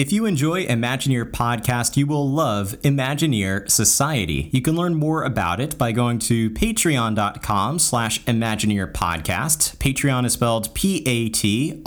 If 0.00 0.12
you 0.12 0.24
enjoy 0.24 0.64
Imagineer 0.64 1.30
podcast, 1.30 1.98
you 1.98 2.06
will 2.06 2.26
love 2.26 2.70
Imagineer 2.80 3.70
Society. 3.70 4.48
You 4.50 4.62
can 4.62 4.74
learn 4.74 4.94
more 4.94 5.24
about 5.24 5.60
it 5.60 5.76
by 5.76 5.92
going 5.92 6.18
to 6.20 6.48
patreon.com 6.48 7.78
slash 7.78 8.24
Imagineer 8.24 8.90
podcast. 8.90 9.76
Patreon 9.76 10.24
is 10.24 10.32
spelled 10.32 10.74
P-A-T-R-E-O-N. 10.74 11.84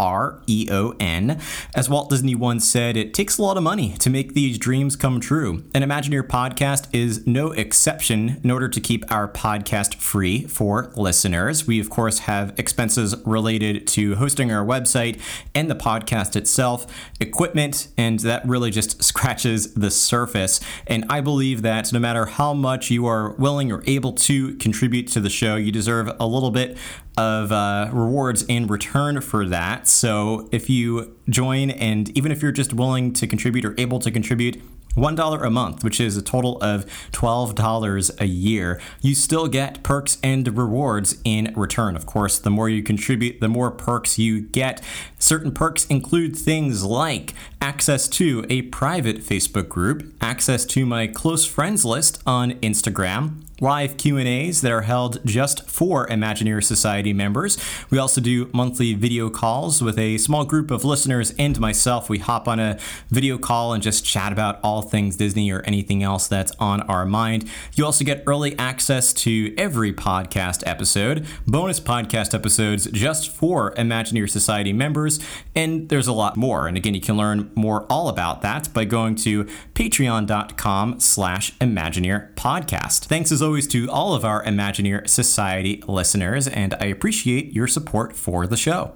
As 1.74 1.90
Walt 1.90 2.12
Disney 2.12 2.36
once 2.36 2.70
said, 2.70 2.96
it 2.96 3.16
takes 3.16 3.40
a 3.40 3.42
lot 3.42 3.58
of 3.58 3.64
money 3.64 3.94
to 3.94 4.12
make 4.12 4.36
these 4.36 4.60
dreams 4.60 4.96
come 4.96 5.20
true. 5.20 5.64
And 5.74 5.84
Imagineer 5.84 6.22
podcast 6.22 6.90
is 6.94 7.26
no 7.26 7.52
exception 7.52 8.40
in 8.44 8.52
order 8.52 8.70
to 8.70 8.80
keep 8.80 9.12
our 9.12 9.28
podcast 9.28 9.96
free 9.96 10.46
for 10.46 10.92
listeners. 10.96 11.66
We, 11.66 11.80
of 11.80 11.90
course, 11.90 12.20
have 12.20 12.54
expenses 12.60 13.16
related 13.26 13.88
to 13.88 14.14
hosting 14.18 14.52
our 14.52 14.64
website 14.64 15.20
and 15.56 15.68
the 15.68 15.76
podcast 15.76 16.36
itself, 16.36 16.86
equipment, 17.20 17.88
and 17.98 18.03
that 18.12 18.46
really 18.48 18.72
just 18.72 19.04
scratches 19.14 19.74
the 19.74 19.92
surface. 19.92 20.60
And 20.88 21.06
I 21.10 21.22
believe 21.22 21.62
that 21.64 21.92
no 21.94 22.00
matter 22.00 22.26
how 22.26 22.54
much 22.54 22.92
you 22.92 23.06
are 23.06 23.32
willing 23.34 23.72
or 23.72 23.84
able 23.88 24.14
to 24.14 24.56
contribute 24.56 25.08
to 25.10 25.20
the 25.20 25.30
show, 25.30 25.56
you 25.56 25.72
deserve 25.72 26.12
a 26.20 26.28
little 26.28 26.52
bit 26.52 26.78
of 27.18 27.52
uh, 27.52 27.90
rewards 27.92 28.44
in 28.44 28.68
return 28.68 29.22
for 29.22 29.46
that. 29.46 29.88
So 29.88 30.50
if 30.52 30.70
you 30.70 31.16
join, 31.30 31.70
and 31.72 32.16
even 32.18 32.32
if 32.32 32.42
you're 32.42 32.52
just 32.52 32.74
willing 32.74 33.14
to 33.14 33.28
contribute 33.28 33.66
or 33.66 33.76
able 33.78 34.00
to 34.00 34.12
contribute, 34.12 34.62
$1 34.96 35.46
a 35.46 35.50
month, 35.50 35.84
which 35.84 36.00
is 36.00 36.18
a 36.18 36.22
total 36.22 36.62
of 36.62 36.86
$12 37.12 38.22
a 38.22 38.28
year, 38.28 38.82
you 39.02 39.16
still 39.16 39.48
get 39.48 39.84
perks 39.84 40.18
and 40.24 40.58
rewards 40.58 41.18
in 41.24 41.54
return. 41.56 41.96
Of 41.96 42.06
course, 42.06 42.40
the 42.40 42.50
more 42.50 42.70
you 42.70 42.84
contribute, 42.84 43.40
the 43.40 43.50
more 43.50 43.72
perks 43.72 44.20
you 44.20 44.42
get. 44.42 44.82
Certain 45.20 45.52
perks 45.52 45.86
include 45.88 46.36
things 46.36 46.84
like 46.84 47.34
access 47.62 48.08
to 48.10 48.46
a 48.50 48.64
private 48.64 49.18
Facebook 49.18 49.70
group, 49.70 50.14
access 50.22 50.66
to 50.66 50.86
my 50.86 51.08
close 51.08 51.46
friends 51.46 51.86
list 51.86 52.22
on 52.26 52.52
Instagram, 52.62 53.42
live 53.62 53.98
Q&As 53.98 54.62
that 54.62 54.72
are 54.72 54.82
held 54.82 55.26
just 55.26 55.70
for 55.70 56.08
Imagineer 56.08 56.64
Society 56.64 57.14
members. 57.14 57.58
We 57.90 57.98
also 57.98 58.20
do 58.20 58.50
monthly 58.54 58.94
video 58.94 59.30
calls 59.30 59.82
with 59.82 60.00
a 60.00 60.18
small 60.18 60.44
group 60.44 60.72
of 60.72 60.84
listeners 60.84 61.34
and 61.38 61.60
myself. 61.60 62.10
We 62.10 62.20
hop 62.20 62.48
on 62.48 62.60
a 62.60 62.80
video 63.10 63.38
call 63.38 63.74
and 63.74 63.84
just 63.84 64.04
chat 64.04 64.32
about 64.32 64.60
all 64.64 64.82
things 64.82 65.18
Disney 65.18 65.52
or 65.52 65.62
anything 65.62 66.04
else 66.04 66.28
that's 66.28 66.52
on 66.60 66.82
our 66.84 67.06
mind. 67.06 67.50
You 67.76 67.86
also 67.86 68.04
get 68.04 68.24
early 68.26 68.58
access 68.58 69.14
to 69.14 69.54
every 69.58 69.94
podcast 69.94 70.64
episode, 70.66 71.26
bonus 71.46 71.80
podcast 71.80 72.34
episodes 72.34 72.90
just 72.92 73.30
for 73.30 73.74
Imagineer 73.76 74.30
Society 74.30 74.74
members, 74.74 75.20
and 75.56 75.90
there's 75.90 76.08
a 76.08 76.14
lot 76.14 76.38
more. 76.38 76.68
And 76.68 76.76
again, 76.76 76.96
you 76.96 77.02
can 77.02 77.18
learn 77.18 77.52
more 77.56 77.86
all 77.90 78.10
about 78.10 78.42
that 78.42 78.74
by 78.74 78.86
going 78.86 79.16
to 79.18 79.46
patreon.com 79.76 81.00
slash 81.00 81.56
Imagineer 81.60 82.34
podcast. 82.34 83.06
Thanks 83.06 83.32
as 83.32 83.43
always 83.44 83.68
to 83.68 83.90
all 83.92 84.16
of 84.16 84.26
our 84.26 84.44
Imagineer 84.44 85.08
Society 85.08 85.84
listeners, 85.88 86.48
and 86.48 86.74
I 86.76 86.86
appreciate 86.86 87.54
your 87.54 87.68
support 87.68 88.16
for 88.16 88.48
the 88.48 88.58
show. 88.58 88.94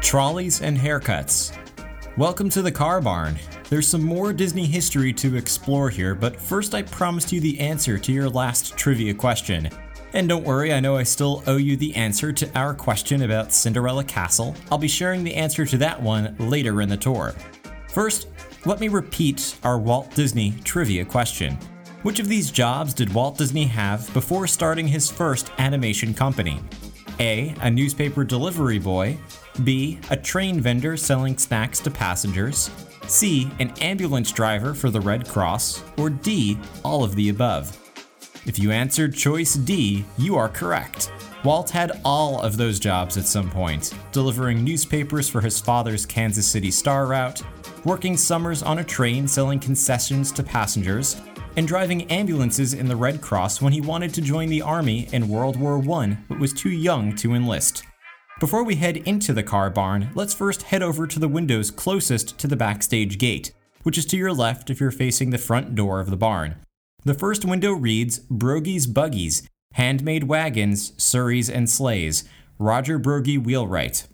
Trolleys 0.00 0.62
and 0.62 0.78
haircuts. 0.78 1.56
Welcome 2.16 2.48
to 2.50 2.62
the 2.62 2.70
Car 2.70 3.00
Barn. 3.00 3.36
There's 3.74 3.88
some 3.88 4.04
more 4.04 4.32
Disney 4.32 4.66
history 4.66 5.12
to 5.14 5.34
explore 5.34 5.90
here, 5.90 6.14
but 6.14 6.40
first 6.40 6.76
I 6.76 6.82
promised 6.82 7.32
you 7.32 7.40
the 7.40 7.58
answer 7.58 7.98
to 7.98 8.12
your 8.12 8.30
last 8.30 8.76
trivia 8.76 9.12
question. 9.12 9.68
And 10.12 10.28
don't 10.28 10.44
worry, 10.44 10.72
I 10.72 10.78
know 10.78 10.96
I 10.96 11.02
still 11.02 11.42
owe 11.48 11.56
you 11.56 11.76
the 11.76 11.92
answer 11.96 12.32
to 12.32 12.56
our 12.56 12.72
question 12.72 13.22
about 13.22 13.52
Cinderella 13.52 14.04
Castle. 14.04 14.54
I'll 14.70 14.78
be 14.78 14.86
sharing 14.86 15.24
the 15.24 15.34
answer 15.34 15.66
to 15.66 15.76
that 15.78 16.00
one 16.00 16.36
later 16.38 16.82
in 16.82 16.88
the 16.88 16.96
tour. 16.96 17.34
First, 17.88 18.28
let 18.64 18.78
me 18.78 18.86
repeat 18.86 19.56
our 19.64 19.80
Walt 19.80 20.14
Disney 20.14 20.54
trivia 20.62 21.04
question. 21.04 21.58
Which 22.04 22.20
of 22.20 22.28
these 22.28 22.52
jobs 22.52 22.94
did 22.94 23.12
Walt 23.12 23.38
Disney 23.38 23.64
have 23.64 24.08
before 24.14 24.46
starting 24.46 24.86
his 24.86 25.10
first 25.10 25.50
animation 25.58 26.14
company? 26.14 26.60
A. 27.18 27.56
A 27.60 27.72
newspaper 27.72 28.22
delivery 28.22 28.78
boy. 28.78 29.18
B. 29.64 29.98
A 30.10 30.16
train 30.16 30.60
vendor 30.60 30.96
selling 30.96 31.36
snacks 31.36 31.80
to 31.80 31.90
passengers. 31.90 32.70
C. 33.06 33.50
An 33.58 33.72
ambulance 33.80 34.32
driver 34.32 34.74
for 34.74 34.90
the 34.90 35.00
Red 35.00 35.28
Cross. 35.28 35.82
Or 35.98 36.10
D. 36.10 36.58
All 36.84 37.04
of 37.04 37.14
the 37.14 37.28
above. 37.28 37.80
If 38.46 38.58
you 38.58 38.70
answered 38.70 39.14
choice 39.14 39.54
D, 39.54 40.04
you 40.18 40.36
are 40.36 40.48
correct. 40.48 41.10
Walt 41.44 41.70
had 41.70 42.00
all 42.04 42.40
of 42.40 42.56
those 42.56 42.78
jobs 42.78 43.16
at 43.16 43.26
some 43.26 43.50
point, 43.50 43.92
delivering 44.12 44.64
newspapers 44.64 45.28
for 45.28 45.40
his 45.40 45.60
father's 45.60 46.06
Kansas 46.06 46.46
City 46.46 46.70
Star 46.70 47.06
route, 47.06 47.42
working 47.84 48.16
summers 48.16 48.62
on 48.62 48.78
a 48.78 48.84
train 48.84 49.28
selling 49.28 49.58
concessions 49.58 50.32
to 50.32 50.42
passengers, 50.42 51.20
and 51.56 51.68
driving 51.68 52.10
ambulances 52.10 52.74
in 52.74 52.88
the 52.88 52.96
Red 52.96 53.20
Cross 53.20 53.60
when 53.62 53.72
he 53.72 53.80
wanted 53.80 54.12
to 54.14 54.22
join 54.22 54.48
the 54.48 54.62
Army 54.62 55.08
in 55.12 55.28
World 55.28 55.56
War 55.56 55.78
I 56.00 56.18
but 56.28 56.38
was 56.38 56.52
too 56.52 56.70
young 56.70 57.14
to 57.16 57.34
enlist. 57.34 57.84
Before 58.40 58.64
we 58.64 58.74
head 58.74 58.96
into 58.96 59.32
the 59.32 59.44
car 59.44 59.70
barn, 59.70 60.10
let's 60.16 60.34
first 60.34 60.62
head 60.62 60.82
over 60.82 61.06
to 61.06 61.20
the 61.20 61.28
windows 61.28 61.70
closest 61.70 62.36
to 62.40 62.48
the 62.48 62.56
backstage 62.56 63.16
gate, 63.16 63.52
which 63.84 63.96
is 63.96 64.04
to 64.06 64.16
your 64.16 64.32
left 64.32 64.70
if 64.70 64.80
you're 64.80 64.90
facing 64.90 65.30
the 65.30 65.38
front 65.38 65.76
door 65.76 66.00
of 66.00 66.10
the 66.10 66.16
barn. 66.16 66.56
The 67.04 67.14
first 67.14 67.44
window 67.44 67.72
reads 67.72 68.18
Broggie's 68.18 68.88
Buggies, 68.88 69.48
Handmade 69.74 70.24
Wagons, 70.24 70.92
Surreys, 70.98 71.48
and 71.48 71.70
Sleighs, 71.70 72.24
Roger 72.58 72.98
Broggie 72.98 73.38
Wheelwright. 73.38 74.08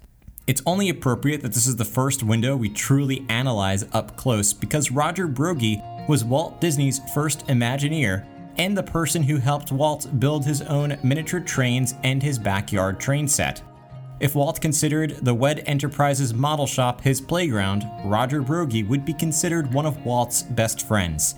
It's 0.46 0.62
only 0.66 0.90
appropriate 0.90 1.40
that 1.40 1.54
this 1.54 1.66
is 1.66 1.76
the 1.76 1.84
first 1.86 2.22
window 2.22 2.56
we 2.56 2.68
truly 2.68 3.24
analyze 3.30 3.86
up 3.94 4.18
close 4.18 4.52
because 4.52 4.90
Roger 4.90 5.28
Broggie 5.28 5.82
was 6.08 6.26
Walt 6.26 6.60
Disney's 6.60 7.00
first 7.14 7.46
Imagineer 7.46 8.26
and 8.58 8.76
the 8.76 8.82
person 8.82 9.22
who 9.22 9.38
helped 9.38 9.72
Walt 9.72 10.20
build 10.20 10.44
his 10.44 10.60
own 10.60 10.98
miniature 11.02 11.40
trains 11.40 11.94
and 12.02 12.22
his 12.22 12.38
backyard 12.38 13.00
train 13.00 13.26
set. 13.26 13.62
If 14.20 14.34
Walt 14.34 14.60
considered 14.60 15.16
the 15.22 15.32
WED 15.32 15.62
Enterprises 15.64 16.34
model 16.34 16.66
shop 16.66 17.00
his 17.00 17.22
playground, 17.22 17.90
Roger 18.04 18.42
Broggie 18.42 18.86
would 18.86 19.06
be 19.06 19.14
considered 19.14 19.72
one 19.72 19.86
of 19.86 20.04
Walt's 20.04 20.42
best 20.42 20.86
friends. 20.86 21.36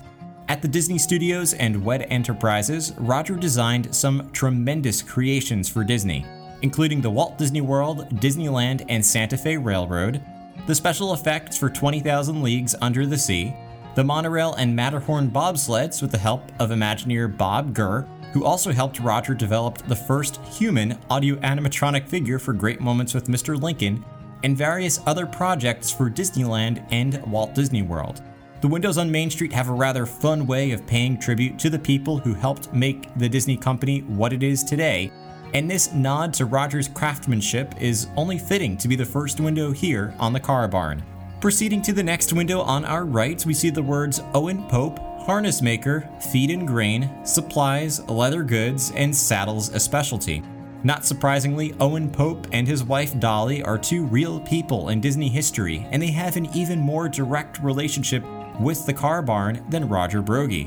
At 0.49 0.61
the 0.61 0.67
Disney 0.67 0.97
Studios 0.97 1.53
and 1.53 1.85
WED 1.85 2.05
Enterprises, 2.09 2.91
Roger 2.97 3.37
designed 3.37 3.95
some 3.95 4.29
tremendous 4.33 5.01
creations 5.01 5.69
for 5.69 5.85
Disney, 5.85 6.25
including 6.61 6.99
the 6.99 7.09
Walt 7.09 7.37
Disney 7.37 7.61
World, 7.61 8.09
Disneyland, 8.19 8.85
and 8.89 9.05
Santa 9.05 9.37
Fe 9.37 9.55
Railroad, 9.55 10.21
the 10.67 10.75
special 10.75 11.13
effects 11.13 11.57
for 11.57 11.69
20,000 11.69 12.43
Leagues 12.43 12.75
Under 12.81 13.05
the 13.05 13.17
Sea, 13.17 13.55
the 13.95 14.03
monorail 14.03 14.55
and 14.55 14.75
Matterhorn 14.75 15.31
bobsleds 15.31 16.01
with 16.01 16.11
the 16.11 16.17
help 16.17 16.51
of 16.59 16.71
Imagineer 16.71 17.37
Bob 17.37 17.73
Gurr, 17.73 18.05
who 18.33 18.43
also 18.43 18.71
helped 18.71 18.99
Roger 18.99 19.33
develop 19.33 19.77
the 19.87 19.95
first 19.95 20.43
human 20.45 20.97
audio 21.09 21.35
animatronic 21.37 22.09
figure 22.09 22.39
for 22.39 22.51
Great 22.51 22.81
Moments 22.81 23.13
with 23.13 23.27
Mr. 23.27 23.61
Lincoln, 23.61 24.03
and 24.43 24.57
various 24.57 24.99
other 25.05 25.25
projects 25.25 25.91
for 25.91 26.09
Disneyland 26.09 26.85
and 26.91 27.21
Walt 27.31 27.53
Disney 27.53 27.83
World. 27.83 28.21
The 28.61 28.67
windows 28.67 28.97
on 28.97 29.11
Main 29.11 29.29
Street 29.29 29.53
have 29.53 29.69
a 29.69 29.73
rather 29.73 30.05
fun 30.05 30.47
way 30.47 30.71
of 30.71 30.87
paying 30.87 31.19
tribute 31.19 31.59
to 31.59 31.69
the 31.69 31.79
people 31.79 32.17
who 32.17 32.33
helped 32.33 32.73
make 32.73 33.13
the 33.17 33.29
Disney 33.29 33.55
company 33.55 33.99
what 34.01 34.33
it 34.33 34.41
is 34.41 34.63
today, 34.63 35.11
and 35.53 35.69
this 35.69 35.93
nod 35.93 36.33
to 36.35 36.45
Roger's 36.45 36.87
craftsmanship 36.87 37.75
is 37.79 38.07
only 38.15 38.37
fitting 38.37 38.75
to 38.77 38.87
be 38.87 38.95
the 38.95 39.05
first 39.05 39.39
window 39.39 39.71
here 39.71 40.13
on 40.17 40.33
the 40.33 40.39
car 40.39 40.67
barn. 40.67 41.03
Proceeding 41.39 41.81
to 41.81 41.93
the 41.93 42.01
next 42.01 42.33
window 42.33 42.61
on 42.61 42.85
our 42.85 43.05
right, 43.05 43.45
we 43.45 43.53
see 43.53 43.69
the 43.69 43.83
words 43.83 44.21
Owen 44.33 44.63
Pope, 44.69 44.97
harness 45.25 45.61
maker, 45.61 46.09
feed 46.31 46.49
and 46.49 46.67
grain, 46.67 47.09
supplies, 47.25 48.07
leather 48.07 48.43
goods, 48.43 48.91
and 48.95 49.15
saddles 49.15 49.69
a 49.69 49.79
specialty. 49.79 50.43
Not 50.83 51.05
surprisingly, 51.05 51.73
Owen 51.79 52.09
Pope 52.09 52.47
and 52.51 52.67
his 52.67 52.83
wife 52.83 53.17
Dolly 53.19 53.63
are 53.63 53.77
two 53.77 54.05
real 54.05 54.39
people 54.41 54.89
in 54.89 55.01
Disney 55.01 55.29
history, 55.29 55.87
and 55.91 56.01
they 56.01 56.11
have 56.11 56.35
an 56.35 56.49
even 56.55 56.79
more 56.79 57.07
direct 57.07 57.59
relationship 57.59 58.23
with 58.59 58.85
the 58.85 58.93
car 58.93 59.21
barn 59.21 59.65
than 59.69 59.89
Roger 59.89 60.21
Broggie. 60.21 60.65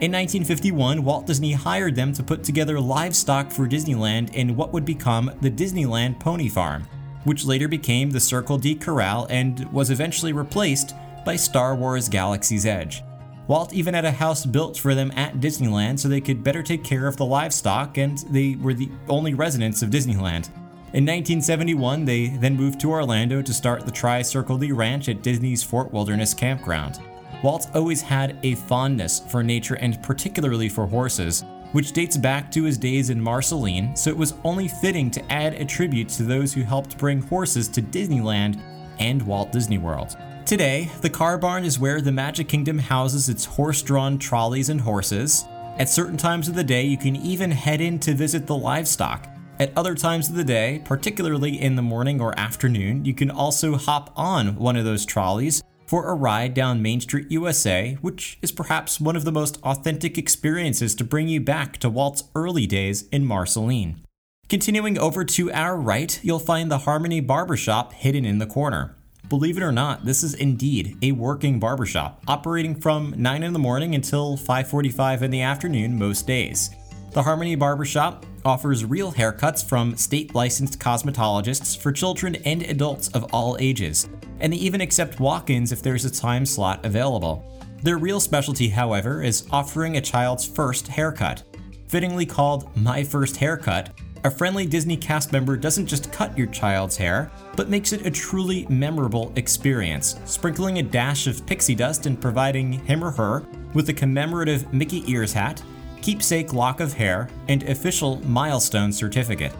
In 0.00 0.12
1951, 0.12 1.02
Walt 1.02 1.26
Disney 1.26 1.52
hired 1.52 1.96
them 1.96 2.12
to 2.12 2.22
put 2.22 2.44
together 2.44 2.78
livestock 2.78 3.50
for 3.50 3.66
Disneyland 3.66 4.32
in 4.34 4.54
what 4.54 4.72
would 4.72 4.84
become 4.84 5.30
the 5.40 5.50
Disneyland 5.50 6.20
Pony 6.20 6.48
Farm 6.48 6.86
which 7.24 7.44
later 7.44 7.68
became 7.68 8.10
the 8.10 8.20
Circle 8.20 8.58
D 8.58 8.74
Corral 8.74 9.26
and 9.30 9.70
was 9.72 9.90
eventually 9.90 10.32
replaced 10.32 10.94
by 11.24 11.36
Star 11.36 11.74
Wars 11.74 12.08
Galaxy's 12.08 12.64
Edge. 12.64 13.02
Walt 13.48 13.72
even 13.72 13.94
had 13.94 14.04
a 14.04 14.12
house 14.12 14.44
built 14.44 14.76
for 14.76 14.94
them 14.94 15.10
at 15.16 15.40
Disneyland 15.40 15.98
so 15.98 16.06
they 16.06 16.20
could 16.20 16.44
better 16.44 16.62
take 16.62 16.84
care 16.84 17.06
of 17.06 17.16
the 17.16 17.24
livestock, 17.24 17.96
and 17.96 18.18
they 18.30 18.56
were 18.56 18.74
the 18.74 18.90
only 19.08 19.32
residents 19.32 19.80
of 19.80 19.88
Disneyland. 19.88 20.50
In 20.92 21.04
1971, 21.04 22.04
they 22.04 22.28
then 22.28 22.56
moved 22.56 22.78
to 22.80 22.90
Orlando 22.90 23.40
to 23.40 23.54
start 23.54 23.86
the 23.86 23.90
Tri 23.90 24.20
Circle 24.20 24.58
D 24.58 24.70
Ranch 24.70 25.08
at 25.08 25.22
Disney's 25.22 25.62
Fort 25.62 25.90
Wilderness 25.94 26.34
Campground. 26.34 27.00
Walt 27.42 27.68
always 27.74 28.02
had 28.02 28.38
a 28.42 28.54
fondness 28.54 29.20
for 29.20 29.42
nature 29.42 29.76
and 29.76 30.02
particularly 30.02 30.68
for 30.68 30.86
horses, 30.86 31.42
which 31.72 31.92
dates 31.92 32.18
back 32.18 32.50
to 32.50 32.64
his 32.64 32.76
days 32.76 33.08
in 33.08 33.20
Marceline, 33.20 33.96
so 33.96 34.10
it 34.10 34.16
was 34.16 34.34
only 34.44 34.68
fitting 34.68 35.10
to 35.10 35.32
add 35.32 35.54
a 35.54 35.64
tribute 35.64 36.10
to 36.10 36.22
those 36.22 36.52
who 36.52 36.62
helped 36.62 36.98
bring 36.98 37.22
horses 37.22 37.68
to 37.68 37.80
Disneyland 37.80 38.60
and 38.98 39.22
Walt 39.22 39.52
Disney 39.52 39.78
World. 39.78 40.18
Today, 40.48 40.90
the 41.02 41.10
car 41.10 41.36
barn 41.36 41.62
is 41.62 41.78
where 41.78 42.00
the 42.00 42.10
Magic 42.10 42.48
Kingdom 42.48 42.78
houses 42.78 43.28
its 43.28 43.44
horse 43.44 43.82
drawn 43.82 44.18
trolleys 44.18 44.70
and 44.70 44.80
horses. 44.80 45.44
At 45.76 45.90
certain 45.90 46.16
times 46.16 46.48
of 46.48 46.54
the 46.54 46.64
day, 46.64 46.84
you 46.84 46.96
can 46.96 47.16
even 47.16 47.50
head 47.50 47.82
in 47.82 47.98
to 47.98 48.14
visit 48.14 48.46
the 48.46 48.56
livestock. 48.56 49.28
At 49.60 49.76
other 49.76 49.94
times 49.94 50.30
of 50.30 50.36
the 50.36 50.44
day, 50.44 50.80
particularly 50.86 51.60
in 51.60 51.76
the 51.76 51.82
morning 51.82 52.18
or 52.18 52.32
afternoon, 52.40 53.04
you 53.04 53.12
can 53.12 53.30
also 53.30 53.76
hop 53.76 54.10
on 54.16 54.56
one 54.56 54.76
of 54.76 54.86
those 54.86 55.04
trolleys 55.04 55.62
for 55.84 56.08
a 56.08 56.14
ride 56.14 56.54
down 56.54 56.80
Main 56.80 57.02
Street 57.02 57.30
USA, 57.30 57.98
which 58.00 58.38
is 58.40 58.50
perhaps 58.50 58.98
one 58.98 59.16
of 59.16 59.26
the 59.26 59.30
most 59.30 59.58
authentic 59.64 60.16
experiences 60.16 60.94
to 60.94 61.04
bring 61.04 61.28
you 61.28 61.42
back 61.42 61.76
to 61.76 61.90
Walt's 61.90 62.24
early 62.34 62.66
days 62.66 63.06
in 63.10 63.26
Marceline. 63.26 64.02
Continuing 64.48 64.96
over 64.96 65.26
to 65.26 65.52
our 65.52 65.76
right, 65.76 66.18
you'll 66.22 66.38
find 66.38 66.70
the 66.70 66.78
Harmony 66.78 67.20
Barbershop 67.20 67.92
hidden 67.92 68.24
in 68.24 68.38
the 68.38 68.46
corner. 68.46 68.94
Believe 69.28 69.58
it 69.58 69.62
or 69.62 69.72
not, 69.72 70.06
this 70.06 70.22
is 70.22 70.32
indeed 70.32 70.96
a 71.02 71.12
working 71.12 71.60
barbershop, 71.60 72.22
operating 72.26 72.74
from 72.74 73.12
9 73.14 73.42
in 73.42 73.52
the 73.52 73.58
morning 73.58 73.94
until 73.94 74.38
5:45 74.38 75.22
in 75.22 75.30
the 75.30 75.42
afternoon 75.42 75.98
most 75.98 76.26
days. 76.26 76.70
The 77.12 77.22
Harmony 77.22 77.54
Barbershop 77.54 78.24
offers 78.42 78.86
real 78.86 79.12
haircuts 79.12 79.62
from 79.62 79.96
state 79.96 80.34
licensed 80.34 80.78
cosmetologists 80.78 81.76
for 81.76 81.92
children 81.92 82.36
and 82.46 82.62
adults 82.62 83.08
of 83.08 83.24
all 83.24 83.58
ages, 83.60 84.08
and 84.40 84.50
they 84.50 84.56
even 84.56 84.80
accept 84.80 85.20
walk 85.20 85.50
ins 85.50 85.72
if 85.72 85.82
there's 85.82 86.06
a 86.06 86.10
time 86.10 86.46
slot 86.46 86.86
available. 86.86 87.44
Their 87.82 87.98
real 87.98 88.20
specialty, 88.20 88.70
however, 88.70 89.22
is 89.22 89.46
offering 89.50 89.98
a 89.98 90.00
child's 90.00 90.46
first 90.46 90.88
haircut. 90.88 91.42
Fittingly 91.86 92.24
called 92.24 92.74
My 92.76 93.04
First 93.04 93.36
Haircut, 93.36 93.90
a 94.28 94.30
friendly 94.30 94.66
Disney 94.66 94.94
cast 94.94 95.32
member 95.32 95.56
doesn't 95.56 95.86
just 95.86 96.12
cut 96.12 96.36
your 96.36 96.48
child's 96.48 96.98
hair, 96.98 97.30
but 97.56 97.70
makes 97.70 97.94
it 97.94 98.04
a 98.04 98.10
truly 98.10 98.66
memorable 98.68 99.32
experience, 99.36 100.16
sprinkling 100.26 100.78
a 100.78 100.82
dash 100.82 101.26
of 101.26 101.46
pixie 101.46 101.74
dust 101.74 102.04
and 102.04 102.20
providing 102.20 102.72
him 102.72 103.02
or 103.02 103.10
her 103.10 103.46
with 103.72 103.88
a 103.88 103.92
commemorative 103.94 104.70
Mickey 104.70 105.02
Ears 105.10 105.32
hat, 105.32 105.62
keepsake 106.02 106.52
lock 106.52 106.80
of 106.80 106.92
hair, 106.92 107.30
and 107.48 107.62
official 107.62 108.20
milestone 108.28 108.92
certificate. 108.92 109.54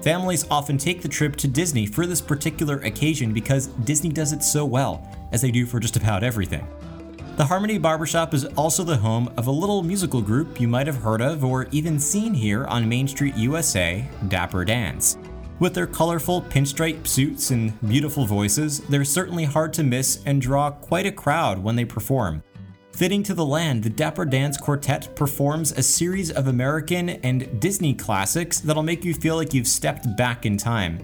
Families 0.00 0.46
often 0.50 0.78
take 0.78 1.02
the 1.02 1.08
trip 1.08 1.36
to 1.36 1.46
Disney 1.46 1.84
for 1.84 2.06
this 2.06 2.22
particular 2.22 2.78
occasion 2.78 3.34
because 3.34 3.66
Disney 3.84 4.08
does 4.08 4.32
it 4.32 4.42
so 4.42 4.64
well, 4.64 5.06
as 5.32 5.42
they 5.42 5.50
do 5.50 5.66
for 5.66 5.78
just 5.78 5.98
about 5.98 6.24
everything. 6.24 6.66
The 7.36 7.44
Harmony 7.44 7.78
Barbershop 7.78 8.32
is 8.32 8.44
also 8.56 8.84
the 8.84 8.96
home 8.96 9.28
of 9.36 9.48
a 9.48 9.50
little 9.50 9.82
musical 9.82 10.22
group 10.22 10.60
you 10.60 10.68
might 10.68 10.86
have 10.86 10.98
heard 10.98 11.20
of 11.20 11.44
or 11.44 11.66
even 11.72 11.98
seen 11.98 12.32
here 12.32 12.64
on 12.66 12.88
Main 12.88 13.08
Street 13.08 13.34
USA, 13.34 14.08
Dapper 14.28 14.64
Dans. 14.64 15.18
With 15.58 15.74
their 15.74 15.88
colorful 15.88 16.42
pinstripe 16.42 17.08
suits 17.08 17.50
and 17.50 17.76
beautiful 17.88 18.24
voices, 18.24 18.82
they're 18.82 19.04
certainly 19.04 19.42
hard 19.42 19.72
to 19.72 19.82
miss 19.82 20.22
and 20.26 20.40
draw 20.40 20.70
quite 20.70 21.06
a 21.06 21.12
crowd 21.12 21.58
when 21.58 21.74
they 21.74 21.84
perform. 21.84 22.40
Fitting 22.92 23.24
to 23.24 23.34
the 23.34 23.44
land, 23.44 23.82
the 23.82 23.90
Dapper 23.90 24.26
Dans 24.26 24.56
Quartet 24.56 25.16
performs 25.16 25.72
a 25.72 25.82
series 25.82 26.30
of 26.30 26.46
American 26.46 27.08
and 27.08 27.60
Disney 27.60 27.94
classics 27.94 28.60
that'll 28.60 28.84
make 28.84 29.04
you 29.04 29.12
feel 29.12 29.34
like 29.34 29.52
you've 29.52 29.66
stepped 29.66 30.06
back 30.16 30.46
in 30.46 30.56
time. 30.56 31.00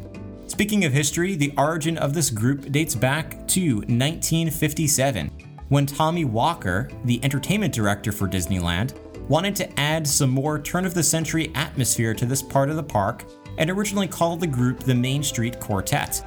Speaking 0.46 0.84
of 0.84 0.92
history, 0.92 1.34
the 1.34 1.52
origin 1.58 1.98
of 1.98 2.14
this 2.14 2.30
group 2.30 2.70
dates 2.70 2.94
back 2.94 3.48
to 3.48 3.78
1957, 3.78 5.50
when 5.70 5.87
Tommy 5.87 6.25
Walker, 6.25 6.90
the 7.05 7.22
entertainment 7.25 7.72
director 7.72 8.11
for 8.11 8.28
Disneyland, 8.28 8.93
wanted 9.28 9.55
to 9.55 9.81
add 9.81 10.06
some 10.06 10.31
more 10.31 10.58
turn 10.58 10.84
of 10.84 10.94
the 10.94 11.02
century 11.02 11.52
atmosphere 11.55 12.12
to 12.12 12.26
this 12.26 12.43
part 12.43 12.69
of 12.69 12.76
the 12.76 12.82
park 12.82 13.25
and 13.56 13.70
originally 13.70 14.08
called 14.08 14.40
the 14.40 14.46
group 14.46 14.81
the 14.81 14.94
Main 14.94 15.22
Street 15.22 15.61
Quartet. 15.61 16.25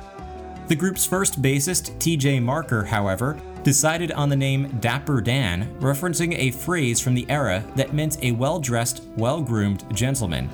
The 0.68 0.76
group's 0.76 1.06
first 1.06 1.42
bassist, 1.42 1.98
TJ 1.98 2.42
Marker, 2.42 2.86
however, 2.86 3.38
decided 3.64 4.14
on 4.14 4.30
the 4.30 4.36
name 4.36 4.78
Dapper 4.80 5.20
Dan, 5.20 5.76
referencing 5.82 6.38
a 6.38 6.52
phrase 6.52 7.02
from 7.02 7.14
the 7.14 7.30
era 7.30 7.62
that 7.76 7.94
meant 7.94 8.24
a 8.24 8.32
well 8.32 8.60
dressed, 8.60 9.04
well 9.18 9.42
groomed 9.42 9.84
gentleman. 9.94 10.50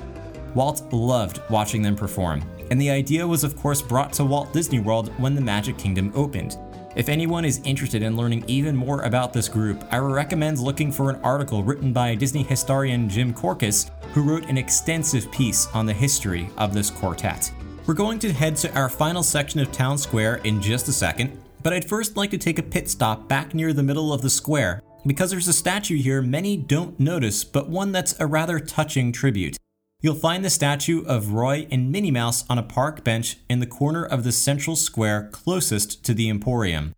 Walt 0.56 0.92
loved 0.92 1.40
watching 1.48 1.80
them 1.80 1.94
perform, 1.94 2.42
and 2.72 2.80
the 2.80 2.90
idea 2.90 3.24
was, 3.24 3.44
of 3.44 3.56
course, 3.56 3.80
brought 3.80 4.12
to 4.14 4.24
Walt 4.24 4.52
Disney 4.52 4.80
World 4.80 5.16
when 5.20 5.36
the 5.36 5.40
Magic 5.40 5.78
Kingdom 5.78 6.10
opened. 6.16 6.58
If 6.96 7.08
anyone 7.08 7.44
is 7.44 7.60
interested 7.62 8.02
in 8.02 8.16
learning 8.16 8.44
even 8.48 8.74
more 8.74 9.02
about 9.02 9.32
this 9.32 9.48
group, 9.48 9.84
I 9.92 9.98
recommend 9.98 10.58
looking 10.58 10.90
for 10.90 11.08
an 11.08 11.20
article 11.22 11.62
written 11.62 11.92
by 11.92 12.16
Disney 12.16 12.42
historian 12.42 13.08
Jim 13.08 13.32
Korkis, 13.32 13.90
who 14.12 14.22
wrote 14.22 14.46
an 14.46 14.58
extensive 14.58 15.30
piece 15.30 15.68
on 15.68 15.86
the 15.86 15.92
history 15.92 16.50
of 16.58 16.74
this 16.74 16.90
quartet. 16.90 17.52
We're 17.86 17.94
going 17.94 18.18
to 18.18 18.32
head 18.32 18.56
to 18.56 18.74
our 18.76 18.88
final 18.88 19.22
section 19.22 19.60
of 19.60 19.70
Town 19.70 19.98
Square 19.98 20.40
in 20.42 20.60
just 20.60 20.88
a 20.88 20.92
second, 20.92 21.40
but 21.62 21.72
I'd 21.72 21.88
first 21.88 22.16
like 22.16 22.32
to 22.32 22.38
take 22.38 22.58
a 22.58 22.62
pit 22.62 22.90
stop 22.90 23.28
back 23.28 23.54
near 23.54 23.72
the 23.72 23.84
middle 23.84 24.12
of 24.12 24.22
the 24.22 24.30
square, 24.30 24.82
because 25.06 25.30
there's 25.30 25.48
a 25.48 25.52
statue 25.52 25.96
here 25.96 26.20
many 26.20 26.56
don't 26.56 26.98
notice, 26.98 27.44
but 27.44 27.68
one 27.68 27.92
that's 27.92 28.18
a 28.18 28.26
rather 28.26 28.58
touching 28.58 29.12
tribute. 29.12 29.56
You'll 30.02 30.14
find 30.14 30.42
the 30.42 30.50
statue 30.50 31.04
of 31.04 31.32
Roy 31.32 31.66
and 31.70 31.92
Minnie 31.92 32.10
Mouse 32.10 32.44
on 32.48 32.56
a 32.56 32.62
park 32.62 33.04
bench 33.04 33.36
in 33.50 33.60
the 33.60 33.66
corner 33.66 34.02
of 34.02 34.24
the 34.24 34.32
central 34.32 34.74
square 34.74 35.28
closest 35.30 36.02
to 36.06 36.14
the 36.14 36.30
Emporium. 36.30 36.94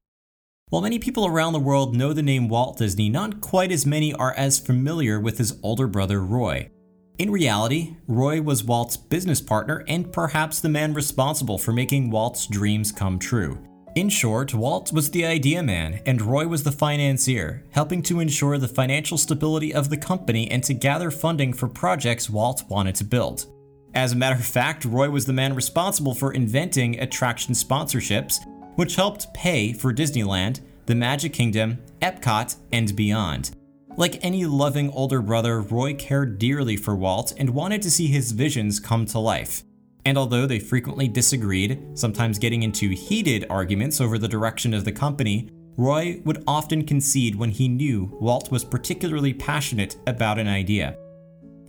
While 0.69 0.83
many 0.83 1.01
people 1.01 1.27
around 1.27 1.53
the 1.53 1.59
world 1.59 1.97
know 1.97 2.13
the 2.13 2.23
name 2.23 2.49
Walt 2.49 2.79
Disney, 2.79 3.09
not 3.09 3.41
quite 3.41 3.73
as 3.73 3.85
many 3.85 4.15
are 4.15 4.33
as 4.35 4.61
familiar 4.61 5.19
with 5.19 5.39
his 5.39 5.59
older 5.65 5.89
brother 5.89 6.21
Roy. 6.21 6.71
In 7.19 7.33
reality, 7.33 7.97
Roy 8.07 8.41
was 8.41 8.63
Walt's 8.63 8.97
business 8.97 9.41
partner 9.41 9.85
and 9.89 10.13
perhaps 10.13 10.61
the 10.61 10.69
man 10.69 10.95
responsible 10.95 11.59
for 11.59 11.73
making 11.73 12.11
Walt's 12.11 12.47
dreams 12.47 12.93
come 12.93 13.19
true. 13.19 13.59
In 13.95 14.09
short, 14.09 14.55
Walt 14.55 14.91
was 14.91 15.11
the 15.11 15.27
idea 15.27 15.63
man 15.63 16.01
and 16.07 16.23
Roy 16.23 16.47
was 16.47 16.63
the 16.63 16.73
financier, 16.73 17.63
helping 17.73 18.01
to 18.05 18.21
ensure 18.21 18.57
the 18.57 18.67
financial 18.67 19.19
stability 19.19 19.75
of 19.75 19.91
the 19.91 19.99
company 19.99 20.51
and 20.51 20.65
to 20.65 20.73
gather 20.73 21.11
funding 21.11 21.53
for 21.53 21.69
projects 21.69 22.31
Walt 22.31 22.65
wanted 22.71 22.95
to 22.97 23.05
build. 23.05 23.47
As 23.95 24.13
a 24.13 24.17
matter 24.17 24.37
of 24.37 24.47
fact, 24.47 24.87
Roy 24.87 25.11
was 25.11 25.27
the 25.27 25.35
man 25.35 25.55
responsible 25.55 26.15
for 26.15 26.33
inventing 26.33 26.99
attraction 27.01 27.53
sponsorships, 27.53 28.39
which 28.77 28.97
helped 28.97 29.35
pay 29.35 29.75
for 29.75 29.93
Disneyland, 29.93 30.61
the 30.87 30.95
Magic 30.95 31.35
Kingdom, 31.35 31.77
Epcot, 32.01 32.57
and 32.73 32.97
beyond. 32.97 33.51
Like 33.99 34.25
any 34.25 34.47
loving 34.47 34.91
older 34.93 35.21
brother, 35.21 35.61
Roy 35.61 35.93
cared 35.93 36.39
dearly 36.39 36.79
for 36.79 36.97
Walt 36.97 37.35
and 37.37 37.51
wanted 37.51 37.83
to 37.83 37.91
see 37.91 38.07
his 38.07 38.33
visions 38.33 38.81
come 38.81 39.05
to 39.07 39.19
life. 39.19 39.65
And 40.05 40.19
although 40.19 40.47
they 40.47 40.59
frequently 40.59 41.09
disagreed, 41.09 41.81
sometimes 41.95 42.39
getting 42.39 42.63
into 42.63 42.91
heated 42.91 43.47
arguments 43.49 44.01
over 44.01 44.19
the 44.19 44.29
direction 44.29 44.75
of 44.75 44.85
the 44.85 44.93
company, 44.93 45.49
Roy 45.77 46.21
would 46.25 46.43
often 46.47 46.85
concede 46.85 47.35
when 47.35 47.51
he 47.51 47.69
knew 47.69 48.17
Walt 48.21 48.51
was 48.51 48.65
particularly 48.65 49.33
passionate 49.33 49.97
about 50.07 50.39
an 50.39 50.49
idea. 50.49 50.97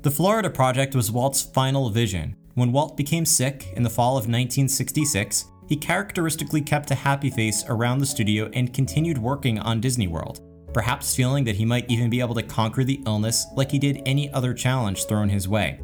The 0.02 0.12
Florida 0.12 0.50
Project 0.50 0.96
was 0.96 1.12
Walt's 1.12 1.42
final 1.42 1.90
vision. 1.90 2.36
When 2.56 2.72
Walt 2.72 2.98
became 2.98 3.26
sick 3.26 3.72
in 3.76 3.84
the 3.84 3.90
fall 3.90 4.12
of 4.12 4.26
1966, 4.26 5.46
he 5.70 5.78
characteristically 5.78 6.62
kept 6.62 6.92
a 6.92 6.96
happy 6.96 7.30
face 7.30 7.64
around 7.70 8.00
the 8.00 8.06
studio 8.06 8.50
and 8.54 8.74
continued 8.74 9.18
working 9.18 9.60
on 9.60 9.80
Disney 9.80 10.08
World, 10.08 10.42
perhaps 10.74 11.16
feeling 11.16 11.46
that 11.46 11.56
he 11.56 11.66
might 11.66 11.90
even 11.90 12.10
be 12.10 12.20
able 12.20 12.36
to 12.36 12.44
conquer 12.44 12.84
the 12.84 13.02
illness 13.06 13.46
like 13.56 13.72
he 13.72 13.80
did 13.80 14.02
any 14.06 14.32
other 14.34 14.54
challenge 14.54 15.06
thrown 15.06 15.30
his 15.30 15.48
way. 15.48 15.80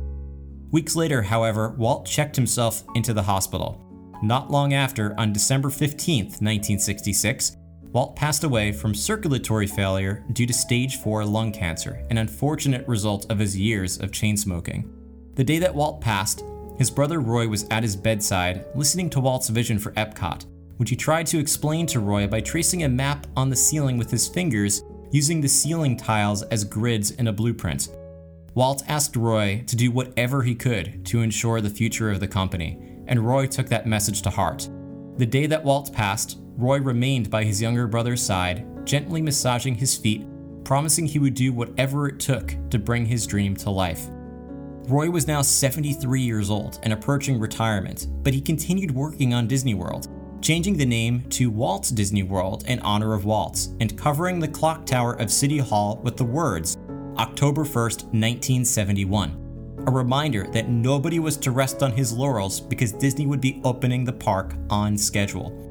Weeks 0.72 0.96
later, 0.96 1.24
however, 1.24 1.70
Walt 1.78 2.06
checked 2.06 2.36
himself 2.36 2.84
into 2.94 3.12
the 3.12 3.24
hospital. 3.24 3.84
Not 4.22 4.52
long 4.52 4.74
after, 4.74 5.20
on 5.20 5.34
December 5.34 5.72
15, 5.72 6.26
1966, 6.26 7.58
Walt 7.92 8.16
passed 8.16 8.44
away 8.44 8.72
from 8.72 8.94
circulatory 8.94 9.66
failure 9.66 10.24
due 10.34 10.46
to 10.46 10.54
stage 10.54 10.98
4 10.98 11.26
lung 11.26 11.52
cancer, 11.52 12.06
an 12.12 12.20
unfortunate 12.20 12.88
result 12.88 13.26
of 13.32 13.40
his 13.40 13.58
years 13.58 14.00
of 14.00 14.12
chain 14.12 14.38
smoking. 14.38 14.88
The 15.34 15.44
day 15.44 15.58
that 15.58 15.74
Walt 15.74 16.02
passed, 16.02 16.44
his 16.78 16.92
brother 16.92 17.20
Roy 17.20 17.48
was 17.48 17.66
at 17.72 17.82
his 17.82 17.96
bedside 17.96 18.66
listening 18.76 19.10
to 19.12 19.20
Walt's 19.20 19.50
vision 19.50 19.80
for 19.80 19.92
Epcot, 19.94 20.46
which 20.78 20.92
he 20.92 20.96
tried 20.96 21.26
to 21.28 21.40
explain 21.40 21.88
to 21.88 22.00
Roy 22.00 22.28
by 22.28 22.42
tracing 22.42 22.84
a 22.84 22.90
map 22.90 23.26
on 23.36 23.50
the 23.50 23.56
ceiling 23.56 23.98
with 23.98 24.12
his 24.12 24.28
fingers 24.28 24.84
using 25.12 25.42
the 25.42 25.50
ceiling 25.50 25.98
tiles 25.98 26.44
as 26.44 26.64
grids 26.64 27.12
in 27.12 27.28
a 27.28 27.34
blueprint. 27.34 27.90
Walt 28.56 28.84
asked 28.88 29.16
Roy 29.16 29.64
to 29.68 29.76
do 29.76 29.92
whatever 29.92 30.42
he 30.42 30.56
could 30.56 31.06
to 31.06 31.22
ensure 31.22 31.62
the 31.62 31.70
future 31.70 32.10
of 32.10 32.20
the 32.20 32.28
company, 32.28 32.80
and 33.08 33.26
Roy 33.26 33.46
took 33.46 33.68
that 33.68 33.88
message 33.88 34.22
to 34.24 34.30
heart. 34.30 34.70
The 35.18 35.26
day 35.26 35.46
that 35.48 35.64
Walt 35.64 35.94
passed, 35.94 36.40
Roy 36.58 36.80
remained 36.80 37.30
by 37.30 37.44
his 37.44 37.62
younger 37.62 37.88
brother's 37.88 38.22
side, 38.22 38.66
gently 38.86 39.22
massaging 39.22 39.76
his 39.76 39.96
feet, 39.96 40.26
promising 40.64 41.06
he 41.06 41.20
would 41.20 41.36
do 41.36 41.54
whatever 41.54 42.08
it 42.08 42.20
took 42.20 42.56
to 42.70 42.80
bring 42.80 43.06
his 43.06 43.28
dream 43.28 43.56
to 43.58 43.70
life. 43.70 44.08
Roy 44.88 45.10
was 45.10 45.28
now 45.28 45.42
73 45.44 46.22
years 46.22 46.50
old 46.50 46.80
and 46.82 46.92
approaching 46.92 47.40
retirement, 47.40 48.08
but 48.24 48.34
he 48.34 48.42
continued 48.42 48.92
working 48.92 49.34
on 49.34 49.48
Disney 49.48 49.76
World, 49.76 50.08
changing 50.42 50.78
the 50.78 50.86
name 50.86 51.24
to 51.30 51.52
Walt 51.52 51.92
Disney 51.94 52.24
World 52.24 52.64
in 52.68 52.80
honor 52.80 53.14
of 53.14 53.26
Walt, 53.26 53.68
and 53.80 53.98
covering 53.98 54.40
the 54.40 54.48
clock 54.48 54.86
tower 54.88 55.14
of 55.14 55.32
City 55.32 55.60
Hall 55.60 56.00
with 56.04 56.18
the 56.18 56.24
words 56.24 56.78
October 57.18 57.64
1st, 57.64 58.04
1971. 58.14 59.84
A 59.88 59.92
reminder 59.92 60.48
that 60.52 60.70
nobody 60.70 61.20
was 61.20 61.38
to 61.38 61.52
rest 61.52 61.82
on 61.82 61.92
his 61.92 62.14
laurels 62.14 62.60
because 62.60 62.92
Disney 62.92 63.26
would 63.26 63.42
be 63.42 63.62
opening 63.64 64.06
the 64.06 64.14
park 64.14 64.54
on 64.70 64.98
schedule. 64.98 65.66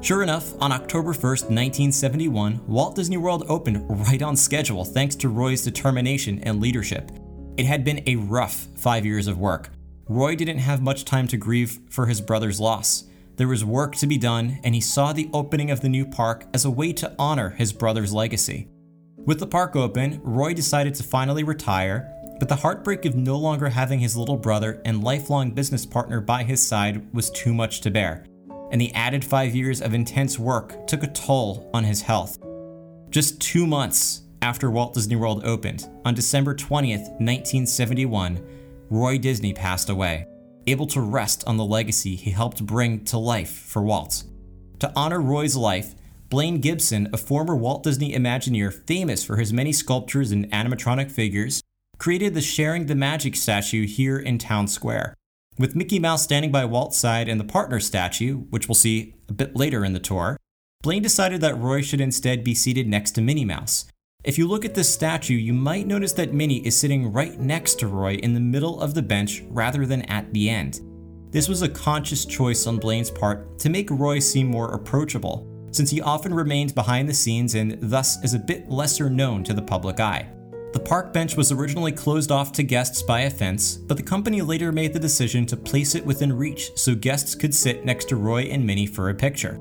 Sure 0.00 0.22
enough, 0.22 0.54
on 0.62 0.70
October 0.70 1.12
1st, 1.12 1.50
1971, 1.50 2.60
Walt 2.66 2.94
Disney 2.94 3.16
World 3.16 3.44
opened 3.48 3.84
right 3.88 4.22
on 4.22 4.36
schedule 4.36 4.84
thanks 4.84 5.16
to 5.16 5.28
Roy's 5.28 5.62
determination 5.62 6.38
and 6.44 6.60
leadership. 6.60 7.10
It 7.56 7.66
had 7.66 7.84
been 7.84 8.02
a 8.06 8.16
rough 8.16 8.68
five 8.76 9.04
years 9.04 9.26
of 9.26 9.38
work. 9.38 9.70
Roy 10.06 10.36
didn't 10.36 10.58
have 10.58 10.80
much 10.80 11.04
time 11.04 11.26
to 11.28 11.36
grieve 11.36 11.80
for 11.90 12.06
his 12.06 12.20
brother's 12.20 12.60
loss. 12.60 13.04
There 13.36 13.48
was 13.48 13.64
work 13.64 13.96
to 13.96 14.06
be 14.06 14.18
done, 14.18 14.58
and 14.62 14.74
he 14.74 14.80
saw 14.80 15.12
the 15.12 15.28
opening 15.32 15.70
of 15.70 15.80
the 15.80 15.88
new 15.88 16.06
park 16.06 16.46
as 16.54 16.64
a 16.64 16.70
way 16.70 16.92
to 16.94 17.14
honor 17.18 17.50
his 17.50 17.72
brother's 17.72 18.12
legacy. 18.12 18.68
With 19.28 19.40
the 19.40 19.46
park 19.46 19.76
open, 19.76 20.22
Roy 20.24 20.54
decided 20.54 20.94
to 20.94 21.02
finally 21.02 21.44
retire, 21.44 22.10
but 22.38 22.48
the 22.48 22.56
heartbreak 22.56 23.04
of 23.04 23.14
no 23.14 23.36
longer 23.36 23.68
having 23.68 23.98
his 23.98 24.16
little 24.16 24.38
brother 24.38 24.80
and 24.86 25.04
lifelong 25.04 25.50
business 25.50 25.84
partner 25.84 26.22
by 26.22 26.44
his 26.44 26.66
side 26.66 27.12
was 27.12 27.28
too 27.28 27.52
much 27.52 27.82
to 27.82 27.90
bear, 27.90 28.24
and 28.72 28.80
the 28.80 28.90
added 28.94 29.22
five 29.22 29.54
years 29.54 29.82
of 29.82 29.92
intense 29.92 30.38
work 30.38 30.86
took 30.86 31.02
a 31.02 31.08
toll 31.08 31.68
on 31.74 31.84
his 31.84 32.00
health. 32.00 32.38
Just 33.10 33.38
two 33.38 33.66
months 33.66 34.22
after 34.40 34.70
Walt 34.70 34.94
Disney 34.94 35.16
World 35.16 35.44
opened, 35.44 35.86
on 36.06 36.14
December 36.14 36.54
20th, 36.54 37.10
1971, 37.20 38.42
Roy 38.88 39.18
Disney 39.18 39.52
passed 39.52 39.90
away, 39.90 40.26
able 40.66 40.86
to 40.86 41.02
rest 41.02 41.44
on 41.46 41.58
the 41.58 41.66
legacy 41.66 42.16
he 42.16 42.30
helped 42.30 42.64
bring 42.64 43.04
to 43.04 43.18
life 43.18 43.52
for 43.52 43.82
Walt. 43.82 44.24
To 44.78 44.90
honor 44.96 45.20
Roy's 45.20 45.54
life, 45.54 45.96
Blaine 46.28 46.60
Gibson, 46.60 47.08
a 47.12 47.16
former 47.16 47.56
Walt 47.56 47.82
Disney 47.82 48.12
Imagineer 48.12 48.70
famous 48.86 49.24
for 49.24 49.36
his 49.36 49.52
many 49.52 49.72
sculptures 49.72 50.30
and 50.30 50.50
animatronic 50.50 51.10
figures, 51.10 51.62
created 51.96 52.34
the 52.34 52.42
Sharing 52.42 52.86
the 52.86 52.94
Magic 52.94 53.34
statue 53.34 53.86
here 53.86 54.18
in 54.18 54.36
Town 54.36 54.68
Square. 54.68 55.14
With 55.58 55.74
Mickey 55.74 55.98
Mouse 55.98 56.22
standing 56.22 56.52
by 56.52 56.66
Walt's 56.66 56.98
side 56.98 57.28
and 57.28 57.40
the 57.40 57.44
partner 57.44 57.80
statue, 57.80 58.40
which 58.50 58.68
we'll 58.68 58.74
see 58.74 59.14
a 59.28 59.32
bit 59.32 59.56
later 59.56 59.84
in 59.84 59.94
the 59.94 59.98
tour, 59.98 60.36
Blaine 60.82 61.02
decided 61.02 61.40
that 61.40 61.58
Roy 61.58 61.80
should 61.80 62.00
instead 62.00 62.44
be 62.44 62.54
seated 62.54 62.86
next 62.86 63.12
to 63.12 63.22
Minnie 63.22 63.46
Mouse, 63.46 63.86
if 64.24 64.36
you 64.36 64.46
look 64.46 64.64
at 64.64 64.74
this 64.74 64.92
statue, 64.92 65.34
you 65.34 65.54
might 65.54 65.86
notice 65.86 66.12
that 66.14 66.34
Minnie 66.34 66.66
is 66.66 66.76
sitting 66.76 67.12
right 67.12 67.38
next 67.38 67.76
to 67.76 67.86
Roy 67.86 68.14
in 68.14 68.34
the 68.34 68.40
middle 68.40 68.80
of 68.80 68.92
the 68.92 69.00
bench 69.00 69.42
rather 69.48 69.86
than 69.86 70.02
at 70.02 70.32
the 70.34 70.50
end. 70.50 70.80
This 71.30 71.48
was 71.48 71.62
a 71.62 71.68
conscious 71.68 72.24
choice 72.24 72.66
on 72.66 72.78
Blaine's 72.78 73.10
part 73.10 73.58
to 73.60 73.70
make 73.70 73.90
Roy 73.90 74.18
seem 74.18 74.48
more 74.48 74.74
approachable, 74.74 75.46
since 75.70 75.90
he 75.90 76.00
often 76.00 76.32
remained 76.32 76.74
behind 76.74 77.08
the 77.08 77.14
scenes 77.14 77.54
and 77.54 77.78
thus 77.80 78.22
is 78.24 78.34
a 78.34 78.38
bit 78.38 78.68
lesser 78.70 79.08
known 79.08 79.44
to 79.44 79.52
the 79.52 79.62
public 79.62 80.00
eye. 80.00 80.30
The 80.72 80.80
park 80.80 81.12
bench 81.12 81.36
was 81.36 81.50
originally 81.50 81.92
closed 81.92 82.30
off 82.30 82.52
to 82.52 82.62
guests 82.62 83.02
by 83.02 83.20
a 83.20 83.30
fence, 83.30 83.76
but 83.76 83.96
the 83.96 84.02
company 84.02 84.42
later 84.42 84.70
made 84.70 84.92
the 84.92 84.98
decision 84.98 85.46
to 85.46 85.56
place 85.56 85.94
it 85.94 86.04
within 86.04 86.32
reach 86.32 86.70
so 86.76 86.94
guests 86.94 87.34
could 87.34 87.54
sit 87.54 87.84
next 87.84 88.08
to 88.10 88.16
Roy 88.16 88.42
and 88.42 88.66
Minnie 88.66 88.86
for 88.86 89.08
a 89.08 89.14
picture. 89.14 89.54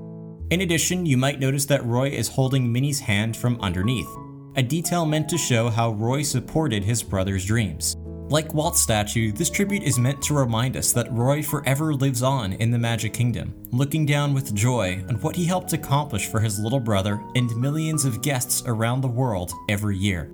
In 0.50 0.62
addition, 0.62 1.06
you 1.06 1.18
might 1.18 1.40
notice 1.40 1.66
that 1.66 1.86
Roy 1.86 2.10
is 2.10 2.28
holding 2.28 2.72
Minnie's 2.72 3.00
hand 3.00 3.36
from 3.36 3.60
underneath 3.62 4.10
a 4.58 4.64
detail 4.64 5.06
meant 5.06 5.30
to 5.30 5.38
show 5.38 5.70
how 5.70 5.92
Roy 5.92 6.24
supported 6.24 6.84
his 6.84 7.04
brother's 7.04 7.46
dreams. 7.46 7.96
Like 8.30 8.54
Walt's 8.54 8.82
statue, 8.82 9.32
this 9.32 9.50
tribute 9.50 9.84
is 9.84 9.98
meant 9.98 10.22
to 10.24 10.34
remind 10.34 10.76
us 10.76 10.92
that 10.92 11.10
Roy 11.14 11.42
forever 11.42 11.94
lives 11.94 12.22
on 12.22 12.52
in 12.52 12.72
the 12.72 12.78
Magic 12.78 13.14
Kingdom, 13.14 13.56
looking 13.72 14.06
down 14.06 14.34
with 14.34 14.54
joy 14.54 15.02
on 15.08 15.16
what 15.22 15.38
he 15.38 15.46
helped 15.46 15.72
accomplish 15.72 16.28
for 16.28 16.42
his 16.42 16.60
little 16.60 16.82
brother 16.82 17.24
and 17.36 17.56
millions 17.56 18.04
of 18.04 18.22
guests 18.22 18.64
around 18.66 19.00
the 19.00 19.08
world 19.08 19.54
every 19.70 19.96
year. 19.96 20.30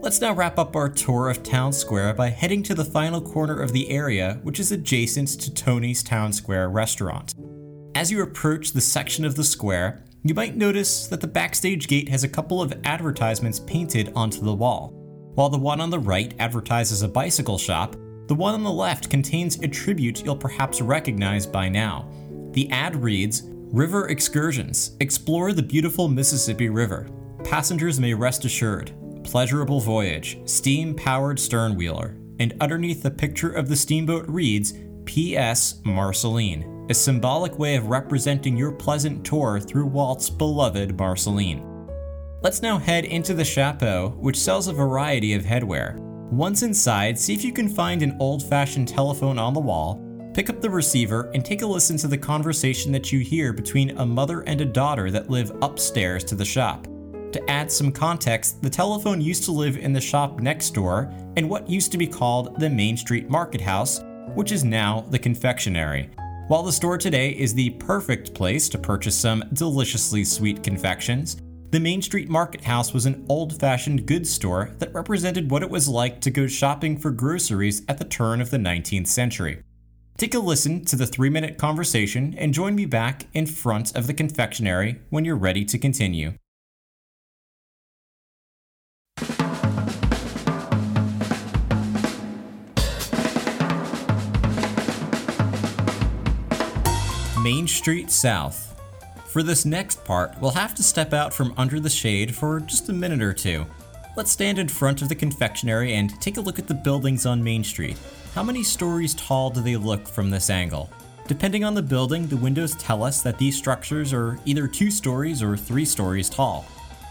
Let's 0.00 0.22
now 0.22 0.32
wrap 0.32 0.58
up 0.58 0.74
our 0.74 0.88
tour 0.88 1.28
of 1.28 1.42
Town 1.42 1.74
Square 1.74 2.14
by 2.14 2.30
heading 2.30 2.62
to 2.62 2.74
the 2.74 2.86
final 2.86 3.20
corner 3.20 3.60
of 3.60 3.74
the 3.74 3.90
area, 3.90 4.40
which 4.42 4.58
is 4.58 4.72
adjacent 4.72 5.28
to 5.40 5.52
Tony's 5.52 6.02
Town 6.02 6.32
Square 6.32 6.70
restaurant. 6.70 7.34
As 7.94 8.10
you 8.10 8.22
approach 8.22 8.72
the 8.72 8.80
section 8.80 9.26
of 9.26 9.36
the 9.36 9.44
square, 9.44 10.06
you 10.24 10.32
might 10.32 10.56
notice 10.56 11.06
that 11.08 11.20
the 11.20 11.26
backstage 11.26 11.86
gate 11.86 12.08
has 12.08 12.24
a 12.24 12.28
couple 12.28 12.62
of 12.62 12.72
advertisements 12.84 13.60
painted 13.60 14.10
onto 14.16 14.40
the 14.40 14.54
wall. 14.54 14.99
While 15.34 15.48
the 15.48 15.58
one 15.58 15.80
on 15.80 15.90
the 15.90 15.98
right 15.98 16.34
advertises 16.38 17.02
a 17.02 17.08
bicycle 17.08 17.58
shop, 17.58 17.96
the 18.26 18.34
one 18.34 18.54
on 18.54 18.62
the 18.62 18.70
left 18.70 19.10
contains 19.10 19.58
a 19.60 19.68
tribute 19.68 20.24
you'll 20.24 20.36
perhaps 20.36 20.80
recognize 20.80 21.46
by 21.46 21.68
now. 21.68 22.08
The 22.52 22.70
ad 22.70 22.96
reads 22.96 23.42
River 23.46 24.08
Excursions 24.08 24.96
Explore 25.00 25.52
the 25.52 25.62
beautiful 25.62 26.08
Mississippi 26.08 26.68
River. 26.68 27.08
Passengers 27.44 28.00
may 28.00 28.14
rest 28.14 28.44
assured. 28.44 28.92
Pleasurable 29.24 29.80
voyage, 29.80 30.38
steam 30.44 30.94
powered 30.94 31.38
sternwheeler. 31.38 32.16
And 32.40 32.54
underneath 32.60 33.02
the 33.02 33.10
picture 33.10 33.50
of 33.50 33.68
the 33.68 33.76
steamboat 33.76 34.28
reads 34.28 34.74
P.S. 35.04 35.80
Marceline 35.84 36.80
a 36.90 36.94
symbolic 36.94 37.56
way 37.56 37.76
of 37.76 37.86
representing 37.86 38.56
your 38.56 38.72
pleasant 38.72 39.24
tour 39.24 39.60
through 39.60 39.86
Walt's 39.86 40.28
beloved 40.28 40.98
Marceline. 40.98 41.69
Let's 42.42 42.62
now 42.62 42.78
head 42.78 43.04
into 43.04 43.34
the 43.34 43.44
chapeau, 43.44 44.14
which 44.18 44.38
sells 44.38 44.66
a 44.66 44.72
variety 44.72 45.34
of 45.34 45.42
headwear. 45.42 45.98
Once 46.30 46.62
inside, 46.62 47.18
see 47.18 47.34
if 47.34 47.44
you 47.44 47.52
can 47.52 47.68
find 47.68 48.02
an 48.02 48.16
old 48.18 48.42
fashioned 48.42 48.88
telephone 48.88 49.38
on 49.38 49.52
the 49.52 49.60
wall, 49.60 50.02
pick 50.32 50.48
up 50.48 50.62
the 50.62 50.70
receiver, 50.70 51.30
and 51.34 51.44
take 51.44 51.60
a 51.60 51.66
listen 51.66 51.98
to 51.98 52.08
the 52.08 52.16
conversation 52.16 52.92
that 52.92 53.12
you 53.12 53.18
hear 53.18 53.52
between 53.52 53.90
a 53.98 54.06
mother 54.06 54.40
and 54.40 54.62
a 54.62 54.64
daughter 54.64 55.10
that 55.10 55.28
live 55.28 55.52
upstairs 55.60 56.24
to 56.24 56.34
the 56.34 56.44
shop. 56.44 56.86
To 57.32 57.50
add 57.50 57.70
some 57.70 57.92
context, 57.92 58.62
the 58.62 58.70
telephone 58.70 59.20
used 59.20 59.44
to 59.44 59.52
live 59.52 59.76
in 59.76 59.92
the 59.92 60.00
shop 60.00 60.40
next 60.40 60.70
door 60.70 61.12
in 61.36 61.46
what 61.46 61.68
used 61.68 61.92
to 61.92 61.98
be 61.98 62.06
called 62.06 62.58
the 62.58 62.70
Main 62.70 62.96
Street 62.96 63.28
Market 63.28 63.60
House, 63.60 64.00
which 64.34 64.50
is 64.50 64.64
now 64.64 65.04
the 65.10 65.18
confectionery. 65.18 66.08
While 66.48 66.62
the 66.62 66.72
store 66.72 66.96
today 66.96 67.32
is 67.32 67.52
the 67.52 67.68
perfect 67.70 68.32
place 68.32 68.70
to 68.70 68.78
purchase 68.78 69.14
some 69.14 69.44
deliciously 69.52 70.24
sweet 70.24 70.62
confections, 70.62 71.36
the 71.70 71.78
Main 71.78 72.02
Street 72.02 72.28
Market 72.28 72.64
House 72.64 72.92
was 72.92 73.06
an 73.06 73.24
old 73.28 73.58
fashioned 73.58 74.04
goods 74.06 74.30
store 74.30 74.72
that 74.78 74.92
represented 74.92 75.52
what 75.52 75.62
it 75.62 75.70
was 75.70 75.88
like 75.88 76.20
to 76.22 76.30
go 76.30 76.48
shopping 76.48 76.98
for 76.98 77.12
groceries 77.12 77.82
at 77.88 77.98
the 77.98 78.04
turn 78.04 78.40
of 78.40 78.50
the 78.50 78.56
19th 78.56 79.06
century. 79.06 79.62
Take 80.16 80.34
a 80.34 80.40
listen 80.40 80.84
to 80.86 80.96
the 80.96 81.06
three 81.06 81.30
minute 81.30 81.58
conversation 81.58 82.34
and 82.36 82.52
join 82.52 82.74
me 82.74 82.86
back 82.86 83.26
in 83.32 83.46
front 83.46 83.94
of 83.96 84.08
the 84.08 84.14
confectionery 84.14 85.00
when 85.10 85.24
you're 85.24 85.36
ready 85.36 85.64
to 85.64 85.78
continue. 85.78 86.34
Main 97.42 97.66
Street 97.68 98.10
South. 98.10 98.69
For 99.30 99.44
this 99.44 99.64
next 99.64 100.04
part, 100.04 100.34
we'll 100.40 100.50
have 100.50 100.74
to 100.74 100.82
step 100.82 101.12
out 101.12 101.32
from 101.32 101.54
under 101.56 101.78
the 101.78 101.88
shade 101.88 102.34
for 102.34 102.58
just 102.58 102.88
a 102.88 102.92
minute 102.92 103.22
or 103.22 103.32
two. 103.32 103.64
Let's 104.16 104.32
stand 104.32 104.58
in 104.58 104.66
front 104.66 105.02
of 105.02 105.08
the 105.08 105.14
confectionery 105.14 105.94
and 105.94 106.20
take 106.20 106.36
a 106.36 106.40
look 106.40 106.58
at 106.58 106.66
the 106.66 106.74
buildings 106.74 107.26
on 107.26 107.44
Main 107.44 107.62
Street. 107.62 107.96
How 108.34 108.42
many 108.42 108.64
stories 108.64 109.14
tall 109.14 109.48
do 109.48 109.60
they 109.60 109.76
look 109.76 110.08
from 110.08 110.30
this 110.30 110.50
angle? 110.50 110.90
Depending 111.28 111.62
on 111.62 111.74
the 111.74 111.82
building, 111.82 112.26
the 112.26 112.36
windows 112.36 112.74
tell 112.74 113.04
us 113.04 113.22
that 113.22 113.38
these 113.38 113.56
structures 113.56 114.12
are 114.12 114.36
either 114.46 114.66
two 114.66 114.90
stories 114.90 115.44
or 115.44 115.56
three 115.56 115.84
stories 115.84 116.28
tall. 116.28 116.62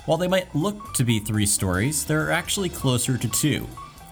While 0.05 0.17
they 0.17 0.27
might 0.27 0.53
look 0.53 0.93
to 0.95 1.05
be 1.05 1.19
three 1.19 1.45
stories, 1.45 2.03
they're 2.03 2.31
actually 2.31 2.67
closer 2.67 3.17
to 3.17 3.29
two. 3.29 3.65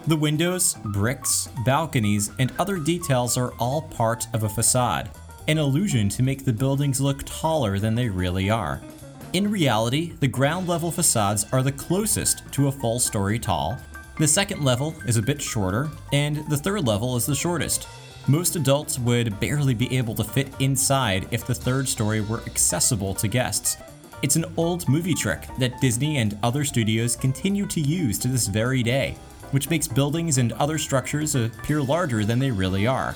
The 0.06 0.16
windows, 0.16 0.76
bricks, 0.82 1.50
balconies, 1.62 2.30
and 2.38 2.54
other 2.58 2.78
details 2.78 3.36
are 3.36 3.52
all 3.58 3.82
part 3.82 4.28
of 4.32 4.44
a 4.44 4.48
facade 4.48 5.10
an 5.48 5.58
illusion 5.58 6.08
to 6.10 6.22
make 6.22 6.44
the 6.44 6.52
buildings 6.52 7.00
look 7.00 7.24
taller 7.24 7.78
than 7.78 7.94
they 7.94 8.08
really 8.08 8.48
are. 8.48 8.80
In 9.32 9.50
reality, 9.50 10.12
the 10.20 10.28
ground 10.28 10.68
level 10.68 10.90
facades 10.90 11.46
are 11.52 11.62
the 11.62 11.72
closest 11.72 12.42
to 12.52 12.68
a 12.68 12.72
full 12.72 13.00
story 13.00 13.38
tall, 13.38 13.78
the 14.18 14.26
second 14.26 14.64
level 14.64 14.96
is 15.06 15.16
a 15.16 15.22
bit 15.22 15.40
shorter, 15.40 15.88
and 16.12 16.38
the 16.50 16.56
third 16.56 16.84
level 16.84 17.14
is 17.14 17.24
the 17.24 17.36
shortest. 17.36 17.86
Most 18.26 18.56
adults 18.56 18.98
would 18.98 19.38
barely 19.38 19.74
be 19.74 19.96
able 19.96 20.16
to 20.16 20.24
fit 20.24 20.48
inside 20.58 21.28
if 21.30 21.46
the 21.46 21.54
third 21.54 21.86
story 21.86 22.20
were 22.20 22.42
accessible 22.44 23.14
to 23.14 23.28
guests. 23.28 23.76
It's 24.20 24.34
an 24.34 24.46
old 24.56 24.88
movie 24.88 25.14
trick 25.14 25.46
that 25.60 25.80
Disney 25.80 26.18
and 26.18 26.36
other 26.42 26.64
studios 26.64 27.14
continue 27.14 27.64
to 27.66 27.80
use 27.80 28.18
to 28.18 28.26
this 28.26 28.48
very 28.48 28.82
day, 28.82 29.14
which 29.52 29.70
makes 29.70 29.86
buildings 29.86 30.38
and 30.38 30.50
other 30.54 30.78
structures 30.78 31.36
appear 31.36 31.80
larger 31.80 32.24
than 32.24 32.40
they 32.40 32.50
really 32.50 32.88
are. 32.88 33.14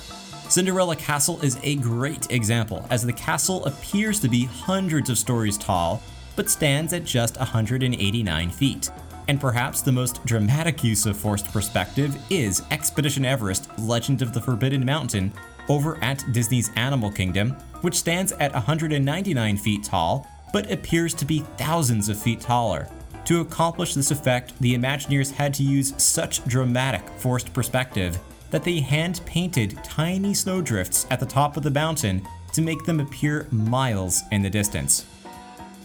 Cinderella 0.49 0.95
Castle 0.95 1.41
is 1.41 1.57
a 1.63 1.75
great 1.75 2.29
example, 2.31 2.85
as 2.89 3.03
the 3.03 3.13
castle 3.13 3.65
appears 3.65 4.19
to 4.19 4.29
be 4.29 4.45
hundreds 4.45 5.09
of 5.09 5.17
stories 5.17 5.57
tall, 5.57 6.01
but 6.35 6.49
stands 6.49 6.93
at 6.93 7.05
just 7.05 7.37
189 7.37 8.49
feet. 8.51 8.89
And 9.27 9.39
perhaps 9.39 9.81
the 9.81 9.91
most 9.91 10.23
dramatic 10.25 10.83
use 10.83 11.05
of 11.05 11.17
forced 11.17 11.51
perspective 11.51 12.15
is 12.29 12.61
Expedition 12.71 13.25
Everest 13.25 13.67
Legend 13.79 14.21
of 14.21 14.33
the 14.33 14.41
Forbidden 14.41 14.85
Mountain 14.85 15.33
over 15.69 15.97
at 16.03 16.23
Disney's 16.33 16.71
Animal 16.75 17.09
Kingdom, 17.09 17.51
which 17.81 17.95
stands 17.95 18.31
at 18.33 18.53
199 18.53 19.57
feet 19.57 19.83
tall 19.83 20.27
but 20.51 20.71
appears 20.71 21.15
to 21.15 21.25
be 21.25 21.39
thousands 21.57 22.09
of 22.09 22.21
feet 22.21 22.39
taller. 22.39 22.87
To 23.25 23.41
accomplish 23.41 23.95
this 23.95 24.11
effect, 24.11 24.53
the 24.59 24.75
Imagineers 24.75 25.31
had 25.31 25.53
to 25.55 25.63
use 25.63 25.93
such 25.97 26.45
dramatic 26.45 27.07
forced 27.17 27.51
perspective 27.53 28.19
that 28.53 28.63
they 28.63 28.79
hand 28.79 29.19
painted 29.25 29.83
tiny 29.83 30.31
snowdrifts 30.31 31.07
at 31.09 31.19
the 31.19 31.25
top 31.25 31.57
of 31.57 31.63
the 31.63 31.71
mountain 31.71 32.21
to 32.53 32.61
make 32.61 32.85
them 32.85 32.99
appear 32.99 33.47
miles 33.51 34.21
in 34.31 34.43
the 34.43 34.49
distance. 34.49 35.07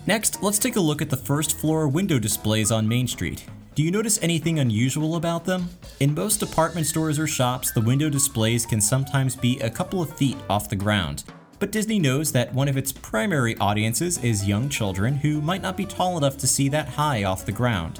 Next, 0.07 0.43
let's 0.43 0.59
take 0.59 0.77
a 0.77 0.81
look 0.81 1.01
at 1.01 1.09
the 1.09 1.17
first 1.17 1.57
floor 1.57 1.89
window 1.89 2.19
displays 2.19 2.71
on 2.71 2.87
Main 2.87 3.09
Street. 3.09 3.47
Do 3.75 3.83
you 3.83 3.91
notice 3.91 4.19
anything 4.21 4.59
unusual 4.59 5.17
about 5.17 5.47
them? 5.47 5.71
In 6.01 6.15
most 6.15 6.41
department 6.41 6.87
stores 6.87 7.19
or 7.19 7.27
shops, 7.27 7.73
the 7.73 7.81
window 7.81 8.11
displays 8.11 8.67
can 8.67 8.83
sometimes 8.83 9.35
be 9.35 9.59
a 9.61 9.71
couple 9.71 10.03
of 10.03 10.15
feet 10.19 10.37
off 10.51 10.69
the 10.69 10.77
ground. 10.77 11.25
But 11.59 11.73
Disney 11.73 11.99
knows 11.99 12.33
that 12.33 12.53
one 12.53 12.69
of 12.69 12.77
its 12.77 12.93
primary 12.93 13.57
audiences 13.57 14.23
is 14.23 14.47
young 14.47 14.69
children 14.69 15.17
who 15.17 15.41
might 15.41 15.63
not 15.63 15.77
be 15.77 15.87
tall 15.87 16.19
enough 16.19 16.37
to 16.39 16.47
see 16.47 16.69
that 16.69 16.91
high 16.91 17.25
off 17.25 17.47
the 17.47 17.53
ground. 17.53 17.99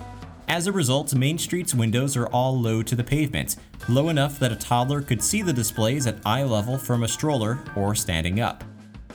As 0.49 0.67
a 0.67 0.73
result, 0.73 1.15
Main 1.15 1.37
Street's 1.37 1.75
windows 1.75 2.17
are 2.17 2.27
all 2.29 2.59
low 2.59 2.83
to 2.83 2.97
the 2.97 3.05
pavement, 3.05 3.57
low 3.87 4.09
enough 4.09 4.39
that 4.39 4.51
a 4.51 4.57
toddler 4.57 5.03
could 5.03 5.23
see 5.23 5.43
the 5.43 5.53
displays 5.53 6.07
at 6.07 6.25
eye 6.25 6.43
level 6.43 6.79
from 6.79 7.03
a 7.03 7.09
stroller 7.09 7.59
or 7.77 7.95
standing 7.95 8.41
up. 8.41 8.65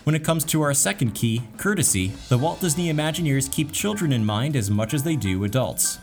When 0.03 0.13
it 0.13 0.23
comes 0.23 0.43
to 0.45 0.61
our 0.61 0.75
second 0.75 1.15
key, 1.15 1.41
courtesy, 1.57 2.09
the 2.29 2.37
Walt 2.37 2.61
Disney 2.61 2.93
Imagineers 2.93 3.51
keep 3.51 3.71
children 3.71 4.13
in 4.13 4.23
mind 4.23 4.55
as 4.55 4.69
much 4.69 4.93
as 4.93 5.01
they 5.01 5.15
do 5.15 5.43
adults. 5.43 5.97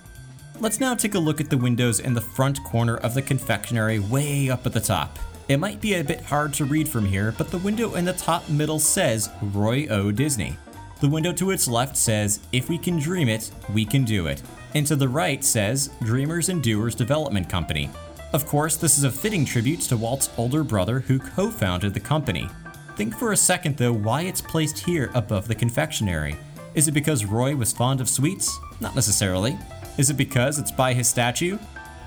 Let's 0.59 0.81
now 0.81 0.97
take 0.97 1.15
a 1.15 1.19
look 1.19 1.41
at 1.41 1.49
the 1.49 1.57
windows 1.57 2.01
in 2.01 2.13
the 2.13 2.21
front 2.21 2.63
corner 2.65 2.97
of 2.97 3.15
the 3.15 3.23
confectionery 3.23 4.01
way 4.01 4.51
up 4.51 4.67
at 4.67 4.73
the 4.73 4.81
top. 4.81 5.17
It 5.49 5.59
might 5.59 5.81
be 5.81 5.95
a 5.95 6.05
bit 6.05 6.23
hard 6.23 6.53
to 6.55 6.65
read 6.65 6.89
from 6.89 7.07
here, 7.07 7.33
but 7.39 7.53
the 7.53 7.59
window 7.59 7.95
in 7.95 8.05
the 8.05 8.13
top 8.15 8.49
middle 8.49 8.81
says 8.81 9.31
Roy 9.41 9.87
O. 9.91 10.11
Disney. 10.11 10.57
The 11.00 11.09
window 11.09 11.33
to 11.33 11.50
its 11.50 11.66
left 11.66 11.97
says, 11.97 12.40
If 12.52 12.69
we 12.69 12.76
can 12.76 12.99
dream 12.99 13.28
it, 13.28 13.50
we 13.73 13.87
can 13.87 14.04
do 14.04 14.26
it. 14.26 14.42
And 14.75 14.87
to 14.87 14.97
the 14.97 15.09
right 15.09 15.42
says, 15.42 15.90
Dreamers 16.02 16.50
and 16.50 16.62
Doers 16.62 16.95
Development 16.95 17.49
Company. 17.49 17.88
Of 18.35 18.47
course, 18.47 18.76
this 18.76 18.99
is 18.99 19.04
a 19.04 19.11
fitting 19.11 19.47
tribute 19.47 19.80
to 19.83 19.97
Walt's 19.97 20.28
older 20.37 20.62
brother 20.62 21.00
who 21.00 21.19
co 21.19 21.50
founded 21.50 21.95
the 21.95 22.00
company. 22.00 22.50
Think 22.97 23.16
for 23.16 23.33
a 23.33 23.37
second 23.37 23.78
though 23.78 23.95
why 23.95 24.23
it's 24.23 24.42
placed 24.42 24.78
here 24.78 25.11
above 25.14 25.49
the 25.49 25.54
confectionery. 25.54 26.37
Is 26.75 26.87
it 26.87 26.92
because 26.92 27.25
Roy 27.25 27.57
was 27.57 27.73
fond 27.73 28.02
of 28.02 28.09
sweets? 28.09 28.54
Not 28.78 28.95
necessarily. 28.95 29.59
Is 29.97 30.11
it 30.11 30.19
because 30.19 30.59
it's 30.59 30.71
by 30.71 30.92
his 30.92 31.09
statue? 31.09 31.59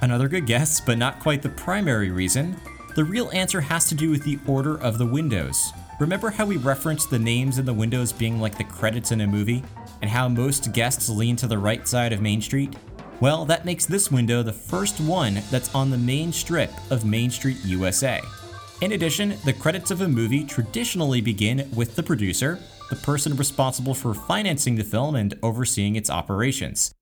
Another 0.02 0.28
good 0.28 0.46
guess, 0.46 0.80
but 0.80 1.00
not 1.00 1.20
quite 1.20 1.42
the 1.42 1.50
primary 1.50 2.12
reason. 2.12 2.56
The 2.96 3.04
real 3.04 3.32
answer 3.32 3.60
has 3.60 3.90
to 3.90 3.96
do 3.96 4.12
with 4.12 4.24
the 4.24 4.38
order 4.46 4.80
of 4.80 5.00
the 5.00 5.06
windows. 5.06 5.74
Remember 6.04 6.32
how 6.32 6.46
we 6.46 6.58
referenced 6.58 7.10
the 7.10 7.18
names 7.18 7.60
in 7.60 7.66
the 7.66 7.74
windows 7.74 8.12
being 8.12 8.42
like 8.42 8.58
the 8.58 8.66
credits 8.66 9.14
in 9.14 9.22
a 9.22 9.26
movie, 9.26 9.64
and 10.02 10.12
how 10.12 10.28
most 10.28 10.74
guests 10.74 11.08
lean 11.08 11.38
to 11.38 11.48
the 11.48 11.58
right 11.58 11.88
side 11.88 12.12
of 12.12 12.22
Main 12.22 12.42
Street? 12.42 12.76
Well, 13.22 13.46
that 13.46 13.64
makes 13.64 13.86
this 13.86 14.12
window 14.12 14.44
the 14.44 14.52
first 14.52 15.00
one 15.00 15.42
that's 15.50 15.74
on 15.74 15.90
the 15.90 15.98
main 15.98 16.34
strip 16.34 16.72
of 16.92 17.06
Main 17.06 17.32
Street 17.32 17.56
USA. 17.64 18.20
In 18.82 18.92
addition, 18.92 19.36
the 19.46 19.54
credits 19.54 19.92
of 19.92 20.02
a 20.02 20.08
movie 20.10 20.44
traditionally 20.44 21.22
begin 21.22 21.70
with 21.74 21.96
the 21.96 22.04
producer, 22.04 22.60
the 22.90 22.98
person 22.98 23.38
responsible 23.38 23.94
for 23.94 24.14
financing 24.14 24.76
the 24.76 24.84
film 24.84 25.16
and 25.16 25.40
overseeing 25.42 25.96
its 25.96 26.10
operations. 26.10 26.94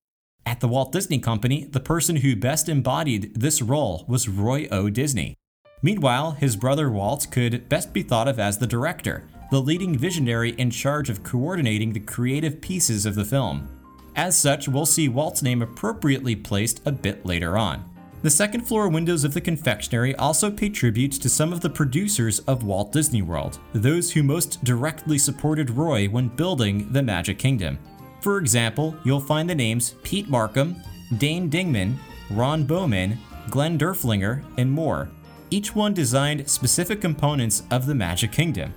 At 0.45 0.59
the 0.59 0.67
Walt 0.67 0.91
Disney 0.91 1.17
Company, 1.17 1.63
the 1.63 1.79
person 1.79 2.17
who 2.17 2.35
best 2.35 2.69
embodied 2.69 3.33
this 3.33 3.63
role 3.63 4.05
was 4.07 4.29
Roy 4.29 4.67
O. 4.69 4.91
Disney. 4.91 5.37
Meanwhile, 5.81 6.31
his 6.31 6.55
brother 6.55 6.91
Walt 6.91 7.27
could 7.31 7.67
best 7.67 7.91
be 7.91 8.03
thought 8.03 8.27
of 8.27 8.39
as 8.39 8.57
the 8.57 8.67
director, 8.67 9.27
the 9.49 9.61
leading 9.61 9.97
visionary 9.97 10.51
in 10.51 10.69
charge 10.69 11.09
of 11.09 11.23
coordinating 11.23 11.91
the 11.91 11.99
creative 11.99 12.61
pieces 12.61 13.05
of 13.05 13.15
the 13.15 13.25
film. 13.25 13.67
As 14.15 14.37
such, 14.37 14.67
we'll 14.67 14.85
see 14.85 15.09
Walt's 15.09 15.41
name 15.41 15.61
appropriately 15.61 16.35
placed 16.35 16.81
a 16.85 16.91
bit 16.91 17.25
later 17.25 17.57
on. 17.57 17.83
The 18.21 18.29
second 18.29 18.67
floor 18.67 18.87
windows 18.87 19.23
of 19.23 19.33
the 19.33 19.41
confectionery 19.41 20.15
also 20.15 20.51
pay 20.51 20.69
tribute 20.69 21.13
to 21.13 21.29
some 21.29 21.51
of 21.51 21.61
the 21.61 21.69
producers 21.69 22.37
of 22.39 22.63
Walt 22.63 22.91
Disney 22.91 23.23
World, 23.23 23.57
those 23.73 24.11
who 24.11 24.21
most 24.21 24.63
directly 24.63 25.17
supported 25.17 25.71
Roy 25.71 26.07
when 26.07 26.27
building 26.27 26.91
the 26.93 27.01
Magic 27.01 27.39
Kingdom. 27.39 27.79
For 28.19 28.37
example, 28.37 28.95
you'll 29.03 29.19
find 29.19 29.49
the 29.49 29.55
names 29.55 29.95
Pete 30.03 30.29
Markham, 30.29 30.75
Dane 31.17 31.49
Dingman, 31.49 31.95
Ron 32.29 32.63
Bowman, 32.63 33.17
Glenn 33.49 33.79
Derflinger, 33.79 34.43
and 34.57 34.71
more. 34.71 35.09
Each 35.53 35.75
one 35.75 35.93
designed 35.93 36.49
specific 36.49 37.01
components 37.01 37.63
of 37.71 37.85
the 37.85 37.93
Magic 37.93 38.31
Kingdom. 38.31 38.73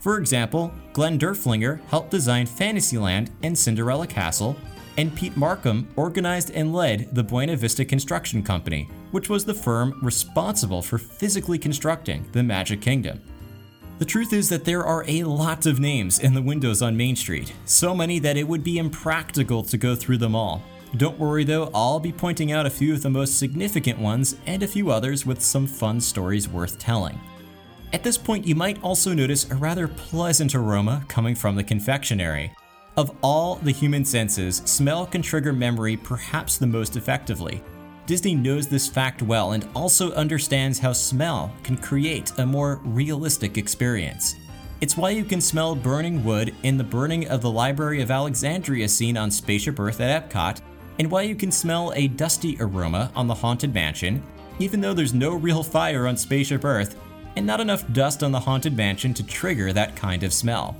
For 0.00 0.18
example, 0.18 0.70
Glenn 0.92 1.18
Derflinger 1.18 1.80
helped 1.88 2.10
design 2.10 2.44
Fantasyland 2.44 3.30
and 3.42 3.56
Cinderella 3.56 4.06
Castle, 4.06 4.54
and 4.98 5.14
Pete 5.16 5.38
Markham 5.38 5.88
organized 5.96 6.50
and 6.50 6.74
led 6.74 7.14
the 7.14 7.24
Buena 7.24 7.56
Vista 7.56 7.82
Construction 7.82 8.42
Company, 8.42 8.90
which 9.10 9.30
was 9.30 9.46
the 9.46 9.54
firm 9.54 9.98
responsible 10.02 10.82
for 10.82 10.98
physically 10.98 11.58
constructing 11.58 12.26
the 12.32 12.42
Magic 12.42 12.82
Kingdom. 12.82 13.22
The 13.98 14.04
truth 14.04 14.34
is 14.34 14.50
that 14.50 14.66
there 14.66 14.84
are 14.84 15.04
a 15.08 15.24
lot 15.24 15.64
of 15.64 15.80
names 15.80 16.18
in 16.18 16.34
the 16.34 16.42
windows 16.42 16.82
on 16.82 16.94
Main 16.94 17.16
Street, 17.16 17.54
so 17.64 17.94
many 17.94 18.18
that 18.18 18.36
it 18.36 18.46
would 18.46 18.62
be 18.62 18.76
impractical 18.76 19.62
to 19.62 19.78
go 19.78 19.96
through 19.96 20.18
them 20.18 20.34
all. 20.34 20.62
Don't 20.96 21.18
worry 21.18 21.44
though, 21.44 21.70
I'll 21.74 22.00
be 22.00 22.12
pointing 22.12 22.50
out 22.50 22.66
a 22.66 22.70
few 22.70 22.94
of 22.94 23.02
the 23.02 23.10
most 23.10 23.38
significant 23.38 23.98
ones 23.98 24.36
and 24.46 24.62
a 24.62 24.68
few 24.68 24.90
others 24.90 25.26
with 25.26 25.42
some 25.42 25.66
fun 25.66 26.00
stories 26.00 26.48
worth 26.48 26.78
telling. 26.78 27.20
At 27.92 28.02
this 28.02 28.18
point, 28.18 28.46
you 28.46 28.54
might 28.54 28.82
also 28.82 29.12
notice 29.12 29.50
a 29.50 29.54
rather 29.54 29.88
pleasant 29.88 30.54
aroma 30.54 31.04
coming 31.08 31.34
from 31.34 31.56
the 31.56 31.64
confectionery. 31.64 32.52
Of 32.96 33.14
all 33.22 33.56
the 33.56 33.70
human 33.70 34.04
senses, 34.04 34.56
smell 34.64 35.06
can 35.06 35.22
trigger 35.22 35.52
memory 35.52 35.96
perhaps 35.96 36.58
the 36.58 36.66
most 36.66 36.96
effectively. 36.96 37.62
Disney 38.06 38.34
knows 38.34 38.66
this 38.66 38.88
fact 38.88 39.22
well 39.22 39.52
and 39.52 39.68
also 39.74 40.12
understands 40.12 40.78
how 40.78 40.92
smell 40.94 41.52
can 41.62 41.76
create 41.76 42.32
a 42.38 42.46
more 42.46 42.80
realistic 42.82 43.58
experience. 43.58 44.34
It's 44.80 44.96
why 44.96 45.10
you 45.10 45.24
can 45.24 45.40
smell 45.40 45.74
burning 45.74 46.24
wood 46.24 46.54
in 46.62 46.78
the 46.78 46.84
burning 46.84 47.28
of 47.28 47.42
the 47.42 47.50
Library 47.50 48.00
of 48.00 48.10
Alexandria 48.10 48.88
scene 48.88 49.16
on 49.16 49.30
Spaceship 49.30 49.78
Earth 49.78 50.00
at 50.00 50.30
Epcot, 50.30 50.60
and 50.98 51.10
why 51.10 51.22
you 51.22 51.34
can 51.34 51.50
smell 51.50 51.92
a 51.94 52.08
dusty 52.08 52.56
aroma 52.60 53.10
on 53.14 53.26
the 53.26 53.34
Haunted 53.34 53.72
Mansion, 53.72 54.22
even 54.58 54.80
though 54.80 54.94
there's 54.94 55.14
no 55.14 55.34
real 55.34 55.62
fire 55.62 56.06
on 56.06 56.16
Spaceship 56.16 56.64
Earth, 56.64 56.96
and 57.36 57.46
not 57.46 57.60
enough 57.60 57.90
dust 57.92 58.22
on 58.22 58.32
the 58.32 58.40
Haunted 58.40 58.76
Mansion 58.76 59.14
to 59.14 59.22
trigger 59.24 59.72
that 59.72 59.94
kind 59.94 60.22
of 60.22 60.32
smell. 60.32 60.76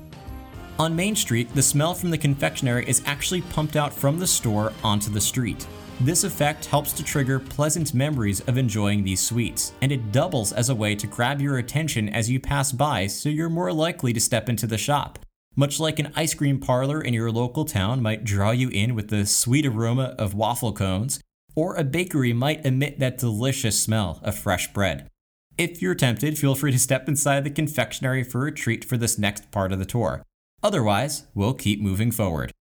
On 0.79 0.95
Main 0.95 1.17
Street, 1.17 1.53
the 1.55 1.63
smell 1.63 1.95
from 1.95 2.11
the 2.11 2.19
confectionery 2.19 2.89
is 2.89 3.03
actually 3.05 3.43
pumped 3.43 3.77
out 3.77 3.93
from 3.93 4.19
the 4.19 4.27
store 4.27 4.73
onto 4.85 5.11
the 5.11 5.21
street. 5.21 5.67
This 6.01 6.23
effect 6.23 6.67
helps 6.67 6.93
to 6.93 7.03
trigger 7.03 7.41
pleasant 7.41 7.93
memories 7.95 8.41
of 8.43 8.57
enjoying 8.57 9.03
these 9.03 9.21
sweets, 9.21 9.73
and 9.83 9.91
it 9.91 10.13
doubles 10.13 10.53
as 10.53 10.69
a 10.69 10.75
way 10.75 10.95
to 10.95 11.09
grab 11.09 11.41
your 11.41 11.59
attention 11.59 12.09
as 12.09 12.31
you 12.31 12.39
pass 12.39 12.71
by 12.71 13.09
so 13.09 13.29
you're 13.29 13.49
more 13.49 13.73
likely 13.73 14.13
to 14.13 14.21
step 14.21 14.49
into 14.49 14.69
the 14.69 14.79
shop. 14.79 15.19
Much 15.59 15.81
like 15.81 15.99
an 15.99 16.13
ice 16.15 16.35
cream 16.35 16.61
parlor 16.61 17.01
in 17.01 17.13
your 17.13 17.33
local 17.33 17.65
town 17.65 18.01
might 18.01 18.23
draw 18.23 18.53
you 18.53 18.69
in 18.69 18.95
with 18.95 19.09
the 19.09 19.27
sweet 19.27 19.67
aroma 19.67 20.15
of 20.17 20.33
waffle 20.33 20.73
cones, 20.73 21.19
or 21.57 21.75
a 21.75 21.83
bakery 21.83 22.33
might 22.33 22.65
emit 22.65 23.01
that 23.01 23.19
delicious 23.19 23.77
smell 23.83 24.21
of 24.23 24.39
fresh 24.39 24.73
bread. 24.73 25.09
If 25.59 25.83
you're 25.83 25.97
tempted, 25.97 26.39
feel 26.39 26.55
free 26.55 26.71
to 26.71 26.79
step 26.79 27.09
inside 27.09 27.43
the 27.43 27.51
confectionery 27.51 28.23
for 28.23 28.47
a 28.47 28.53
treat 28.53 28.85
for 28.85 28.97
this 28.97 29.19
next 29.19 29.51
part 29.51 29.73
of 29.73 29.81
the 29.81 29.85
tour. 29.85 30.23
Otherwise, 30.63 31.25
we'll 31.35 31.55
keep 31.55 31.81
moving 31.81 32.13
forward. 32.13 32.53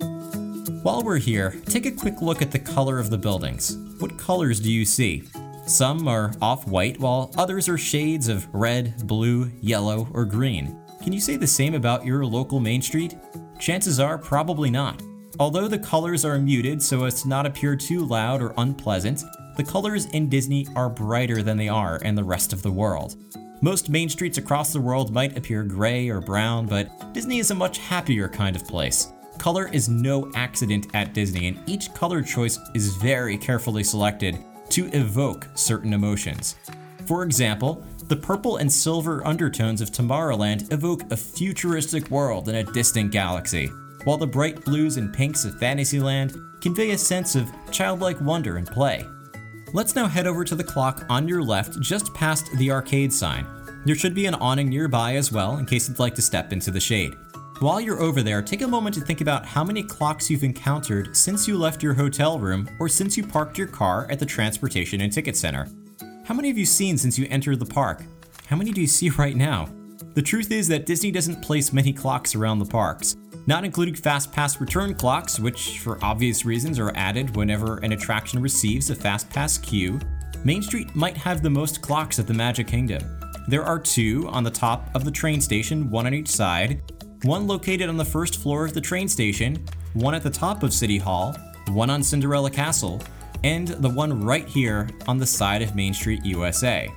While 0.00 1.04
we're 1.04 1.18
here, 1.18 1.54
take 1.66 1.86
a 1.86 1.92
quick 1.92 2.20
look 2.20 2.42
at 2.42 2.50
the 2.50 2.58
color 2.58 2.98
of 2.98 3.10
the 3.10 3.18
buildings. 3.18 3.76
What 4.00 4.18
colors 4.18 4.58
do 4.58 4.72
you 4.72 4.84
see? 4.84 5.22
Some 5.68 6.08
are 6.08 6.32
off 6.42 6.66
white, 6.66 6.98
while 6.98 7.32
others 7.36 7.68
are 7.68 7.78
shades 7.78 8.26
of 8.26 8.52
red, 8.52 9.06
blue, 9.06 9.52
yellow, 9.60 10.08
or 10.12 10.24
green. 10.24 10.76
Can 11.06 11.12
you 11.12 11.20
say 11.20 11.36
the 11.36 11.46
same 11.46 11.74
about 11.74 12.04
your 12.04 12.26
local 12.26 12.58
Main 12.58 12.82
Street? 12.82 13.16
Chances 13.60 14.00
are 14.00 14.18
probably 14.18 14.70
not. 14.70 15.00
Although 15.38 15.68
the 15.68 15.78
colors 15.78 16.24
are 16.24 16.36
muted 16.36 16.82
so 16.82 17.04
as 17.04 17.22
to 17.22 17.28
not 17.28 17.46
appear 17.46 17.76
too 17.76 18.04
loud 18.04 18.42
or 18.42 18.52
unpleasant, 18.58 19.22
the 19.56 19.62
colors 19.62 20.06
in 20.06 20.28
Disney 20.28 20.66
are 20.74 20.90
brighter 20.90 21.44
than 21.44 21.56
they 21.56 21.68
are 21.68 21.98
in 21.98 22.16
the 22.16 22.24
rest 22.24 22.52
of 22.52 22.60
the 22.60 22.72
world. 22.72 23.14
Most 23.60 23.88
main 23.88 24.08
streets 24.08 24.36
across 24.36 24.72
the 24.72 24.80
world 24.80 25.12
might 25.12 25.38
appear 25.38 25.62
gray 25.62 26.08
or 26.08 26.20
brown, 26.20 26.66
but 26.66 27.14
Disney 27.14 27.38
is 27.38 27.52
a 27.52 27.54
much 27.54 27.78
happier 27.78 28.28
kind 28.28 28.56
of 28.56 28.66
place. 28.66 29.12
Color 29.38 29.68
is 29.72 29.88
no 29.88 30.28
accident 30.34 30.88
at 30.92 31.14
Disney, 31.14 31.46
and 31.46 31.62
each 31.68 31.94
color 31.94 32.20
choice 32.20 32.58
is 32.74 32.96
very 32.96 33.38
carefully 33.38 33.84
selected 33.84 34.44
to 34.70 34.88
evoke 34.88 35.46
certain 35.54 35.92
emotions. 35.92 36.56
For 37.06 37.22
example, 37.22 37.86
the 38.08 38.16
purple 38.16 38.58
and 38.58 38.72
silver 38.72 39.26
undertones 39.26 39.80
of 39.80 39.90
Tomorrowland 39.90 40.72
evoke 40.72 41.10
a 41.10 41.16
futuristic 41.16 42.10
world 42.10 42.48
in 42.48 42.56
a 42.56 42.64
distant 42.64 43.10
galaxy. 43.10 43.70
while 44.06 44.16
the 44.16 44.26
bright 44.26 44.64
blues 44.64 44.98
and 44.98 45.12
pinks 45.12 45.44
of 45.44 45.58
Fantasyland 45.58 46.40
convey 46.60 46.92
a 46.92 46.98
sense 46.98 47.34
of 47.34 47.50
childlike 47.72 48.20
wonder 48.20 48.56
and 48.56 48.68
play. 48.68 49.04
Let's 49.72 49.96
now 49.96 50.06
head 50.06 50.28
over 50.28 50.44
to 50.44 50.54
the 50.54 50.62
clock 50.62 51.04
on 51.08 51.26
your 51.26 51.42
left 51.42 51.80
just 51.80 52.14
past 52.14 52.48
the 52.56 52.70
arcade 52.70 53.12
sign. 53.12 53.44
There 53.84 53.96
should 53.96 54.14
be 54.14 54.26
an 54.26 54.36
awning 54.36 54.68
nearby 54.68 55.16
as 55.16 55.32
well 55.32 55.58
in 55.58 55.66
case 55.66 55.88
you'd 55.88 55.98
like 55.98 56.14
to 56.14 56.22
step 56.22 56.52
into 56.52 56.70
the 56.70 56.78
shade. 56.78 57.14
While 57.58 57.80
you're 57.80 58.00
over 58.00 58.22
there, 58.22 58.42
take 58.42 58.62
a 58.62 58.68
moment 58.68 58.94
to 58.94 59.00
think 59.00 59.22
about 59.22 59.44
how 59.44 59.64
many 59.64 59.82
clocks 59.82 60.30
you've 60.30 60.44
encountered 60.44 61.16
since 61.16 61.48
you 61.48 61.58
left 61.58 61.82
your 61.82 61.94
hotel 61.94 62.38
room 62.38 62.68
or 62.78 62.88
since 62.88 63.16
you 63.16 63.26
parked 63.26 63.58
your 63.58 63.66
car 63.66 64.06
at 64.08 64.20
the 64.20 64.26
Transportation 64.26 65.00
and 65.00 65.12
Ticket 65.12 65.36
Center. 65.36 65.66
How 66.26 66.34
many 66.34 66.48
have 66.48 66.58
you 66.58 66.66
seen 66.66 66.98
since 66.98 67.16
you 67.16 67.28
entered 67.30 67.60
the 67.60 67.66
park? 67.66 68.02
How 68.48 68.56
many 68.56 68.72
do 68.72 68.80
you 68.80 68.88
see 68.88 69.10
right 69.18 69.36
now? 69.36 69.68
The 70.14 70.22
truth 70.22 70.50
is 70.50 70.66
that 70.66 70.84
Disney 70.84 71.12
doesn't 71.12 71.40
place 71.40 71.72
many 71.72 71.92
clocks 71.92 72.34
around 72.34 72.58
the 72.58 72.64
parks, 72.64 73.14
not 73.46 73.64
including 73.64 73.94
Fast 73.94 74.32
Pass 74.32 74.60
return 74.60 74.92
clocks, 74.92 75.38
which 75.38 75.78
for 75.78 76.04
obvious 76.04 76.44
reasons 76.44 76.80
are 76.80 76.90
added 76.96 77.36
whenever 77.36 77.78
an 77.78 77.92
attraction 77.92 78.42
receives 78.42 78.90
a 78.90 78.96
Fast 78.96 79.30
Pass 79.30 79.56
queue. 79.56 80.00
Main 80.42 80.62
Street 80.62 80.96
might 80.96 81.16
have 81.16 81.44
the 81.44 81.50
most 81.50 81.80
clocks 81.80 82.18
at 82.18 82.26
the 82.26 82.34
Magic 82.34 82.66
Kingdom. 82.66 83.04
There 83.46 83.62
are 83.62 83.78
two 83.78 84.26
on 84.30 84.42
the 84.42 84.50
top 84.50 84.90
of 84.96 85.04
the 85.04 85.12
train 85.12 85.40
station, 85.40 85.88
one 85.92 86.08
on 86.08 86.14
each 86.14 86.28
side, 86.28 86.82
one 87.22 87.46
located 87.46 87.88
on 87.88 87.96
the 87.96 88.04
first 88.04 88.38
floor 88.38 88.64
of 88.64 88.74
the 88.74 88.80
train 88.80 89.06
station, 89.06 89.64
one 89.92 90.14
at 90.14 90.24
the 90.24 90.30
top 90.30 90.64
of 90.64 90.74
City 90.74 90.98
Hall, 90.98 91.36
one 91.68 91.88
on 91.88 92.02
Cinderella 92.02 92.50
Castle, 92.50 93.00
and 93.44 93.68
the 93.68 93.88
one 93.88 94.22
right 94.22 94.46
here 94.46 94.88
on 95.06 95.18
the 95.18 95.26
side 95.26 95.62
of 95.62 95.74
Main 95.74 95.94
Street 95.94 96.24
USA. 96.24 96.90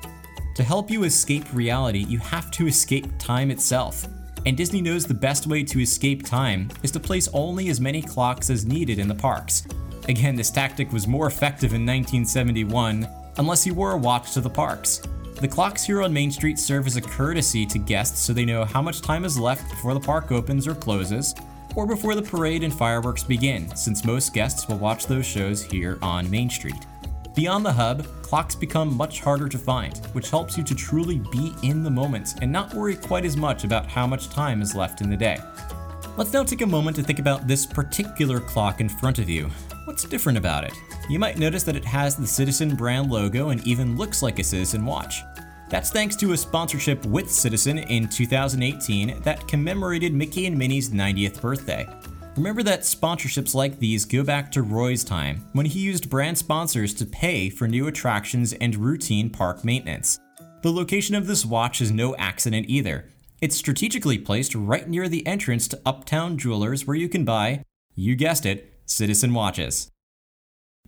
To 0.56 0.64
help 0.64 0.92
you 0.92 1.04
escape 1.04 1.46
reality, 1.54 2.00
you 2.00 2.20
have 2.20 2.52
to 2.52 2.68
escape 2.68 3.08
time 3.18 3.52
itself. 3.52 4.08
And 4.46 4.58
Disney 4.58 4.82
knows 4.82 5.06
the 5.06 5.14
best 5.14 5.48
way 5.48 5.64
to 5.64 5.80
escape 5.80 6.26
time 6.26 6.70
is 6.84 6.92
to 6.92 7.00
place 7.00 7.30
only 7.34 7.70
as 7.70 7.82
many 7.82 8.02
clocks 8.02 8.50
as 8.50 8.66
needed 8.66 9.00
in 9.00 9.08
the 9.08 9.16
parks. 9.16 9.68
Again, 10.08 10.36
this 10.36 10.52
tactic 10.52 10.92
was 10.92 11.08
more 11.08 11.28
effective 11.28 11.74
in 11.74 11.86
1971 11.86 13.08
unless 13.38 13.66
you 13.66 13.74
wore 13.74 13.92
a 13.92 13.98
watch 13.98 14.34
to 14.34 14.42
the 14.42 14.50
parks. 14.50 15.02
The 15.40 15.48
clocks 15.48 15.84
here 15.84 16.02
on 16.02 16.12
Main 16.12 16.32
Street 16.32 16.60
serve 16.60 16.88
as 16.88 16.98
a 16.98 17.02
courtesy 17.02 17.66
to 17.68 17.80
guests 17.80 18.20
so 18.20 18.34
they 18.34 18.44
know 18.44 18.66
how 18.66 18.82
much 18.82 19.02
time 19.02 19.24
is 19.24 19.40
left 19.40 19.70
before 19.70 19.94
the 19.94 20.00
park 20.00 20.32
opens 20.34 20.68
or 20.68 20.76
closes, 20.76 21.34
or 21.76 21.86
before 21.86 22.16
the 22.16 22.22
parade 22.22 22.64
and 22.64 22.74
fireworks 22.74 23.24
begin, 23.24 23.74
since 23.76 24.06
most 24.06 24.34
guests 24.34 24.68
will 24.68 24.78
watch 24.78 25.08
those 25.08 25.26
shows 25.26 25.64
here 25.64 25.98
on 26.02 26.30
Main 26.30 26.50
Street. 26.50 26.86
Beyond 27.36 27.66
the 27.66 27.72
hub, 27.72 28.06
clocks 28.22 28.56
become 28.56 28.96
much 28.96 29.22
harder 29.22 29.48
to 29.48 29.58
find, 29.58 29.98
which 30.14 30.30
helps 30.30 30.58
you 30.58 30.64
to 30.64 30.76
truly 30.76 31.20
be 31.32 31.54
in 31.64 31.84
the 31.84 31.90
moment 31.90 32.36
and 32.42 32.52
not 32.52 32.74
worry 32.74 32.96
quite 32.96 33.26
as 33.26 33.38
much 33.38 33.64
about 33.64 33.88
how 33.88 34.06
much 34.06 34.30
time 34.30 34.62
is 34.62 34.76
left 34.76 35.02
in 35.02 35.10
the 35.10 35.16
day. 35.16 35.38
Let's 36.18 36.34
now 36.34 36.44
take 36.44 36.62
a 36.62 36.66
moment 36.66 36.98
to 36.98 37.04
think 37.04 37.20
about 37.20 37.48
this 37.48 37.66
particular 37.66 38.40
clock 38.42 38.82
in 38.82 38.90
front 38.90 39.20
of 39.20 39.30
you. 39.30 39.50
What's 39.86 40.04
different 40.04 40.38
about 40.38 40.66
it? 40.66 40.74
You 41.10 41.18
might 41.18 41.38
notice 41.38 41.64
that 41.64 41.78
it 41.78 41.86
has 41.86 42.16
the 42.16 42.28
Citizen 42.28 42.76
brand 42.76 43.10
logo 43.10 43.50
and 43.50 43.66
even 43.66 43.96
looks 43.96 44.22
like 44.22 44.38
a 44.38 44.44
Citizen 44.44 44.86
watch. 44.86 45.24
That's 45.70 45.92
thanks 45.92 46.16
to 46.16 46.32
a 46.32 46.38
sponsorship 46.38 47.06
with 47.06 47.30
Citizen 47.30 47.78
in 47.78 48.10
2018 48.10 49.22
that 49.22 49.48
commemorated 49.48 50.16
Mickey 50.16 50.48
and 50.48 50.58
Minnie's 50.58 50.90
90th 50.90 51.40
birthday. 51.40 51.88
Remember 52.36 52.64
that 52.64 52.82
sponsorships 52.82 53.54
like 53.54 53.78
these 53.78 54.04
go 54.04 54.24
back 54.24 54.52
to 54.54 54.64
Roy's 54.64 55.04
time, 55.04 55.46
when 55.54 55.68
he 55.68 55.80
used 55.80 56.10
brand 56.10 56.40
sponsors 56.40 56.92
to 56.96 57.06
pay 57.06 57.52
for 57.52 57.68
new 57.68 57.86
attractions 57.86 58.54
and 58.54 58.78
routine 58.78 59.30
park 59.30 59.64
maintenance. 59.64 60.20
The 60.64 60.72
location 60.72 61.14
of 61.14 61.28
this 61.28 61.46
watch 61.46 61.82
is 61.82 61.92
no 61.92 62.16
accident 62.16 62.66
either. 62.68 63.08
It's 63.40 63.56
strategically 63.56 64.18
placed 64.18 64.56
right 64.56 64.90
near 64.90 65.08
the 65.08 65.26
entrance 65.28 65.68
to 65.68 65.82
Uptown 65.86 66.40
Jewelers, 66.40 66.88
where 66.88 66.98
you 66.98 67.10
can 67.10 67.26
buy, 67.26 67.64
you 67.94 68.16
guessed 68.16 68.46
it, 68.46 68.74
Citizen 68.86 69.36
watches. 69.36 69.92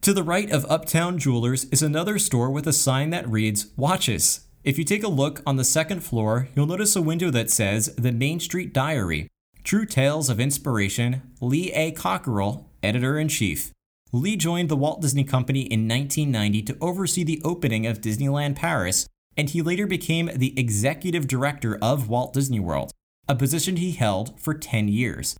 To 0.01 0.11
the 0.11 0.23
right 0.23 0.49
of 0.49 0.65
Uptown 0.65 1.19
Jewelers 1.19 1.65
is 1.65 1.83
another 1.83 2.17
store 2.17 2.49
with 2.49 2.65
a 2.65 2.73
sign 2.73 3.11
that 3.11 3.29
reads 3.29 3.67
Watches. 3.77 4.47
If 4.63 4.77
you 4.77 4.83
take 4.83 5.01
a 5.01 5.07
look 5.07 5.41
on 5.47 5.55
the 5.55 5.63
second 5.63 6.01
floor, 6.01 6.47
you'll 6.55 6.67
notice 6.67 6.95
a 6.95 7.01
window 7.01 7.31
that 7.31 7.49
says 7.49 7.95
The 7.95 8.11
Main 8.11 8.39
Street 8.39 8.71
Diary 8.73 9.27
True 9.63 9.87
Tales 9.87 10.29
of 10.29 10.39
Inspiration, 10.39 11.23
Lee 11.41 11.71
A. 11.71 11.91
Cockerell, 11.91 12.69
Editor 12.83 13.17
in 13.17 13.27
Chief. 13.27 13.71
Lee 14.11 14.35
joined 14.35 14.69
the 14.69 14.75
Walt 14.75 15.01
Disney 15.01 15.23
Company 15.23 15.61
in 15.61 15.87
1990 15.87 16.61
to 16.61 16.77
oversee 16.79 17.23
the 17.23 17.41
opening 17.43 17.87
of 17.87 18.01
Disneyland 18.01 18.55
Paris, 18.55 19.07
and 19.35 19.49
he 19.49 19.63
later 19.63 19.87
became 19.87 20.29
the 20.35 20.59
executive 20.59 21.25
director 21.25 21.79
of 21.81 22.07
Walt 22.07 22.33
Disney 22.33 22.59
World, 22.59 22.91
a 23.27 23.35
position 23.35 23.77
he 23.77 23.93
held 23.93 24.39
for 24.39 24.53
10 24.53 24.89
years. 24.89 25.35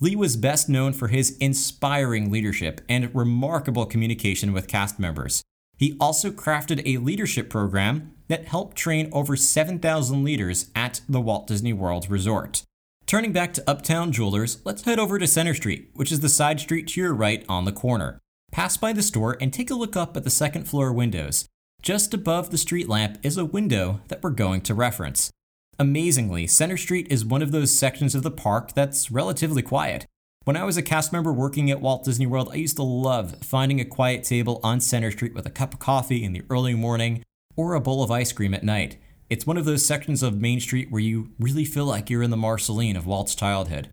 Lee 0.00 0.16
was 0.16 0.36
best 0.38 0.70
known 0.70 0.94
for 0.94 1.08
his 1.08 1.36
inspiring 1.38 2.30
leadership 2.30 2.80
and 2.88 3.14
remarkable 3.14 3.84
communication 3.84 4.54
with 4.54 4.66
cast 4.66 4.98
members. 4.98 5.42
He 5.78 5.96
also 6.00 6.30
crafted 6.30 6.82
a 6.84 6.98
leadership 6.98 7.50
program 7.50 8.12
that 8.28 8.46
helped 8.46 8.76
train 8.76 9.08
over 9.12 9.36
7,000 9.36 10.22
leaders 10.24 10.70
at 10.74 11.00
the 11.08 11.20
Walt 11.20 11.46
Disney 11.46 11.72
World 11.72 12.08
Resort. 12.08 12.62
Turning 13.06 13.32
back 13.32 13.52
to 13.54 13.70
Uptown 13.70 14.12
Jewelers, 14.12 14.60
let's 14.64 14.84
head 14.84 14.98
over 14.98 15.18
to 15.18 15.26
Center 15.26 15.54
Street, 15.54 15.90
which 15.94 16.10
is 16.10 16.20
the 16.20 16.28
side 16.28 16.60
street 16.60 16.88
to 16.88 17.00
your 17.00 17.12
right 17.12 17.44
on 17.48 17.64
the 17.64 17.72
corner. 17.72 18.18
Pass 18.50 18.76
by 18.76 18.92
the 18.92 19.02
store 19.02 19.36
and 19.40 19.52
take 19.52 19.70
a 19.70 19.74
look 19.74 19.96
up 19.96 20.16
at 20.16 20.24
the 20.24 20.30
second 20.30 20.68
floor 20.68 20.92
windows. 20.92 21.46
Just 21.82 22.14
above 22.14 22.50
the 22.50 22.58
street 22.58 22.88
lamp 22.88 23.18
is 23.22 23.36
a 23.36 23.44
window 23.44 24.00
that 24.08 24.22
we're 24.22 24.30
going 24.30 24.60
to 24.62 24.74
reference. 24.74 25.30
Amazingly, 25.78 26.46
Center 26.46 26.76
Street 26.76 27.08
is 27.10 27.24
one 27.24 27.42
of 27.42 27.50
those 27.50 27.76
sections 27.76 28.14
of 28.14 28.22
the 28.22 28.30
park 28.30 28.72
that's 28.72 29.10
relatively 29.10 29.62
quiet. 29.62 30.06
When 30.44 30.56
I 30.56 30.64
was 30.64 30.76
a 30.76 30.82
cast 30.82 31.12
member 31.12 31.32
working 31.32 31.70
at 31.70 31.80
Walt 31.80 32.02
Disney 32.02 32.26
World, 32.26 32.50
I 32.50 32.56
used 32.56 32.74
to 32.74 32.82
love 32.82 33.36
finding 33.44 33.80
a 33.80 33.84
quiet 33.84 34.24
table 34.24 34.58
on 34.64 34.80
Center 34.80 35.12
Street 35.12 35.34
with 35.34 35.46
a 35.46 35.50
cup 35.50 35.72
of 35.72 35.78
coffee 35.78 36.24
in 36.24 36.32
the 36.32 36.42
early 36.50 36.74
morning 36.74 37.22
or 37.54 37.74
a 37.74 37.80
bowl 37.80 38.02
of 38.02 38.10
ice 38.10 38.32
cream 38.32 38.52
at 38.52 38.64
night. 38.64 38.96
It's 39.30 39.46
one 39.46 39.56
of 39.56 39.66
those 39.66 39.86
sections 39.86 40.20
of 40.20 40.40
Main 40.40 40.58
Street 40.58 40.90
where 40.90 41.00
you 41.00 41.30
really 41.38 41.64
feel 41.64 41.84
like 41.84 42.10
you're 42.10 42.24
in 42.24 42.30
the 42.30 42.36
Marceline 42.36 42.96
of 42.96 43.06
Walt's 43.06 43.36
childhood. 43.36 43.90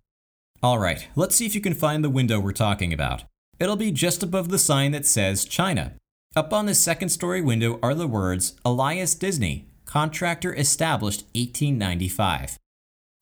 Alright, 0.63 1.07
let's 1.15 1.35
see 1.35 1.45
if 1.45 1.53
you 1.53 1.61
can 1.61 1.75
find 1.75 2.03
the 2.03 2.09
window 2.09 2.39
we're 2.39 2.51
talking 2.51 2.91
about. 2.91 3.25
It'll 3.59 3.75
be 3.75 3.91
just 3.91 4.23
above 4.23 4.49
the 4.49 4.57
sign 4.57 4.91
that 4.93 5.05
says 5.05 5.45
China. 5.45 5.93
Up 6.35 6.51
on 6.51 6.65
the 6.65 6.73
second 6.73 7.09
story 7.09 7.41
window 7.41 7.79
are 7.83 7.93
the 7.93 8.07
words 8.07 8.55
Elias 8.65 9.13
Disney, 9.13 9.69
contractor 9.85 10.55
established 10.55 11.25
1895. 11.35 12.57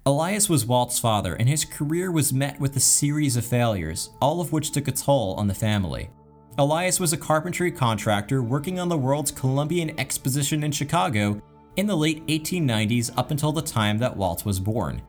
Elias 0.07 0.47
was 0.47 0.65
Walt's 0.65 0.99
father, 0.99 1.33
and 1.33 1.49
his 1.49 1.65
career 1.65 2.13
was 2.13 2.31
met 2.31 2.57
with 2.61 2.77
a 2.77 2.79
series 2.79 3.35
of 3.35 3.45
failures, 3.45 4.11
all 4.21 4.39
of 4.39 4.53
which 4.53 4.71
took 4.71 4.87
a 4.87 4.91
toll 4.93 5.33
on 5.33 5.47
the 5.47 5.53
family. 5.53 6.09
Elias 6.57 6.97
was 6.97 7.11
a 7.11 7.17
carpentry 7.17 7.69
contractor 7.69 8.41
working 8.41 8.79
on 8.79 8.87
the 8.87 8.97
World's 8.97 9.31
Columbian 9.31 9.99
Exposition 9.99 10.63
in 10.63 10.71
Chicago 10.71 11.41
in 11.75 11.87
the 11.87 11.97
late 11.97 12.25
1890s 12.27 13.11
up 13.17 13.31
until 13.31 13.51
the 13.51 13.61
time 13.61 13.97
that 13.97 14.15
Walt 14.15 14.45
was 14.45 14.61
born. 14.61 15.01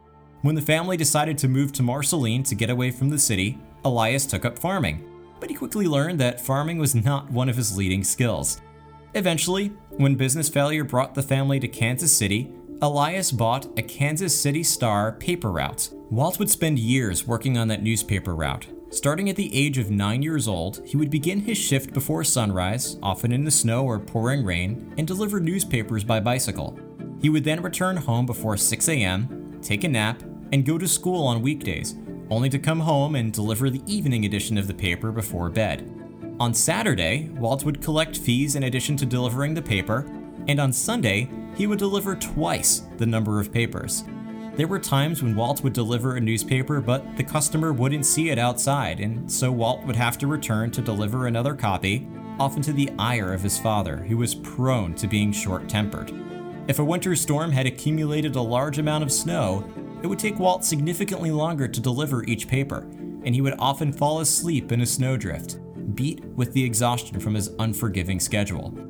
When 0.42 0.56
the 0.56 0.60
family 0.60 0.96
decided 0.96 1.38
to 1.38 1.48
move 1.48 1.72
to 1.74 1.84
Marceline 1.84 2.42
to 2.42 2.56
get 2.56 2.68
away 2.68 2.90
from 2.90 3.08
the 3.08 3.20
city, 3.20 3.56
Elias 3.84 4.26
took 4.26 4.44
up 4.44 4.58
farming, 4.58 5.08
but 5.38 5.48
he 5.48 5.54
quickly 5.54 5.86
learned 5.86 6.18
that 6.18 6.40
farming 6.40 6.78
was 6.78 6.96
not 6.96 7.30
one 7.30 7.48
of 7.48 7.56
his 7.56 7.76
leading 7.76 8.02
skills. 8.02 8.60
Eventually, 9.14 9.68
when 9.90 10.16
business 10.16 10.48
failure 10.48 10.82
brought 10.82 11.14
the 11.14 11.22
family 11.22 11.60
to 11.60 11.68
Kansas 11.68 12.14
City, 12.14 12.52
Elias 12.80 13.32
bought 13.32 13.66
a 13.76 13.82
Kansas 13.82 14.40
City 14.40 14.62
Star 14.62 15.10
paper 15.10 15.50
route. 15.50 15.90
Walt 16.10 16.38
would 16.38 16.48
spend 16.48 16.78
years 16.78 17.26
working 17.26 17.58
on 17.58 17.66
that 17.66 17.82
newspaper 17.82 18.36
route. 18.36 18.68
Starting 18.90 19.28
at 19.28 19.34
the 19.34 19.52
age 19.52 19.78
of 19.78 19.90
9 19.90 20.22
years 20.22 20.46
old, 20.46 20.80
he 20.86 20.96
would 20.96 21.10
begin 21.10 21.40
his 21.40 21.58
shift 21.58 21.92
before 21.92 22.22
sunrise, 22.22 22.96
often 23.02 23.32
in 23.32 23.42
the 23.42 23.50
snow 23.50 23.84
or 23.84 23.98
pouring 23.98 24.44
rain, 24.44 24.94
and 24.96 25.08
deliver 25.08 25.40
newspapers 25.40 26.04
by 26.04 26.20
bicycle. 26.20 26.78
He 27.20 27.28
would 27.28 27.42
then 27.42 27.62
return 27.62 27.96
home 27.96 28.26
before 28.26 28.56
6 28.56 28.88
a.m., 28.88 29.58
take 29.60 29.82
a 29.82 29.88
nap, 29.88 30.22
and 30.52 30.64
go 30.64 30.78
to 30.78 30.86
school 30.86 31.26
on 31.26 31.42
weekdays, 31.42 31.96
only 32.30 32.48
to 32.48 32.60
come 32.60 32.78
home 32.78 33.16
and 33.16 33.32
deliver 33.32 33.70
the 33.70 33.82
evening 33.92 34.24
edition 34.24 34.56
of 34.56 34.68
the 34.68 34.74
paper 34.74 35.10
before 35.10 35.50
bed. 35.50 35.92
On 36.38 36.54
Saturday, 36.54 37.28
Walt 37.30 37.64
would 37.64 37.82
collect 37.82 38.16
fees 38.16 38.54
in 38.54 38.62
addition 38.62 38.96
to 38.98 39.04
delivering 39.04 39.54
the 39.54 39.62
paper, 39.62 40.08
and 40.48 40.58
on 40.58 40.72
Sunday, 40.72 41.28
he 41.54 41.66
would 41.66 41.78
deliver 41.78 42.16
twice 42.16 42.82
the 42.96 43.06
number 43.06 43.38
of 43.38 43.52
papers. 43.52 44.04
There 44.56 44.66
were 44.66 44.80
times 44.80 45.22
when 45.22 45.36
Walt 45.36 45.62
would 45.62 45.72
deliver 45.72 46.16
a 46.16 46.20
newspaper, 46.20 46.80
but 46.80 47.16
the 47.16 47.22
customer 47.22 47.72
wouldn't 47.72 48.06
see 48.06 48.30
it 48.30 48.38
outside, 48.38 48.98
and 48.98 49.30
so 49.30 49.52
Walt 49.52 49.84
would 49.84 49.94
have 49.94 50.18
to 50.18 50.26
return 50.26 50.72
to 50.72 50.82
deliver 50.82 51.26
another 51.26 51.54
copy, 51.54 52.08
often 52.40 52.62
to 52.62 52.72
the 52.72 52.90
ire 52.98 53.32
of 53.32 53.42
his 53.42 53.58
father, 53.58 53.98
who 53.98 54.16
was 54.16 54.34
prone 54.34 54.94
to 54.96 55.06
being 55.06 55.30
short 55.30 55.68
tempered. 55.68 56.12
If 56.66 56.80
a 56.80 56.84
winter 56.84 57.14
storm 57.14 57.52
had 57.52 57.66
accumulated 57.66 58.34
a 58.34 58.42
large 58.42 58.78
amount 58.78 59.04
of 59.04 59.12
snow, 59.12 59.64
it 60.02 60.06
would 60.06 60.18
take 60.18 60.38
Walt 60.38 60.64
significantly 60.64 61.30
longer 61.30 61.68
to 61.68 61.80
deliver 61.80 62.24
each 62.24 62.48
paper, 62.48 62.80
and 63.24 63.34
he 63.34 63.40
would 63.40 63.54
often 63.58 63.92
fall 63.92 64.20
asleep 64.20 64.72
in 64.72 64.80
a 64.80 64.86
snowdrift 64.86 65.58
beat 65.94 66.24
with 66.36 66.52
the 66.52 66.64
exhaustion 66.64 67.18
from 67.18 67.34
his 67.34 67.50
unforgiving 67.58 68.20
schedule. 68.20 68.87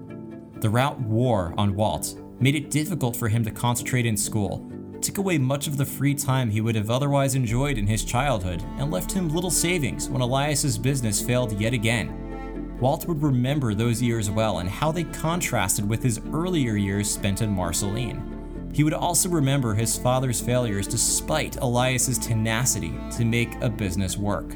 The 0.61 0.71
route 0.71 1.01
wore 1.01 1.55
on 1.57 1.77
Walt, 1.77 2.21
made 2.41 2.57
it 2.57 2.71
difficult 2.71 3.15
for 3.15 3.29
him 3.29 3.45
to 3.45 3.51
concentrate 3.51 4.07
in 4.07 4.17
school, 4.17 4.69
took 5.01 5.19
away 5.19 5.39
much 5.39 5.69
of 5.69 5.77
the 5.77 5.85
free 5.85 6.15
time 6.15 6.51
he 6.51 6.61
would 6.61 6.75
have 6.75 6.91
otherwise 6.91 7.37
enjoyed 7.37 7.79
in 7.79 7.87
his 7.87 8.05
childhood 8.05 8.65
and 8.79 8.91
left 8.91 9.13
him 9.13 9.29
little 9.29 9.51
savings 9.51 10.09
when 10.09 10.21
Elias's 10.21 10.77
business 10.77 11.23
failed 11.23 11.59
yet 11.61 11.73
again. 11.73 12.77
Walt 12.81 13.07
would 13.07 13.23
remember 13.23 13.73
those 13.73 14.03
years 14.03 14.31
well 14.31 14.59
and 14.59 14.69
how 14.69 14.91
they 14.91 15.05
contrasted 15.05 15.89
with 15.89 16.03
his 16.03 16.21
earlier 16.33 16.77
years 16.77 17.09
spent 17.09 17.41
in 17.41 17.51
Marceline. 17.51 18.71
He 18.73 18.85
would 18.85 18.95
also 18.95 19.29
remember 19.29 19.75
his 19.75 19.97
father's 19.97 20.41
failures 20.41 20.87
despite 20.87 21.57
Elias's 21.57 22.19
tenacity 22.19 22.95
to 23.17 23.25
make 23.25 23.55
a 23.61 23.69
business 23.69 24.17
work. 24.17 24.55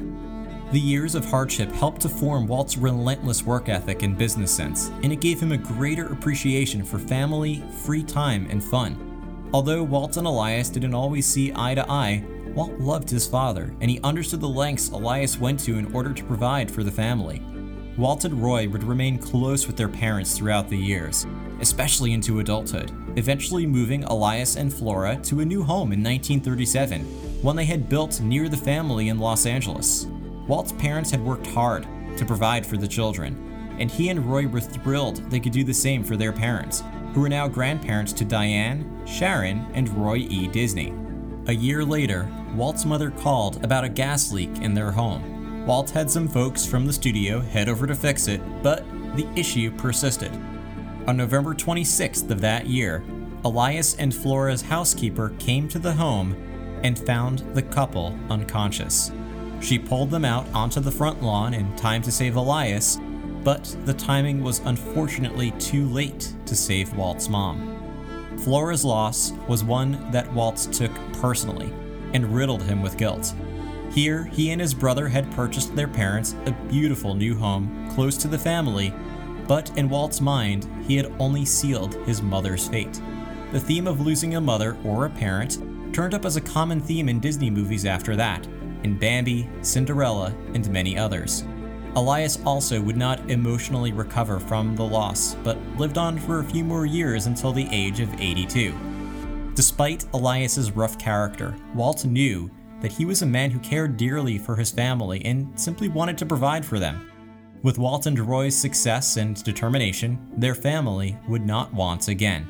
The 0.73 0.79
years 0.79 1.13
of 1.13 1.23
hardship 1.23 1.71
helped 1.71 2.01
to 2.01 2.09
form 2.09 2.47
Walt's 2.47 2.79
relentless 2.79 3.43
work 3.43 3.69
ethic 3.69 4.01
and 4.01 4.17
business 4.17 4.51
sense, 4.51 4.89
and 5.03 5.13
it 5.13 5.21
gave 5.21 5.39
him 5.39 5.51
a 5.51 5.57
greater 5.57 6.07
appreciation 6.07 6.83
for 6.83 6.97
family, 6.97 7.63
free 7.83 8.01
time, 8.01 8.47
and 8.49 8.63
fun. 8.63 9.51
Although 9.53 9.83
Walt 9.83 10.17
and 10.17 10.25
Elias 10.25 10.69
didn't 10.69 10.95
always 10.95 11.27
see 11.27 11.53
eye 11.55 11.75
to 11.75 11.87
eye, 11.87 12.25
Walt 12.55 12.79
loved 12.79 13.07
his 13.07 13.27
father, 13.27 13.71
and 13.81 13.91
he 13.91 13.99
understood 14.03 14.41
the 14.41 14.49
lengths 14.49 14.89
Elias 14.89 15.37
went 15.37 15.59
to 15.59 15.77
in 15.77 15.93
order 15.93 16.11
to 16.11 16.23
provide 16.23 16.71
for 16.71 16.81
the 16.81 16.89
family. 16.89 17.43
Walt 17.95 18.25
and 18.25 18.41
Roy 18.41 18.67
would 18.67 18.83
remain 18.83 19.19
close 19.19 19.67
with 19.67 19.77
their 19.77 19.87
parents 19.87 20.35
throughout 20.35 20.69
the 20.69 20.75
years, 20.75 21.27
especially 21.59 22.13
into 22.13 22.39
adulthood, 22.39 22.91
eventually 23.15 23.67
moving 23.67 24.05
Elias 24.05 24.55
and 24.55 24.73
Flora 24.73 25.17
to 25.17 25.41
a 25.41 25.45
new 25.45 25.61
home 25.61 25.93
in 25.93 26.01
1937, 26.01 27.01
one 27.43 27.55
they 27.55 27.65
had 27.65 27.89
built 27.89 28.21
near 28.21 28.49
the 28.49 28.57
family 28.57 29.09
in 29.09 29.19
Los 29.19 29.45
Angeles. 29.45 30.07
Walt's 30.47 30.73
parents 30.73 31.09
had 31.09 31.23
worked 31.23 31.47
hard 31.47 31.87
to 32.17 32.25
provide 32.25 32.65
for 32.65 32.77
the 32.77 32.87
children, 32.87 33.75
and 33.79 33.89
he 33.89 34.09
and 34.09 34.25
Roy 34.25 34.47
were 34.47 34.59
thrilled 34.59 35.17
they 35.29 35.39
could 35.39 35.53
do 35.53 35.63
the 35.63 35.73
same 35.73 36.03
for 36.03 36.17
their 36.17 36.33
parents, 36.33 36.83
who 37.13 37.21
were 37.21 37.29
now 37.29 37.47
grandparents 37.47 38.11
to 38.13 38.25
Diane, 38.25 39.01
Sharon, 39.05 39.65
and 39.73 39.89
Roy 39.89 40.17
E. 40.17 40.47
Disney. 40.47 40.93
A 41.47 41.53
year 41.53 41.83
later, 41.85 42.29
Walt's 42.55 42.85
mother 42.85 43.11
called 43.11 43.63
about 43.63 43.83
a 43.83 43.89
gas 43.89 44.31
leak 44.31 44.49
in 44.61 44.73
their 44.73 44.91
home. 44.91 45.65
Walt 45.65 45.89
had 45.89 46.09
some 46.09 46.27
folks 46.27 46.65
from 46.65 46.85
the 46.85 46.93
studio 46.93 47.39
head 47.39 47.69
over 47.69 47.87
to 47.87 47.95
fix 47.95 48.27
it, 48.27 48.41
but 48.61 48.85
the 49.15 49.27
issue 49.35 49.71
persisted. 49.71 50.31
On 51.07 51.17
November 51.17 51.53
26th 51.53 52.29
of 52.29 52.41
that 52.41 52.67
year, 52.67 53.03
Elias 53.45 53.95
and 53.95 54.13
Flora's 54.13 54.61
housekeeper 54.61 55.33
came 55.39 55.67
to 55.69 55.79
the 55.79 55.93
home 55.93 56.35
and 56.83 56.97
found 56.99 57.39
the 57.53 57.61
couple 57.61 58.17
unconscious. 58.29 59.11
She 59.63 59.79
pulled 59.79 60.11
them 60.11 60.25
out 60.25 60.45
onto 60.53 60.81
the 60.81 60.91
front 60.91 61.23
lawn 61.23 61.53
in 61.53 61.73
time 61.77 62.01
to 62.01 62.11
save 62.11 62.35
Elias, 62.35 62.99
but 63.45 63.63
the 63.85 63.93
timing 63.93 64.43
was 64.43 64.59
unfortunately 64.65 65.51
too 65.51 65.87
late 65.87 66.33
to 66.45 66.55
save 66.55 66.93
Walt's 66.95 67.29
mom. 67.29 67.79
Flora's 68.39 68.83
loss 68.83 69.31
was 69.47 69.63
one 69.63 70.11
that 70.11 70.31
Walt 70.33 70.57
took 70.73 70.91
personally 71.13 71.71
and 72.13 72.35
riddled 72.35 72.61
him 72.61 72.81
with 72.81 72.97
guilt. 72.97 73.33
Here, 73.93 74.25
he 74.25 74.51
and 74.51 74.59
his 74.59 74.73
brother 74.73 75.07
had 75.07 75.31
purchased 75.31 75.73
their 75.75 75.87
parents 75.87 76.35
a 76.45 76.51
beautiful 76.69 77.15
new 77.15 77.33
home 77.33 77.89
close 77.95 78.17
to 78.17 78.27
the 78.27 78.37
family, 78.37 78.93
but 79.47 79.75
in 79.77 79.87
Walt's 79.87 80.19
mind, 80.19 80.67
he 80.85 80.97
had 80.97 81.13
only 81.19 81.45
sealed 81.45 81.93
his 82.05 82.21
mother's 82.21 82.67
fate. 82.67 83.01
The 83.53 83.61
theme 83.61 83.87
of 83.87 84.01
losing 84.01 84.35
a 84.35 84.41
mother 84.41 84.75
or 84.83 85.05
a 85.05 85.09
parent 85.09 85.59
turned 85.93 86.13
up 86.13 86.25
as 86.25 86.35
a 86.35 86.41
common 86.41 86.81
theme 86.81 87.07
in 87.07 87.21
Disney 87.21 87.49
movies 87.49 87.85
after 87.85 88.15
that, 88.17 88.45
in 88.83 88.97
Bambi, 88.97 89.49
Cinderella, 89.61 90.35
and 90.53 90.69
many 90.69 90.97
others. 90.97 91.43
Elias 91.95 92.39
also 92.45 92.81
would 92.81 92.97
not 92.97 93.29
emotionally 93.29 93.91
recover 93.91 94.39
from 94.39 94.75
the 94.75 94.83
loss, 94.83 95.35
but 95.43 95.57
lived 95.77 95.99
on 95.99 96.17
for 96.17 96.39
a 96.39 96.43
few 96.43 96.63
more 96.63 96.87
years 96.87 97.27
until 97.27 97.51
the 97.51 97.67
age 97.71 97.99
of 97.99 98.13
82. 98.19 98.73
Despite 99.53 100.05
Elias's 100.13 100.71
rough 100.71 100.97
character, 100.97 101.55
Walt 101.75 102.05
knew 102.05 102.49
that 102.81 102.91
he 102.91 103.05
was 103.05 103.21
a 103.21 103.27
man 103.27 103.51
who 103.51 103.59
cared 103.59 103.95
dearly 103.95 104.39
for 104.39 104.55
his 104.55 104.71
family 104.71 105.23
and 105.23 105.57
simply 105.59 105.87
wanted 105.87 106.17
to 106.17 106.25
provide 106.25 106.65
for 106.65 106.79
them. 106.79 107.11
With 107.61 107.77
Walt 107.77 108.07
and 108.07 108.19
Roy's 108.19 108.57
success 108.57 109.17
and 109.17 109.41
determination, 109.43 110.19
their 110.35 110.55
family 110.55 111.15
would 111.27 111.45
not 111.45 111.71
want 111.73 112.07
again. 112.07 112.47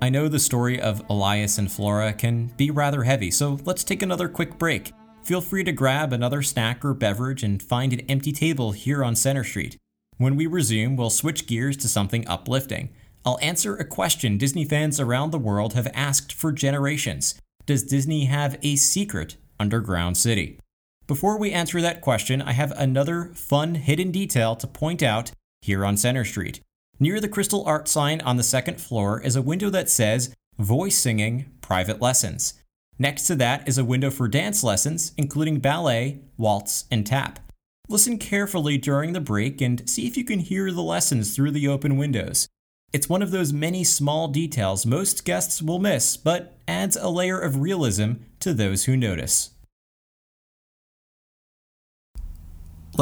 I 0.00 0.08
know 0.08 0.26
the 0.26 0.40
story 0.40 0.80
of 0.80 1.04
Elias 1.10 1.58
and 1.58 1.70
Flora 1.70 2.12
can 2.14 2.46
be 2.56 2.70
rather 2.70 3.04
heavy, 3.04 3.30
so 3.30 3.58
let's 3.64 3.84
take 3.84 4.02
another 4.02 4.28
quick 4.28 4.58
break 4.58 4.92
Feel 5.24 5.40
free 5.40 5.62
to 5.62 5.72
grab 5.72 6.12
another 6.12 6.42
snack 6.42 6.84
or 6.84 6.94
beverage 6.94 7.44
and 7.44 7.62
find 7.62 7.92
an 7.92 8.00
empty 8.08 8.32
table 8.32 8.72
here 8.72 9.04
on 9.04 9.14
Center 9.14 9.44
Street. 9.44 9.76
When 10.18 10.34
we 10.34 10.46
resume, 10.46 10.96
we'll 10.96 11.10
switch 11.10 11.46
gears 11.46 11.76
to 11.78 11.88
something 11.88 12.26
uplifting. 12.26 12.90
I'll 13.24 13.38
answer 13.40 13.76
a 13.76 13.84
question 13.84 14.36
Disney 14.36 14.64
fans 14.64 14.98
around 14.98 15.30
the 15.30 15.38
world 15.38 15.74
have 15.74 15.86
asked 15.94 16.32
for 16.32 16.50
generations 16.50 17.36
Does 17.66 17.84
Disney 17.84 18.24
have 18.24 18.58
a 18.62 18.74
secret 18.74 19.36
underground 19.60 20.16
city? 20.16 20.58
Before 21.06 21.38
we 21.38 21.52
answer 21.52 21.80
that 21.80 22.00
question, 22.00 22.42
I 22.42 22.52
have 22.52 22.72
another 22.72 23.30
fun 23.34 23.76
hidden 23.76 24.10
detail 24.10 24.56
to 24.56 24.66
point 24.66 25.04
out 25.04 25.30
here 25.60 25.84
on 25.84 25.96
Center 25.96 26.24
Street. 26.24 26.60
Near 26.98 27.20
the 27.20 27.28
crystal 27.28 27.64
art 27.64 27.86
sign 27.86 28.20
on 28.22 28.38
the 28.38 28.42
second 28.42 28.80
floor 28.80 29.20
is 29.20 29.36
a 29.36 29.42
window 29.42 29.70
that 29.70 29.88
says 29.88 30.34
Voice 30.58 30.98
Singing 30.98 31.52
Private 31.60 32.00
Lessons. 32.00 32.54
Next 33.02 33.24
to 33.24 33.34
that 33.34 33.66
is 33.66 33.78
a 33.78 33.84
window 33.84 34.10
for 34.10 34.28
dance 34.28 34.62
lessons, 34.62 35.10
including 35.16 35.58
ballet, 35.58 36.20
waltz, 36.36 36.84
and 36.88 37.04
tap. 37.04 37.40
Listen 37.88 38.16
carefully 38.16 38.78
during 38.78 39.12
the 39.12 39.20
break 39.20 39.60
and 39.60 39.90
see 39.90 40.06
if 40.06 40.16
you 40.16 40.22
can 40.22 40.38
hear 40.38 40.70
the 40.70 40.84
lessons 40.84 41.34
through 41.34 41.50
the 41.50 41.66
open 41.66 41.96
windows. 41.96 42.46
It's 42.92 43.08
one 43.08 43.20
of 43.20 43.32
those 43.32 43.52
many 43.52 43.82
small 43.82 44.28
details 44.28 44.86
most 44.86 45.24
guests 45.24 45.60
will 45.60 45.80
miss, 45.80 46.16
but 46.16 46.56
adds 46.68 46.94
a 46.96 47.08
layer 47.08 47.40
of 47.40 47.60
realism 47.60 48.12
to 48.38 48.54
those 48.54 48.84
who 48.84 48.96
notice. 48.96 49.50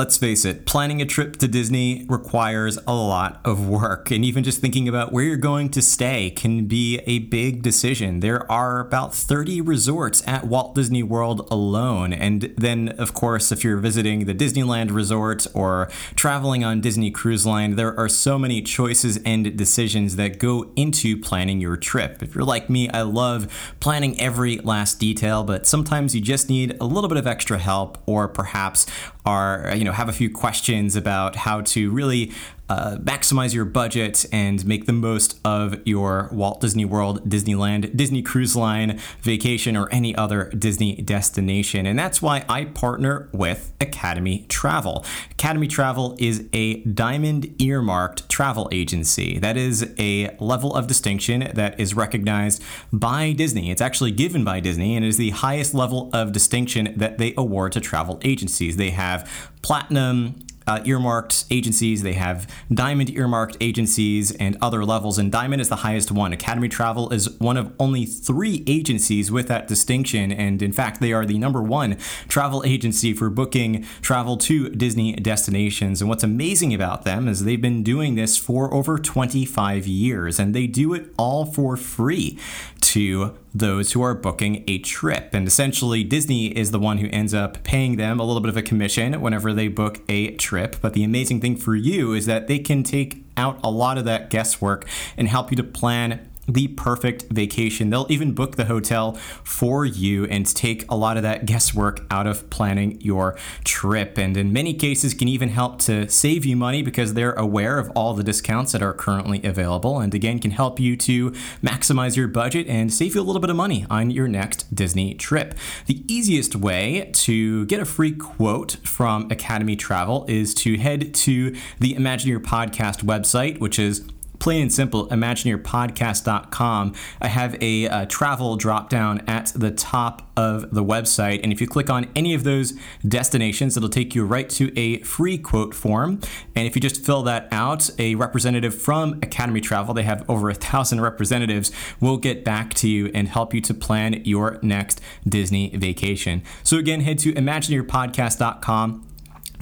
Let's 0.00 0.16
face 0.16 0.46
it, 0.46 0.64
planning 0.64 1.02
a 1.02 1.04
trip 1.04 1.36
to 1.36 1.46
Disney 1.46 2.06
requires 2.08 2.78
a 2.86 2.94
lot 2.94 3.38
of 3.44 3.68
work, 3.68 4.10
and 4.10 4.24
even 4.24 4.42
just 4.42 4.62
thinking 4.62 4.88
about 4.88 5.12
where 5.12 5.24
you're 5.24 5.36
going 5.36 5.68
to 5.72 5.82
stay 5.82 6.30
can 6.30 6.64
be 6.64 7.00
a 7.06 7.18
big 7.18 7.60
decision. 7.60 8.20
There 8.20 8.50
are 8.50 8.80
about 8.80 9.14
30 9.14 9.60
resorts 9.60 10.26
at 10.26 10.46
Walt 10.46 10.74
Disney 10.74 11.02
World 11.02 11.46
alone, 11.50 12.14
and 12.14 12.54
then, 12.56 12.88
of 12.96 13.12
course, 13.12 13.52
if 13.52 13.62
you're 13.62 13.76
visiting 13.76 14.24
the 14.24 14.34
Disneyland 14.34 14.90
resort 14.90 15.46
or 15.52 15.90
traveling 16.14 16.64
on 16.64 16.80
Disney 16.80 17.10
Cruise 17.10 17.44
Line, 17.44 17.76
there 17.76 17.94
are 18.00 18.08
so 18.08 18.38
many 18.38 18.62
choices 18.62 19.18
and 19.26 19.54
decisions 19.54 20.16
that 20.16 20.38
go 20.38 20.72
into 20.76 21.18
planning 21.18 21.60
your 21.60 21.76
trip. 21.76 22.22
If 22.22 22.34
you're 22.34 22.44
like 22.44 22.70
me, 22.70 22.88
I 22.88 23.02
love 23.02 23.74
planning 23.80 24.18
every 24.18 24.60
last 24.60 24.98
detail, 24.98 25.44
but 25.44 25.66
sometimes 25.66 26.14
you 26.14 26.22
just 26.22 26.48
need 26.48 26.74
a 26.80 26.86
little 26.86 27.08
bit 27.08 27.18
of 27.18 27.26
extra 27.26 27.58
help, 27.58 27.98
or 28.06 28.28
perhaps 28.28 28.86
are 29.26 29.72
you 29.76 29.84
know 29.84 29.92
have 29.92 30.08
a 30.08 30.12
few 30.12 30.30
questions 30.30 30.96
about 30.96 31.36
how 31.36 31.60
to 31.60 31.90
really 31.90 32.32
uh, 32.70 32.98
maximize 32.98 33.52
your 33.52 33.64
budget 33.64 34.24
and 34.32 34.64
make 34.64 34.86
the 34.86 34.92
most 34.92 35.40
of 35.44 35.76
your 35.84 36.28
Walt 36.30 36.60
Disney 36.60 36.84
World, 36.84 37.28
Disneyland, 37.28 37.96
Disney 37.96 38.22
Cruise 38.22 38.54
Line 38.54 39.00
vacation, 39.22 39.76
or 39.76 39.92
any 39.92 40.14
other 40.14 40.50
Disney 40.50 41.02
destination. 41.02 41.84
And 41.84 41.98
that's 41.98 42.22
why 42.22 42.44
I 42.48 42.66
partner 42.66 43.28
with 43.32 43.72
Academy 43.80 44.46
Travel. 44.48 45.04
Academy 45.32 45.66
Travel 45.66 46.14
is 46.20 46.46
a 46.52 46.84
diamond 46.84 47.60
earmarked 47.60 48.28
travel 48.28 48.68
agency. 48.70 49.40
That 49.40 49.56
is 49.56 49.92
a 49.98 50.36
level 50.38 50.72
of 50.76 50.86
distinction 50.86 51.50
that 51.52 51.80
is 51.80 51.94
recognized 51.94 52.62
by 52.92 53.32
Disney. 53.32 53.72
It's 53.72 53.82
actually 53.82 54.12
given 54.12 54.44
by 54.44 54.60
Disney 54.60 54.94
and 54.94 55.04
is 55.04 55.16
the 55.16 55.30
highest 55.30 55.74
level 55.74 56.08
of 56.12 56.30
distinction 56.30 56.94
that 56.96 57.18
they 57.18 57.34
award 57.36 57.72
to 57.72 57.80
travel 57.80 58.20
agencies. 58.22 58.76
They 58.76 58.90
have 58.90 59.28
platinum, 59.62 60.36
uh, 60.70 60.80
earmarked 60.84 61.46
agencies, 61.50 62.04
they 62.04 62.12
have 62.12 62.46
diamond 62.72 63.10
earmarked 63.10 63.56
agencies, 63.60 64.30
and 64.36 64.56
other 64.62 64.84
levels. 64.84 65.18
And 65.18 65.32
diamond 65.32 65.60
is 65.60 65.68
the 65.68 65.76
highest 65.76 66.12
one. 66.12 66.32
Academy 66.32 66.68
Travel 66.68 67.12
is 67.12 67.28
one 67.40 67.56
of 67.56 67.72
only 67.80 68.06
three 68.06 68.62
agencies 68.68 69.32
with 69.32 69.48
that 69.48 69.66
distinction. 69.66 70.30
And 70.30 70.62
in 70.62 70.72
fact, 70.72 71.00
they 71.00 71.12
are 71.12 71.26
the 71.26 71.38
number 71.38 71.60
one 71.60 71.96
travel 72.28 72.62
agency 72.64 73.12
for 73.12 73.28
booking 73.30 73.84
travel 74.00 74.36
to 74.36 74.68
Disney 74.68 75.14
destinations. 75.14 76.00
And 76.00 76.08
what's 76.08 76.22
amazing 76.22 76.72
about 76.72 77.04
them 77.04 77.26
is 77.26 77.44
they've 77.44 77.60
been 77.60 77.82
doing 77.82 78.14
this 78.14 78.36
for 78.36 78.72
over 78.72 78.96
25 78.96 79.88
years, 79.88 80.38
and 80.38 80.54
they 80.54 80.68
do 80.68 80.94
it 80.94 81.12
all 81.18 81.44
for 81.44 81.76
free 81.76 82.38
to 82.82 83.36
those 83.54 83.92
who 83.92 84.02
are 84.02 84.14
booking 84.14 84.64
a 84.68 84.78
trip. 84.78 85.30
And 85.32 85.46
essentially, 85.46 86.04
Disney 86.04 86.46
is 86.56 86.70
the 86.70 86.78
one 86.78 86.98
who 86.98 87.08
ends 87.08 87.34
up 87.34 87.62
paying 87.64 87.96
them 87.96 88.20
a 88.20 88.24
little 88.24 88.40
bit 88.40 88.48
of 88.48 88.56
a 88.56 88.62
commission 88.62 89.20
whenever 89.20 89.52
they 89.52 89.68
book 89.68 90.00
a 90.08 90.34
trip. 90.36 90.76
But 90.80 90.92
the 90.92 91.04
amazing 91.04 91.40
thing 91.40 91.56
for 91.56 91.74
you 91.74 92.12
is 92.12 92.26
that 92.26 92.46
they 92.46 92.58
can 92.58 92.82
take 92.82 93.24
out 93.36 93.58
a 93.64 93.70
lot 93.70 93.98
of 93.98 94.04
that 94.04 94.30
guesswork 94.30 94.86
and 95.16 95.28
help 95.28 95.50
you 95.50 95.56
to 95.56 95.64
plan 95.64 96.29
the 96.52 96.68
perfect 96.68 97.24
vacation. 97.30 97.90
They'll 97.90 98.06
even 98.08 98.32
book 98.32 98.56
the 98.56 98.64
hotel 98.66 99.12
for 99.44 99.84
you 99.84 100.24
and 100.26 100.46
take 100.46 100.90
a 100.90 100.96
lot 100.96 101.16
of 101.16 101.22
that 101.22 101.46
guesswork 101.46 102.04
out 102.10 102.26
of 102.26 102.48
planning 102.50 103.00
your 103.00 103.36
trip. 103.64 104.18
And 104.18 104.36
in 104.36 104.52
many 104.52 104.74
cases, 104.74 105.14
can 105.14 105.28
even 105.28 105.50
help 105.50 105.78
to 105.80 106.08
save 106.08 106.44
you 106.44 106.56
money 106.56 106.82
because 106.82 107.14
they're 107.14 107.32
aware 107.32 107.78
of 107.78 107.90
all 107.94 108.14
the 108.14 108.24
discounts 108.24 108.72
that 108.72 108.82
are 108.82 108.92
currently 108.92 109.42
available. 109.42 110.00
And 110.00 110.14
again, 110.14 110.38
can 110.38 110.50
help 110.50 110.80
you 110.80 110.96
to 110.98 111.30
maximize 111.62 112.16
your 112.16 112.28
budget 112.28 112.66
and 112.66 112.92
save 112.92 113.14
you 113.14 113.20
a 113.20 113.22
little 113.22 113.40
bit 113.40 113.50
of 113.50 113.56
money 113.56 113.86
on 113.90 114.10
your 114.10 114.28
next 114.28 114.74
Disney 114.74 115.14
trip. 115.14 115.54
The 115.86 116.02
easiest 116.12 116.56
way 116.56 117.10
to 117.12 117.66
get 117.66 117.80
a 117.80 117.84
free 117.84 118.12
quote 118.12 118.76
from 118.84 119.30
Academy 119.30 119.76
Travel 119.76 120.24
is 120.28 120.54
to 120.54 120.78
head 120.78 121.14
to 121.14 121.54
the 121.78 121.94
Imagineer 121.94 122.38
Podcast 122.38 123.04
website, 123.04 123.58
which 123.58 123.78
is 123.78 124.02
plain 124.40 124.62
and 124.62 124.72
simple, 124.72 125.06
imagineerpodcast.com. 125.08 126.94
I 127.20 127.28
have 127.28 127.62
a, 127.62 127.84
a 127.84 128.06
travel 128.06 128.56
drop 128.56 128.88
down 128.88 129.22
at 129.28 129.52
the 129.54 129.70
top 129.70 130.30
of 130.36 130.74
the 130.74 130.82
website. 130.82 131.40
And 131.42 131.52
if 131.52 131.60
you 131.60 131.66
click 131.66 131.90
on 131.90 132.08
any 132.16 132.34
of 132.34 132.44
those 132.44 132.72
destinations, 133.06 133.76
it'll 133.76 133.88
take 133.88 134.14
you 134.14 134.24
right 134.24 134.48
to 134.50 134.76
a 134.78 135.00
free 135.02 135.38
quote 135.38 135.74
form. 135.74 136.20
And 136.56 136.66
if 136.66 136.74
you 136.74 136.80
just 136.80 137.04
fill 137.04 137.22
that 137.24 137.46
out, 137.52 137.90
a 137.98 138.14
representative 138.14 138.74
from 138.74 139.20
Academy 139.22 139.60
Travel, 139.60 139.94
they 139.94 140.02
have 140.02 140.28
over 140.28 140.48
a 140.48 140.54
thousand 140.54 141.02
representatives, 141.02 141.70
will 142.00 142.16
get 142.16 142.44
back 142.44 142.74
to 142.74 142.88
you 142.88 143.10
and 143.14 143.28
help 143.28 143.52
you 143.52 143.60
to 143.60 143.74
plan 143.74 144.22
your 144.24 144.58
next 144.62 145.00
Disney 145.28 145.76
vacation. 145.76 146.42
So 146.62 146.78
again, 146.78 147.02
head 147.02 147.18
to 147.20 147.32
imagineerpodcast.com 147.34 149.09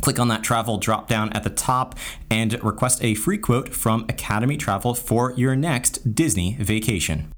Click 0.01 0.19
on 0.19 0.29
that 0.29 0.43
travel 0.43 0.79
drop 0.79 1.09
down 1.09 1.33
at 1.33 1.45
the 1.45 1.51
top 1.51 1.95
and 2.31 2.63
request 2.63 3.03
a 3.03 3.15
free 3.15 3.39
quote 3.39 3.75
from 3.75 4.05
Academy 4.09 4.57
Travel 4.57 4.95
for 4.95 5.33
your 5.33 5.57
next 5.57 6.15
Disney 6.15 6.57
vacation. 6.61 7.33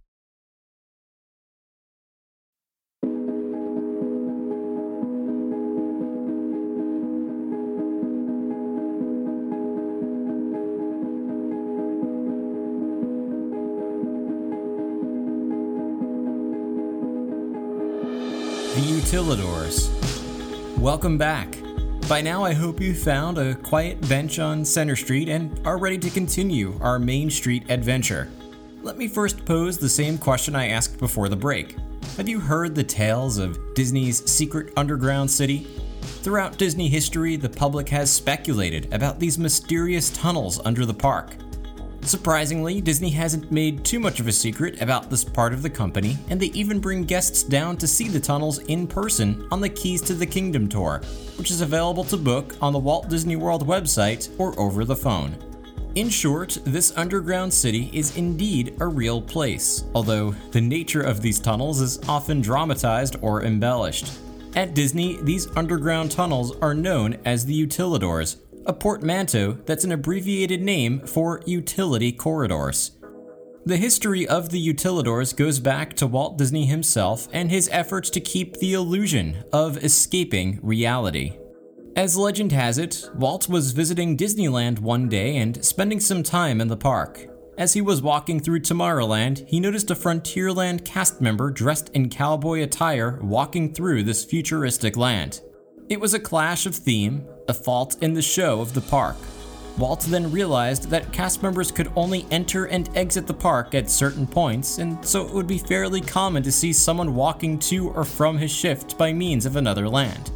The 18.74 18.86
Utilidors. 18.86 19.90
Welcome 20.78 21.18
back. 21.18 21.59
By 22.10 22.20
now, 22.20 22.42
I 22.42 22.54
hope 22.54 22.80
you 22.80 22.92
found 22.92 23.38
a 23.38 23.54
quiet 23.54 24.00
bench 24.08 24.40
on 24.40 24.64
Center 24.64 24.96
Street 24.96 25.28
and 25.28 25.64
are 25.64 25.78
ready 25.78 25.96
to 25.98 26.10
continue 26.10 26.76
our 26.80 26.98
Main 26.98 27.30
Street 27.30 27.70
adventure. 27.70 28.28
Let 28.82 28.98
me 28.98 29.06
first 29.06 29.44
pose 29.44 29.78
the 29.78 29.88
same 29.88 30.18
question 30.18 30.56
I 30.56 30.70
asked 30.70 30.98
before 30.98 31.28
the 31.28 31.36
break. 31.36 31.76
Have 32.16 32.28
you 32.28 32.40
heard 32.40 32.74
the 32.74 32.82
tales 32.82 33.38
of 33.38 33.60
Disney's 33.76 34.28
secret 34.28 34.72
underground 34.76 35.30
city? 35.30 35.68
Throughout 36.02 36.58
Disney 36.58 36.88
history, 36.88 37.36
the 37.36 37.48
public 37.48 37.88
has 37.90 38.10
speculated 38.10 38.92
about 38.92 39.20
these 39.20 39.38
mysterious 39.38 40.10
tunnels 40.10 40.60
under 40.64 40.84
the 40.84 40.92
park. 40.92 41.36
Surprisingly, 42.02 42.80
Disney 42.80 43.10
hasn't 43.10 43.52
made 43.52 43.84
too 43.84 44.00
much 44.00 44.20
of 44.20 44.26
a 44.26 44.32
secret 44.32 44.80
about 44.80 45.10
this 45.10 45.22
part 45.22 45.52
of 45.52 45.62
the 45.62 45.70
company, 45.70 46.18
and 46.28 46.40
they 46.40 46.46
even 46.46 46.80
bring 46.80 47.04
guests 47.04 47.42
down 47.42 47.76
to 47.76 47.86
see 47.86 48.08
the 48.08 48.18
tunnels 48.18 48.58
in 48.58 48.86
person 48.86 49.46
on 49.52 49.60
the 49.60 49.68
Keys 49.68 50.00
to 50.02 50.14
the 50.14 50.26
Kingdom 50.26 50.68
tour, 50.68 51.02
which 51.36 51.50
is 51.50 51.60
available 51.60 52.04
to 52.04 52.16
book 52.16 52.56
on 52.60 52.72
the 52.72 52.78
Walt 52.78 53.08
Disney 53.08 53.36
World 53.36 53.66
website 53.66 54.30
or 54.38 54.58
over 54.58 54.84
the 54.84 54.96
phone. 54.96 55.36
In 55.96 56.08
short, 56.08 56.58
this 56.64 56.96
underground 56.96 57.52
city 57.52 57.90
is 57.92 58.16
indeed 58.16 58.76
a 58.80 58.86
real 58.86 59.20
place, 59.20 59.84
although 59.94 60.30
the 60.52 60.60
nature 60.60 61.02
of 61.02 61.20
these 61.20 61.40
tunnels 61.40 61.80
is 61.80 61.98
often 62.08 62.40
dramatized 62.40 63.16
or 63.22 63.44
embellished. 63.44 64.12
At 64.56 64.74
Disney, 64.74 65.18
these 65.22 65.48
underground 65.56 66.10
tunnels 66.10 66.56
are 66.58 66.74
known 66.74 67.18
as 67.24 67.44
the 67.44 67.66
Utilidors, 67.66 68.36
a 68.70 68.72
portmanteau 68.72 69.54
that's 69.66 69.82
an 69.82 69.90
abbreviated 69.90 70.62
name 70.62 71.00
for 71.00 71.42
utility 71.44 72.12
corridors. 72.12 72.92
The 73.66 73.76
history 73.76 74.28
of 74.28 74.50
the 74.50 74.64
utilidors 74.64 75.34
goes 75.36 75.58
back 75.58 75.94
to 75.94 76.06
Walt 76.06 76.38
Disney 76.38 76.66
himself 76.66 77.26
and 77.32 77.50
his 77.50 77.68
efforts 77.72 78.10
to 78.10 78.20
keep 78.20 78.58
the 78.58 78.74
illusion 78.74 79.42
of 79.52 79.82
escaping 79.82 80.60
reality. 80.62 81.36
As 81.96 82.16
legend 82.16 82.52
has 82.52 82.78
it, 82.78 83.10
Walt 83.16 83.48
was 83.48 83.72
visiting 83.72 84.16
Disneyland 84.16 84.78
one 84.78 85.08
day 85.08 85.38
and 85.38 85.64
spending 85.64 85.98
some 85.98 86.22
time 86.22 86.60
in 86.60 86.68
the 86.68 86.76
park. 86.76 87.26
As 87.58 87.72
he 87.72 87.80
was 87.80 88.00
walking 88.00 88.38
through 88.38 88.60
Tomorrowland, 88.60 89.48
he 89.48 89.58
noticed 89.58 89.90
a 89.90 89.96
Frontierland 89.96 90.84
cast 90.84 91.20
member 91.20 91.50
dressed 91.50 91.88
in 91.88 92.08
cowboy 92.08 92.62
attire 92.62 93.18
walking 93.20 93.74
through 93.74 94.04
this 94.04 94.24
futuristic 94.24 94.96
land. 94.96 95.40
It 95.88 95.98
was 95.98 96.14
a 96.14 96.20
clash 96.20 96.66
of 96.66 96.76
theme, 96.76 97.26
a 97.50 97.54
fault 97.54 98.02
in 98.02 98.14
the 98.14 98.22
show 98.22 98.62
of 98.62 98.72
the 98.72 98.80
park. 98.80 99.16
Walt 99.76 100.00
then 100.08 100.30
realized 100.30 100.88
that 100.90 101.12
cast 101.12 101.42
members 101.42 101.70
could 101.70 101.90
only 101.96 102.26
enter 102.30 102.66
and 102.66 102.88
exit 102.96 103.26
the 103.26 103.34
park 103.34 103.74
at 103.74 103.90
certain 103.90 104.26
points, 104.26 104.78
and 104.78 105.04
so 105.04 105.26
it 105.26 105.32
would 105.32 105.46
be 105.46 105.58
fairly 105.58 106.00
common 106.00 106.42
to 106.42 106.52
see 106.52 106.72
someone 106.72 107.14
walking 107.14 107.58
to 107.58 107.90
or 107.90 108.04
from 108.04 108.36
his 108.36 108.50
shift 108.50 108.96
by 108.98 109.12
means 109.12 109.46
of 109.46 109.56
another 109.56 109.88
land. 109.88 110.30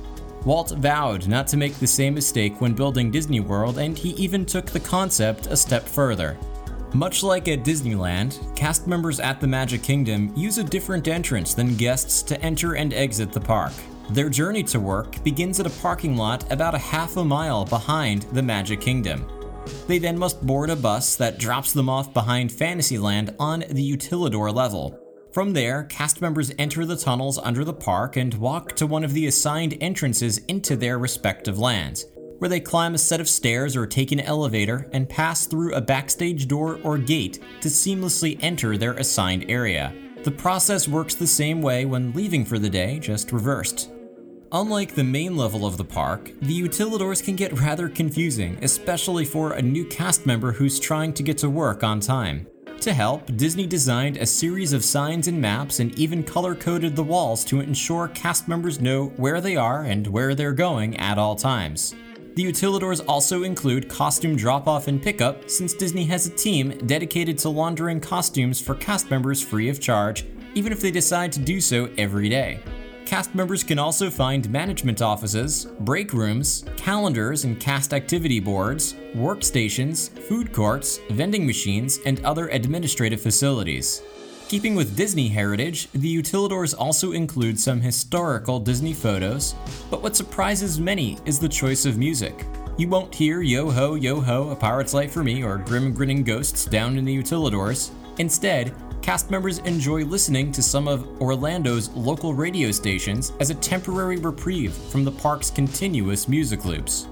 Walt 0.44 0.72
vowed 0.72 1.26
not 1.26 1.46
to 1.48 1.56
make 1.56 1.74
the 1.74 1.86
same 1.86 2.14
mistake 2.14 2.60
when 2.60 2.74
building 2.74 3.10
Disney 3.10 3.40
World, 3.40 3.78
and 3.78 3.96
he 3.96 4.10
even 4.10 4.44
took 4.44 4.66
the 4.66 4.80
concept 4.80 5.46
a 5.46 5.56
step 5.56 5.84
further. 5.84 6.36
Much 6.94 7.22
like 7.22 7.48
at 7.48 7.64
Disneyland, 7.64 8.54
cast 8.54 8.86
members 8.86 9.20
at 9.20 9.40
the 9.40 9.46
Magic 9.46 9.82
Kingdom 9.82 10.32
use 10.36 10.58
a 10.58 10.64
different 10.64 11.08
entrance 11.08 11.52
than 11.52 11.76
guests 11.76 12.22
to 12.22 12.40
enter 12.40 12.76
and 12.76 12.94
exit 12.94 13.32
the 13.32 13.40
park. 13.40 13.72
Their 14.10 14.28
journey 14.28 14.62
to 14.64 14.78
work 14.78 15.22
begins 15.24 15.58
at 15.60 15.66
a 15.66 15.80
parking 15.80 16.16
lot 16.16 16.50
about 16.52 16.74
a 16.74 16.78
half 16.78 17.16
a 17.16 17.24
mile 17.24 17.64
behind 17.64 18.22
the 18.32 18.42
Magic 18.42 18.80
Kingdom. 18.80 19.26
They 19.86 19.98
then 19.98 20.18
must 20.18 20.46
board 20.46 20.68
a 20.68 20.76
bus 20.76 21.16
that 21.16 21.38
drops 21.38 21.72
them 21.72 21.88
off 21.88 22.12
behind 22.12 22.52
Fantasyland 22.52 23.34
on 23.38 23.60
the 23.70 23.96
Utilidor 23.96 24.54
level. 24.54 25.00
From 25.32 25.54
there, 25.54 25.84
cast 25.84 26.20
members 26.20 26.52
enter 26.58 26.84
the 26.84 26.96
tunnels 26.96 27.38
under 27.38 27.64
the 27.64 27.72
park 27.72 28.16
and 28.16 28.34
walk 28.34 28.76
to 28.76 28.86
one 28.86 29.04
of 29.04 29.14
the 29.14 29.26
assigned 29.26 29.78
entrances 29.80 30.38
into 30.48 30.76
their 30.76 30.98
respective 30.98 31.58
lands, 31.58 32.04
where 32.38 32.50
they 32.50 32.60
climb 32.60 32.94
a 32.94 32.98
set 32.98 33.20
of 33.20 33.28
stairs 33.28 33.74
or 33.74 33.86
take 33.86 34.12
an 34.12 34.20
elevator 34.20 34.88
and 34.92 35.08
pass 35.08 35.46
through 35.46 35.74
a 35.74 35.80
backstage 35.80 36.46
door 36.46 36.78
or 36.84 36.98
gate 36.98 37.40
to 37.62 37.68
seamlessly 37.68 38.38
enter 38.42 38.76
their 38.76 38.92
assigned 38.92 39.46
area. 39.48 39.94
The 40.24 40.30
process 40.30 40.86
works 40.86 41.14
the 41.14 41.26
same 41.26 41.62
way 41.62 41.84
when 41.84 42.12
leaving 42.12 42.44
for 42.44 42.58
the 42.58 42.70
day, 42.70 42.98
just 42.98 43.32
reversed. 43.32 43.90
Unlike 44.54 44.94
the 44.94 45.02
main 45.02 45.36
level 45.36 45.66
of 45.66 45.76
the 45.78 45.84
park, 45.84 46.30
the 46.40 46.62
utilidors 46.62 47.24
can 47.24 47.34
get 47.34 47.58
rather 47.58 47.88
confusing, 47.88 48.56
especially 48.62 49.24
for 49.24 49.54
a 49.54 49.60
new 49.60 49.84
cast 49.84 50.26
member 50.26 50.52
who's 50.52 50.78
trying 50.78 51.12
to 51.14 51.24
get 51.24 51.36
to 51.38 51.50
work 51.50 51.82
on 51.82 51.98
time. 51.98 52.46
To 52.82 52.94
help, 52.94 53.36
Disney 53.36 53.66
designed 53.66 54.16
a 54.16 54.26
series 54.26 54.72
of 54.72 54.84
signs 54.84 55.26
and 55.26 55.40
maps 55.40 55.80
and 55.80 55.92
even 55.98 56.22
color 56.22 56.54
coded 56.54 56.94
the 56.94 57.02
walls 57.02 57.44
to 57.46 57.58
ensure 57.58 58.06
cast 58.06 58.46
members 58.46 58.80
know 58.80 59.06
where 59.16 59.40
they 59.40 59.56
are 59.56 59.82
and 59.82 60.06
where 60.06 60.36
they're 60.36 60.52
going 60.52 60.96
at 60.98 61.18
all 61.18 61.34
times. 61.34 61.92
The 62.36 62.44
utilidors 62.44 63.04
also 63.08 63.42
include 63.42 63.88
costume 63.88 64.36
drop 64.36 64.68
off 64.68 64.86
and 64.86 65.02
pickup, 65.02 65.50
since 65.50 65.74
Disney 65.74 66.04
has 66.04 66.28
a 66.28 66.30
team 66.30 66.78
dedicated 66.86 67.38
to 67.38 67.48
laundering 67.48 67.98
costumes 67.98 68.60
for 68.60 68.76
cast 68.76 69.10
members 69.10 69.42
free 69.42 69.68
of 69.68 69.80
charge, 69.80 70.24
even 70.54 70.70
if 70.70 70.80
they 70.80 70.92
decide 70.92 71.32
to 71.32 71.40
do 71.40 71.60
so 71.60 71.90
every 71.98 72.28
day. 72.28 72.60
Cast 73.06 73.34
members 73.34 73.62
can 73.62 73.78
also 73.78 74.10
find 74.10 74.48
management 74.50 75.02
offices, 75.02 75.66
break 75.80 76.12
rooms, 76.12 76.64
calendars 76.76 77.44
and 77.44 77.60
cast 77.60 77.92
activity 77.92 78.40
boards, 78.40 78.94
workstations, 79.14 80.08
food 80.20 80.52
courts, 80.52 81.00
vending 81.10 81.46
machines, 81.46 82.00
and 82.06 82.24
other 82.24 82.48
administrative 82.48 83.20
facilities. 83.20 84.02
Keeping 84.48 84.74
with 84.74 84.96
Disney 84.96 85.28
heritage, 85.28 85.88
the 85.92 86.16
utilidors 86.16 86.74
also 86.76 87.12
include 87.12 87.60
some 87.60 87.80
historical 87.80 88.58
Disney 88.58 88.94
photos, 88.94 89.54
but 89.90 90.02
what 90.02 90.16
surprises 90.16 90.80
many 90.80 91.18
is 91.24 91.38
the 91.38 91.48
choice 91.48 91.84
of 91.86 91.98
music. 91.98 92.46
You 92.78 92.88
won't 92.88 93.14
hear 93.14 93.42
Yo 93.42 93.70
Ho, 93.70 93.94
Yo 93.94 94.20
Ho, 94.20 94.50
A 94.50 94.56
Pirate's 94.56 94.94
Life 94.94 95.12
for 95.12 95.22
Me, 95.22 95.44
or 95.44 95.58
Grim 95.58 95.92
Grinning 95.92 96.24
Ghosts 96.24 96.64
down 96.64 96.98
in 96.98 97.04
the 97.04 97.16
utilidors. 97.16 97.90
Instead, 98.18 98.74
cast 99.04 99.30
members 99.30 99.58
enjoy 99.58 100.02
listening 100.02 100.50
to 100.50 100.62
some 100.62 100.88
of 100.88 101.06
Orlando's 101.20 101.90
local 101.90 102.32
radio 102.32 102.70
stations 102.70 103.32
as 103.38 103.50
a 103.50 103.54
temporary 103.56 104.16
reprieve 104.16 104.72
from 104.72 105.04
the 105.04 105.12
park's 105.12 105.50
continuous 105.50 106.26
music 106.26 106.64
loops. 106.64 107.06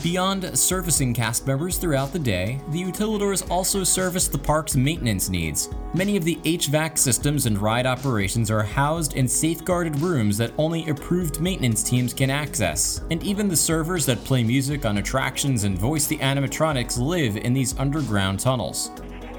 Beyond 0.00 0.56
servicing 0.56 1.12
cast 1.12 1.44
members 1.44 1.76
throughout 1.76 2.12
the 2.12 2.20
day, 2.20 2.60
the 2.68 2.80
utilidors 2.80 3.50
also 3.50 3.82
service 3.82 4.28
the 4.28 4.38
park's 4.38 4.76
maintenance 4.76 5.28
needs. 5.28 5.70
Many 5.92 6.16
of 6.16 6.22
the 6.22 6.36
HVAC 6.44 6.96
systems 6.98 7.46
and 7.46 7.58
ride 7.58 7.86
operations 7.86 8.48
are 8.48 8.62
housed 8.62 9.14
in 9.14 9.26
safeguarded 9.26 9.98
rooms 9.98 10.38
that 10.38 10.52
only 10.56 10.88
approved 10.88 11.40
maintenance 11.40 11.82
teams 11.82 12.14
can 12.14 12.30
access, 12.30 13.00
and 13.10 13.20
even 13.24 13.48
the 13.48 13.56
servers 13.56 14.06
that 14.06 14.22
play 14.22 14.44
music 14.44 14.86
on 14.86 14.98
attractions 14.98 15.64
and 15.64 15.76
voice 15.76 16.06
the 16.06 16.18
animatronics 16.18 16.96
live 16.96 17.36
in 17.36 17.52
these 17.52 17.76
underground 17.76 18.38
tunnels. 18.38 18.92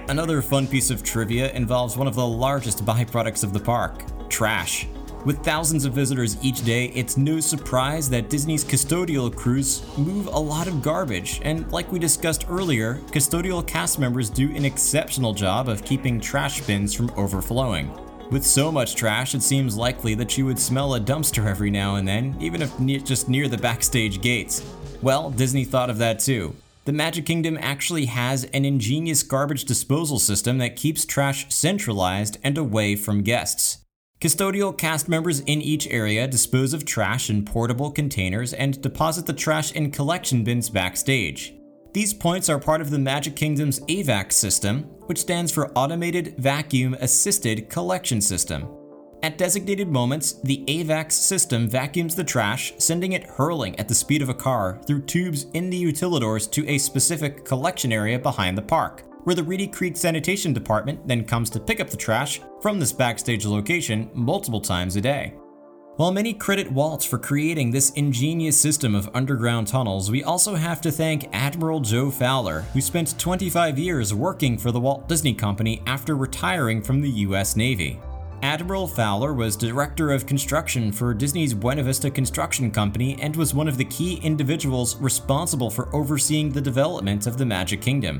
Another 0.07 0.43
fun 0.43 0.67
piece 0.67 0.91
of 0.91 1.01
trivia 1.01 1.51
involves 1.53 1.97
one 1.97 2.07
of 2.07 2.13
the 2.13 2.25
largest 2.25 2.85
byproducts 2.85 3.43
of 3.43 3.53
the 3.53 3.59
park 3.59 4.03
trash. 4.29 4.87
With 5.25 5.43
thousands 5.43 5.83
of 5.83 5.93
visitors 5.93 6.37
each 6.43 6.63
day, 6.63 6.89
it's 6.89 7.17
no 7.17 7.39
surprise 7.39 8.07
that 8.11 8.29
Disney's 8.29 8.63
custodial 8.63 9.35
crews 9.35 9.81
move 9.97 10.27
a 10.27 10.39
lot 10.39 10.67
of 10.67 10.83
garbage, 10.83 11.41
and 11.43 11.71
like 11.71 11.91
we 11.91 11.97
discussed 11.97 12.45
earlier, 12.47 12.95
custodial 13.07 13.65
cast 13.65 13.97
members 13.97 14.29
do 14.29 14.55
an 14.55 14.63
exceptional 14.63 15.33
job 15.33 15.67
of 15.67 15.83
keeping 15.83 16.21
trash 16.21 16.61
bins 16.61 16.93
from 16.93 17.09
overflowing. 17.17 17.91
With 18.29 18.45
so 18.45 18.71
much 18.71 18.93
trash, 18.93 19.33
it 19.33 19.41
seems 19.41 19.75
likely 19.75 20.13
that 20.15 20.37
you 20.37 20.45
would 20.45 20.59
smell 20.59 20.93
a 20.93 20.99
dumpster 20.99 21.47
every 21.47 21.71
now 21.71 21.95
and 21.95 22.07
then, 22.07 22.35
even 22.39 22.61
if 22.61 22.79
ne- 22.79 22.99
just 22.99 23.27
near 23.27 23.47
the 23.47 23.57
backstage 23.57 24.21
gates. 24.21 24.63
Well, 25.01 25.31
Disney 25.31 25.65
thought 25.65 25.89
of 25.89 25.97
that 25.97 26.19
too. 26.19 26.55
The 26.85 26.93
Magic 26.93 27.25
Kingdom 27.25 27.57
actually 27.59 28.05
has 28.05 28.43
an 28.53 28.63
ingenious 28.63 29.23
garbage 29.23 29.65
disposal 29.65 30.19
system 30.19 30.59
that 30.59 30.75
keeps 30.75 31.03
trash 31.03 31.51
centralized 31.51 32.37
and 32.43 32.59
away 32.59 32.95
from 32.95 33.23
guests. 33.23 33.79
Custodial 34.21 34.77
cast 34.77 35.09
members 35.09 35.39
in 35.39 35.63
each 35.63 35.87
area 35.87 36.27
dispose 36.27 36.75
of 36.75 36.85
trash 36.85 37.27
in 37.27 37.43
portable 37.43 37.89
containers 37.89 38.53
and 38.53 38.79
deposit 38.83 39.25
the 39.25 39.33
trash 39.33 39.71
in 39.71 39.89
collection 39.89 40.43
bins 40.43 40.69
backstage. 40.69 41.55
These 41.93 42.13
points 42.13 42.49
are 42.49 42.59
part 42.59 42.81
of 42.81 42.91
the 42.91 42.99
Magic 42.99 43.35
Kingdom's 43.35 43.79
AVAC 43.79 44.31
system, 44.31 44.83
which 45.07 45.17
stands 45.17 45.51
for 45.51 45.71
Automated 45.71 46.35
Vacuum 46.37 46.93
Assisted 46.99 47.67
Collection 47.67 48.21
System. 48.21 48.67
At 49.23 49.37
designated 49.37 49.87
moments, 49.87 50.33
the 50.33 50.63
AVAC 50.67 51.11
system 51.11 51.67
vacuums 51.67 52.15
the 52.15 52.23
trash, 52.23 52.73
sending 52.77 53.13
it 53.13 53.23
hurling 53.23 53.79
at 53.79 53.87
the 53.87 53.95
speed 53.95 54.21
of 54.21 54.29
a 54.29 54.33
car 54.33 54.79
through 54.85 55.01
tubes 55.03 55.47
in 55.53 55.69
the 55.69 55.83
utilidors 55.83 56.49
to 56.51 56.67
a 56.67 56.77
specific 56.77 57.43
collection 57.43 57.91
area 57.91 58.19
behind 58.19 58.57
the 58.57 58.61
park 58.61 59.03
where 59.25 59.35
the 59.35 59.43
Reedy 59.43 59.67
Creek 59.67 59.97
Sanitation 59.97 60.53
Department 60.53 61.05
then 61.07 61.25
comes 61.25 61.49
to 61.49 61.59
pick 61.59 61.79
up 61.79 61.89
the 61.89 61.97
trash 61.97 62.41
from 62.61 62.79
this 62.79 62.93
backstage 62.93 63.45
location 63.45 64.09
multiple 64.13 64.61
times 64.61 64.95
a 64.95 65.01
day. 65.01 65.33
While 65.95 66.11
many 66.11 66.33
credit 66.33 66.71
Walt 66.71 67.03
for 67.03 67.17
creating 67.17 67.71
this 67.71 67.91
ingenious 67.91 68.59
system 68.59 68.93
of 68.93 69.09
underground 69.15 69.67
tunnels, 69.67 70.11
we 70.11 70.23
also 70.23 70.53
have 70.55 70.79
to 70.81 70.91
thank 70.91 71.29
Admiral 71.33 71.79
Joe 71.79 72.11
Fowler, 72.11 72.61
who 72.73 72.81
spent 72.81 73.17
25 73.17 73.79
years 73.79 74.13
working 74.13 74.57
for 74.57 74.71
the 74.71 74.79
Walt 74.79 75.07
Disney 75.07 75.33
Company 75.33 75.81
after 75.87 76.15
retiring 76.15 76.81
from 76.81 77.01
the 77.01 77.09
US 77.09 77.55
Navy. 77.55 77.99
Admiral 78.45 78.87
Fowler 78.87 79.33
was 79.33 79.55
Director 79.55 80.11
of 80.11 80.27
Construction 80.27 80.91
for 80.91 81.15
Disney's 81.15 81.51
Buena 81.51 81.81
Vista 81.81 82.11
Construction 82.11 82.69
Company 82.69 83.19
and 83.19 83.35
was 83.35 83.55
one 83.55 83.67
of 83.67 83.75
the 83.75 83.85
key 83.85 84.17
individuals 84.17 84.97
responsible 84.97 85.71
for 85.71 85.93
overseeing 85.95 86.51
the 86.51 86.61
development 86.61 87.25
of 87.25 87.39
the 87.39 87.45
Magic 87.45 87.81
Kingdom. 87.81 88.19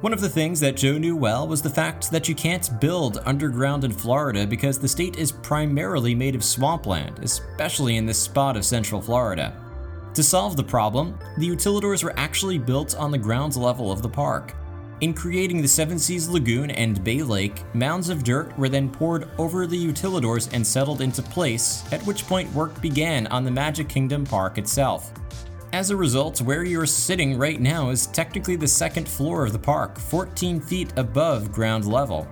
One 0.00 0.12
of 0.12 0.20
the 0.20 0.28
things 0.28 0.60
that 0.60 0.76
Joe 0.76 0.96
knew 0.96 1.16
well 1.16 1.48
was 1.48 1.60
the 1.60 1.68
fact 1.68 2.12
that 2.12 2.28
you 2.28 2.36
can't 2.36 2.80
build 2.80 3.18
underground 3.26 3.82
in 3.82 3.90
Florida 3.90 4.46
because 4.46 4.78
the 4.78 4.86
state 4.86 5.18
is 5.18 5.32
primarily 5.32 6.14
made 6.14 6.36
of 6.36 6.44
swampland, 6.44 7.18
especially 7.18 7.96
in 7.96 8.06
this 8.06 8.22
spot 8.22 8.56
of 8.56 8.64
central 8.64 9.00
Florida. 9.00 9.60
To 10.14 10.22
solve 10.22 10.56
the 10.56 10.62
problem, 10.62 11.18
the 11.36 11.48
utilidors 11.48 12.04
were 12.04 12.16
actually 12.16 12.58
built 12.58 12.96
on 12.96 13.10
the 13.10 13.18
ground 13.18 13.56
level 13.56 13.90
of 13.90 14.02
the 14.02 14.08
park. 14.08 14.54
In 15.00 15.12
creating 15.12 15.60
the 15.60 15.68
Seven 15.68 15.98
Seas 15.98 16.28
Lagoon 16.28 16.70
and 16.70 17.02
Bay 17.02 17.20
Lake, 17.22 17.62
mounds 17.74 18.08
of 18.08 18.22
dirt 18.22 18.56
were 18.56 18.68
then 18.68 18.88
poured 18.88 19.28
over 19.38 19.66
the 19.66 19.76
utilidors 19.76 20.48
and 20.52 20.64
settled 20.64 21.00
into 21.00 21.20
place, 21.20 21.82
at 21.92 22.02
which 22.06 22.26
point 22.28 22.52
work 22.52 22.80
began 22.80 23.26
on 23.26 23.44
the 23.44 23.50
Magic 23.50 23.88
Kingdom 23.88 24.24
Park 24.24 24.56
itself. 24.56 25.10
As 25.72 25.90
a 25.90 25.96
result, 25.96 26.40
where 26.42 26.62
you're 26.62 26.86
sitting 26.86 27.36
right 27.36 27.60
now 27.60 27.90
is 27.90 28.06
technically 28.06 28.54
the 28.54 28.68
second 28.68 29.08
floor 29.08 29.44
of 29.44 29.52
the 29.52 29.58
park, 29.58 29.98
14 29.98 30.60
feet 30.60 30.92
above 30.96 31.50
ground 31.50 31.86
level. 31.86 32.28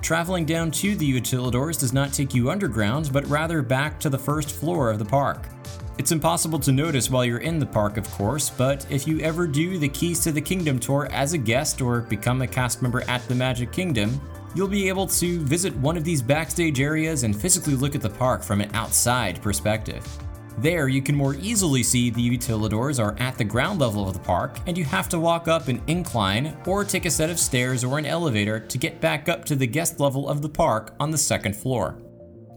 Traveling 0.00 0.46
down 0.46 0.70
to 0.70 0.96
the 0.96 1.20
utilidors 1.20 1.78
does 1.78 1.92
not 1.92 2.14
take 2.14 2.32
you 2.32 2.50
underground, 2.50 3.10
but 3.12 3.26
rather 3.26 3.60
back 3.60 4.00
to 4.00 4.08
the 4.08 4.18
first 4.18 4.52
floor 4.52 4.90
of 4.90 4.98
the 4.98 5.04
park. 5.04 5.46
It's 5.98 6.12
impossible 6.12 6.60
to 6.60 6.70
notice 6.70 7.10
while 7.10 7.24
you're 7.24 7.38
in 7.38 7.58
the 7.58 7.66
park, 7.66 7.96
of 7.96 8.08
course, 8.12 8.50
but 8.50 8.86
if 8.88 9.04
you 9.08 9.18
ever 9.18 9.48
do 9.48 9.78
the 9.78 9.88
Keys 9.88 10.20
to 10.20 10.30
the 10.30 10.40
Kingdom 10.40 10.78
tour 10.78 11.08
as 11.10 11.32
a 11.32 11.38
guest 11.38 11.80
or 11.80 12.02
become 12.02 12.40
a 12.40 12.46
cast 12.46 12.82
member 12.82 13.02
at 13.10 13.26
the 13.26 13.34
Magic 13.34 13.72
Kingdom, 13.72 14.20
you'll 14.54 14.68
be 14.68 14.88
able 14.88 15.08
to 15.08 15.40
visit 15.40 15.74
one 15.78 15.96
of 15.96 16.04
these 16.04 16.22
backstage 16.22 16.80
areas 16.80 17.24
and 17.24 17.38
physically 17.38 17.74
look 17.74 17.96
at 17.96 18.00
the 18.00 18.08
park 18.08 18.44
from 18.44 18.60
an 18.60 18.70
outside 18.74 19.42
perspective. 19.42 20.06
There, 20.58 20.86
you 20.86 21.02
can 21.02 21.16
more 21.16 21.34
easily 21.34 21.82
see 21.82 22.10
the 22.10 22.38
utilidors 22.38 23.02
are 23.02 23.16
at 23.18 23.36
the 23.36 23.42
ground 23.42 23.80
level 23.80 24.06
of 24.06 24.14
the 24.14 24.20
park, 24.20 24.56
and 24.68 24.78
you 24.78 24.84
have 24.84 25.08
to 25.08 25.18
walk 25.18 25.48
up 25.48 25.66
an 25.66 25.82
incline 25.88 26.56
or 26.64 26.84
take 26.84 27.06
a 27.06 27.10
set 27.10 27.28
of 27.28 27.40
stairs 27.40 27.82
or 27.82 27.98
an 27.98 28.06
elevator 28.06 28.60
to 28.60 28.78
get 28.78 29.00
back 29.00 29.28
up 29.28 29.44
to 29.46 29.56
the 29.56 29.66
guest 29.66 29.98
level 29.98 30.28
of 30.28 30.42
the 30.42 30.48
park 30.48 30.94
on 31.00 31.10
the 31.10 31.18
second 31.18 31.56
floor. 31.56 31.96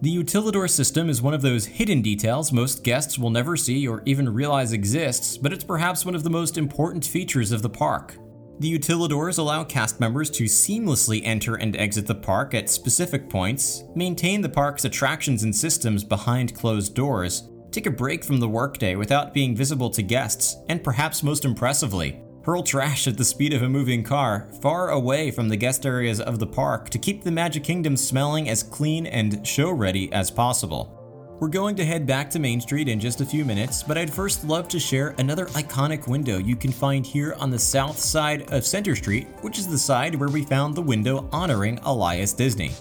The 0.02 0.18
utilidor 0.18 0.68
system 0.68 1.12
is 1.12 1.22
one 1.22 1.36
of 1.36 1.44
those 1.44 1.68
hidden 1.68 2.02
details 2.02 2.52
most 2.52 2.84
guests 2.84 3.20
will 3.20 3.30
never 3.30 3.56
see 3.56 3.88
or 3.88 4.02
even 4.08 4.34
realize 4.34 4.74
exists, 4.74 5.38
but 5.38 5.54
it's 5.54 5.64
perhaps 5.64 6.04
one 6.04 6.16
of 6.16 6.24
the 6.24 6.30
most 6.32 6.58
important 6.58 7.06
features 7.06 7.52
of 7.52 7.62
the 7.62 7.70
park. 7.70 8.18
The 8.58 8.80
utilidors 8.80 9.38
allow 9.38 9.64
cast 9.64 10.00
members 10.00 10.32
to 10.32 10.46
seamlessly 10.46 11.22
enter 11.24 11.54
and 11.54 11.76
exit 11.76 12.08
the 12.08 12.16
park 12.16 12.56
at 12.56 12.68
specific 12.68 13.30
points, 13.30 13.84
maintain 13.94 14.42
the 14.42 14.50
park's 14.50 14.86
attractions 14.86 15.44
and 15.44 15.56
systems 15.56 16.04
behind 16.04 16.56
closed 16.56 16.96
doors, 16.96 17.50
take 17.70 17.86
a 17.86 17.92
break 17.92 18.24
from 18.24 18.40
the 18.40 18.50
workday 18.50 18.96
without 18.96 19.36
being 19.36 19.56
visible 19.56 19.92
to 19.92 20.02
guests, 20.02 20.56
and 20.68 20.84
perhaps 20.84 21.22
most 21.22 21.46
impressively, 21.46 22.20
hurl 22.44 22.64
trash 22.64 23.08
at 23.08 23.18
the 23.18 23.26
speed 23.26 23.54
of 23.54 23.62
a 23.62 23.70
moving 23.70 24.04
car 24.04 24.48
far 24.62 24.90
away 24.90 25.32
from 25.32 25.50
the 25.50 25.58
guest 25.58 25.86
areas 25.86 26.20
of 26.20 26.40
the 26.40 26.48
park 26.48 26.90
to 26.90 26.98
keep 26.98 27.24
the 27.24 27.32
Magic 27.32 27.64
Kingdom 27.64 27.96
smelling 27.96 28.50
as 28.50 28.64
clean 28.64 29.06
and 29.06 29.46
show 29.46 29.72
ready 29.72 30.12
as 30.12 30.32
possible. 30.32 30.98
We're 31.40 31.48
going 31.48 31.76
to 31.78 31.86
head 31.86 32.06
back 32.06 32.30
to 32.32 32.40
Main 32.40 32.62
Street 32.62 32.88
in 32.88 33.00
just 33.00 33.22
a 33.22 33.26
few 33.26 33.44
minutes, 33.44 33.82
but 33.82 33.98
I'd 33.98 34.14
first 34.14 34.44
love 34.44 34.68
to 34.68 34.80
share 34.80 35.16
another 35.18 35.48
iconic 35.48 36.08
window 36.08 36.38
you 36.38 36.56
can 36.56 36.72
find 36.72 37.04
here 37.04 37.34
on 37.40 37.50
the 37.50 37.58
south 37.58 37.98
side 37.98 38.52
of 38.52 38.64
Center 38.64 38.96
Street, 38.96 39.28
which 39.42 39.58
is 39.58 39.68
the 39.68 39.78
side 39.78 40.14
where 40.14 40.30
we 40.30 40.44
found 40.44 40.76
the 40.76 40.82
window 40.84 41.28
honoring 41.32 41.80
Elias 41.80 42.34
Disney. 42.34 42.72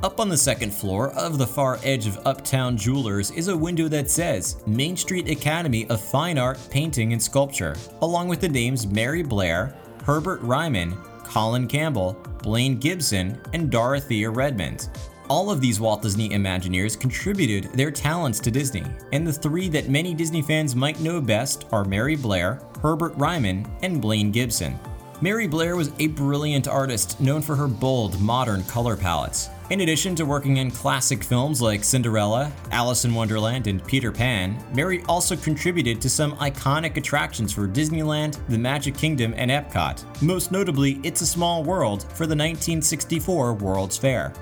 Up 0.00 0.20
on 0.20 0.28
the 0.28 0.36
second 0.36 0.72
floor 0.72 1.10
of 1.14 1.38
the 1.38 1.46
far 1.46 1.80
edge 1.82 2.06
of 2.06 2.24
Uptown 2.24 2.76
Jewelers 2.76 3.32
is 3.32 3.48
a 3.48 3.56
window 3.56 3.88
that 3.88 4.08
says 4.08 4.64
Main 4.64 4.96
Street 4.96 5.28
Academy 5.28 5.88
of 5.88 6.00
Fine 6.00 6.38
Art, 6.38 6.56
Painting 6.70 7.12
and 7.12 7.20
Sculpture, 7.20 7.74
along 8.00 8.28
with 8.28 8.40
the 8.40 8.48
names 8.48 8.86
Mary 8.86 9.24
Blair, 9.24 9.74
Herbert 10.04 10.40
Ryman, 10.42 10.96
Collin 11.24 11.66
Campbell, 11.66 12.12
Blaine 12.44 12.78
Gibson, 12.78 13.40
and 13.52 13.72
Dorothea 13.72 14.30
Redmond. 14.30 14.88
All 15.28 15.50
of 15.50 15.60
these 15.60 15.80
Walt 15.80 16.02
Disney 16.02 16.28
Imagineers 16.28 16.98
contributed 16.98 17.72
their 17.72 17.90
talents 17.90 18.38
to 18.38 18.52
Disney, 18.52 18.84
and 19.12 19.26
the 19.26 19.32
three 19.32 19.68
that 19.68 19.88
many 19.88 20.14
Disney 20.14 20.42
fans 20.42 20.76
might 20.76 21.00
know 21.00 21.20
best 21.20 21.64
are 21.72 21.84
Mary 21.84 22.14
Blair, 22.14 22.60
Herbert 22.80 23.16
Ryman, 23.16 23.68
and 23.82 24.00
Blaine 24.00 24.30
Gibson. 24.30 24.78
Mary 25.20 25.48
Blair 25.48 25.74
was 25.74 25.90
a 25.98 26.06
brilliant 26.06 26.68
artist 26.68 27.20
known 27.20 27.42
for 27.42 27.56
her 27.56 27.66
bold, 27.66 28.20
modern 28.20 28.62
color 28.64 28.96
palettes. 28.96 29.50
In 29.70 29.82
addition 29.82 30.14
to 30.14 30.24
working 30.24 30.56
in 30.56 30.70
classic 30.70 31.22
films 31.22 31.60
like 31.60 31.84
Cinderella, 31.84 32.50
Alice 32.70 33.04
in 33.04 33.12
Wonderland, 33.14 33.66
and 33.66 33.84
Peter 33.84 34.10
Pan, 34.10 34.56
Mary 34.74 35.02
also 35.06 35.36
contributed 35.36 36.00
to 36.00 36.08
some 36.08 36.32
iconic 36.36 36.96
attractions 36.96 37.52
for 37.52 37.68
Disneyland, 37.68 38.38
the 38.48 38.56
Magic 38.56 38.96
Kingdom, 38.96 39.34
and 39.36 39.50
Epcot, 39.50 40.22
most 40.22 40.52
notably 40.52 40.98
It's 41.02 41.20
a 41.20 41.26
Small 41.26 41.62
World 41.62 42.04
for 42.04 42.24
the 42.24 42.34
1964 42.34 43.52
World's 43.52 43.98
Fair. 43.98 44.32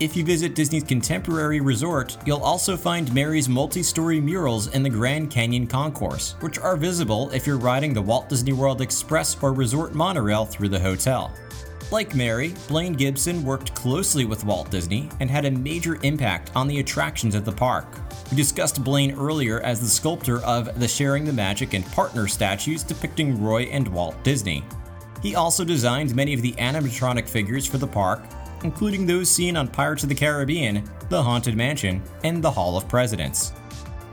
If 0.00 0.16
you 0.16 0.22
visit 0.22 0.54
Disney's 0.54 0.84
contemporary 0.84 1.60
resort, 1.60 2.18
you'll 2.26 2.42
also 2.42 2.76
find 2.76 3.14
Mary's 3.14 3.48
multi 3.48 3.82
story 3.82 4.20
murals 4.20 4.66
in 4.74 4.82
the 4.82 4.90
Grand 4.90 5.30
Canyon 5.30 5.66
Concourse, 5.66 6.34
which 6.40 6.58
are 6.58 6.76
visible 6.76 7.30
if 7.30 7.46
you're 7.46 7.56
riding 7.56 7.94
the 7.94 8.02
Walt 8.02 8.28
Disney 8.28 8.52
World 8.52 8.82
Express 8.82 9.34
or 9.40 9.54
Resort 9.54 9.94
monorail 9.94 10.44
through 10.44 10.68
the 10.68 10.80
hotel. 10.80 11.32
Like 11.90 12.14
Mary, 12.14 12.54
Blaine 12.66 12.94
Gibson 12.94 13.44
worked 13.44 13.74
closely 13.74 14.24
with 14.24 14.44
Walt 14.44 14.70
Disney 14.70 15.08
and 15.20 15.30
had 15.30 15.44
a 15.44 15.50
major 15.50 15.98
impact 16.02 16.50
on 16.56 16.66
the 16.66 16.80
attractions 16.80 17.34
at 17.34 17.44
the 17.44 17.52
park. 17.52 17.86
We 18.30 18.36
discussed 18.36 18.82
Blaine 18.82 19.16
earlier 19.16 19.60
as 19.60 19.80
the 19.80 19.86
sculptor 19.86 20.42
of 20.44 20.80
the 20.80 20.88
Sharing 20.88 21.24
the 21.24 21.32
Magic 21.32 21.74
and 21.74 21.86
Partner 21.92 22.26
statues 22.26 22.82
depicting 22.82 23.40
Roy 23.40 23.64
and 23.64 23.86
Walt 23.86 24.20
Disney. 24.24 24.64
He 25.22 25.36
also 25.36 25.62
designed 25.64 26.16
many 26.16 26.34
of 26.34 26.42
the 26.42 26.52
animatronic 26.52 27.28
figures 27.28 27.66
for 27.66 27.78
the 27.78 27.86
park, 27.86 28.24
including 28.64 29.06
those 29.06 29.30
seen 29.30 29.56
on 29.56 29.68
Pirates 29.68 30.02
of 30.02 30.08
the 30.08 30.14
Caribbean, 30.14 30.82
The 31.10 31.22
Haunted 31.22 31.56
Mansion, 31.56 32.02
and 32.24 32.42
the 32.42 32.50
Hall 32.50 32.76
of 32.76 32.88
Presidents. 32.88 33.52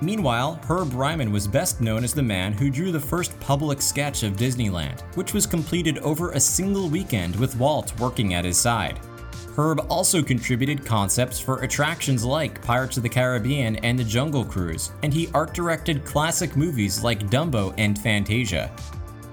Meanwhile, 0.01 0.59
Herb 0.67 0.93
Ryman 0.93 1.31
was 1.31 1.47
best 1.47 1.79
known 1.79 2.03
as 2.03 2.13
the 2.13 2.23
man 2.23 2.53
who 2.53 2.71
drew 2.71 2.91
the 2.91 2.99
first 2.99 3.39
public 3.39 3.81
sketch 3.83 4.23
of 4.23 4.35
Disneyland, 4.35 5.01
which 5.15 5.33
was 5.33 5.45
completed 5.45 5.99
over 5.99 6.31
a 6.31 6.39
single 6.39 6.89
weekend 6.89 7.35
with 7.35 7.55
Walt 7.57 7.97
working 7.99 8.33
at 8.33 8.45
his 8.45 8.57
side. 8.57 8.99
Herb 9.55 9.85
also 9.89 10.23
contributed 10.23 10.83
concepts 10.83 11.39
for 11.39 11.61
attractions 11.61 12.23
like 12.23 12.63
Pirates 12.63 12.97
of 12.97 13.03
the 13.03 13.09
Caribbean 13.09 13.75
and 13.77 13.99
The 13.99 14.03
Jungle 14.03 14.43
Cruise, 14.43 14.91
and 15.03 15.13
he 15.13 15.29
art 15.35 15.53
directed 15.53 16.03
classic 16.03 16.55
movies 16.55 17.03
like 17.03 17.29
Dumbo 17.29 17.71
and 17.77 17.99
Fantasia. 17.99 18.71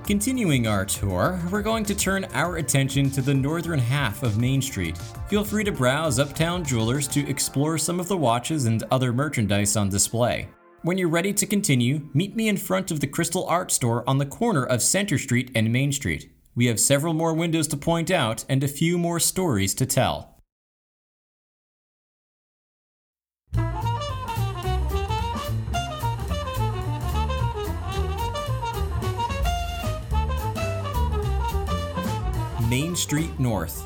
Continuing 0.05 0.67
our 0.67 0.85
tour, 0.85 1.41
we're 1.51 1.63
going 1.63 1.85
to 1.85 1.95
turn 1.95 2.25
our 2.35 2.57
attention 2.57 3.11
to 3.11 3.23
the 3.23 3.33
northern 3.33 3.79
half 3.79 4.23
of 4.23 4.39
Main 4.39 4.61
Street. 4.61 4.99
Feel 5.29 5.45
free 5.45 5.65
to 5.65 5.73
browse 5.73 6.19
Uptown 6.19 6.65
Jewelers 6.65 7.07
to 7.09 7.27
explore 7.29 7.79
some 7.79 8.01
of 8.01 8.09
the 8.09 8.17
watches 8.17 8.67
and 8.67 8.83
other 8.91 9.13
merchandise 9.13 9.77
on 9.77 9.89
display. 9.89 10.49
When 10.83 10.97
you're 10.97 11.09
ready 11.09 11.33
to 11.33 11.45
continue, 11.45 12.09
meet 12.15 12.37
me 12.37 12.49
in 12.49 12.57
front 12.57 12.93
of 12.93 13.01
the 13.01 13.09
Crystal 13.09 13.45
Art 13.47 13.73
Store 13.73 14.09
on 14.09 14.19
the 14.19 14.25
corner 14.25 14.65
of 14.65 14.81
Center 14.81 15.19
Street 15.19 15.51
and 15.53 15.73
Main 15.73 15.91
Street. 15.91 16.31
We 16.55 16.67
have 16.67 16.79
several 16.79 17.15
more 17.15 17.35
windows 17.35 17.67
to 17.69 17.77
point 17.77 18.13
out 18.13 18.45
and 18.49 18.63
a 18.63 18.69
few 18.69 18.97
more 18.97 19.19
stories 19.19 19.75
to 19.75 19.87
tell. 19.87 20.41
Main 32.69 32.95
Street 32.95 33.41
North. 33.41 33.85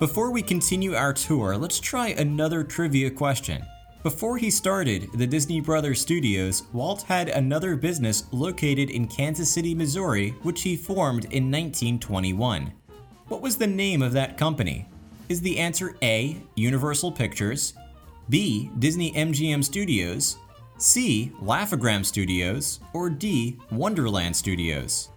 Before 0.00 0.30
we 0.30 0.42
continue 0.42 0.94
our 0.94 1.14
tour, 1.14 1.56
let's 1.56 1.80
try 1.80 2.08
another 2.08 2.62
trivia 2.62 3.10
question. 3.10 3.64
Before 4.04 4.36
he 4.36 4.50
started 4.50 5.08
the 5.14 5.26
Disney 5.26 5.62
Brothers 5.62 5.98
Studios, 5.98 6.64
Walt 6.74 7.04
had 7.04 7.30
another 7.30 7.74
business 7.74 8.24
located 8.32 8.90
in 8.90 9.08
Kansas 9.08 9.50
City, 9.50 9.74
Missouri, 9.74 10.34
which 10.42 10.60
he 10.60 10.76
formed 10.76 11.24
in 11.24 11.50
1921. 11.50 12.70
What 13.28 13.40
was 13.40 13.56
the 13.56 13.66
name 13.66 14.02
of 14.02 14.12
that 14.12 14.36
company? 14.36 14.86
Is 15.30 15.40
the 15.40 15.58
answer 15.58 15.96
A, 16.02 16.36
Universal 16.54 17.12
Pictures, 17.12 17.72
B, 18.28 18.70
Disney 18.78 19.10
MGM 19.12 19.64
Studios, 19.64 20.36
C, 20.76 21.32
Laugh-O-Gram 21.40 22.04
Studios, 22.04 22.80
or 22.92 23.08
D, 23.08 23.58
Wonderland 23.70 24.36
Studios? 24.36 25.08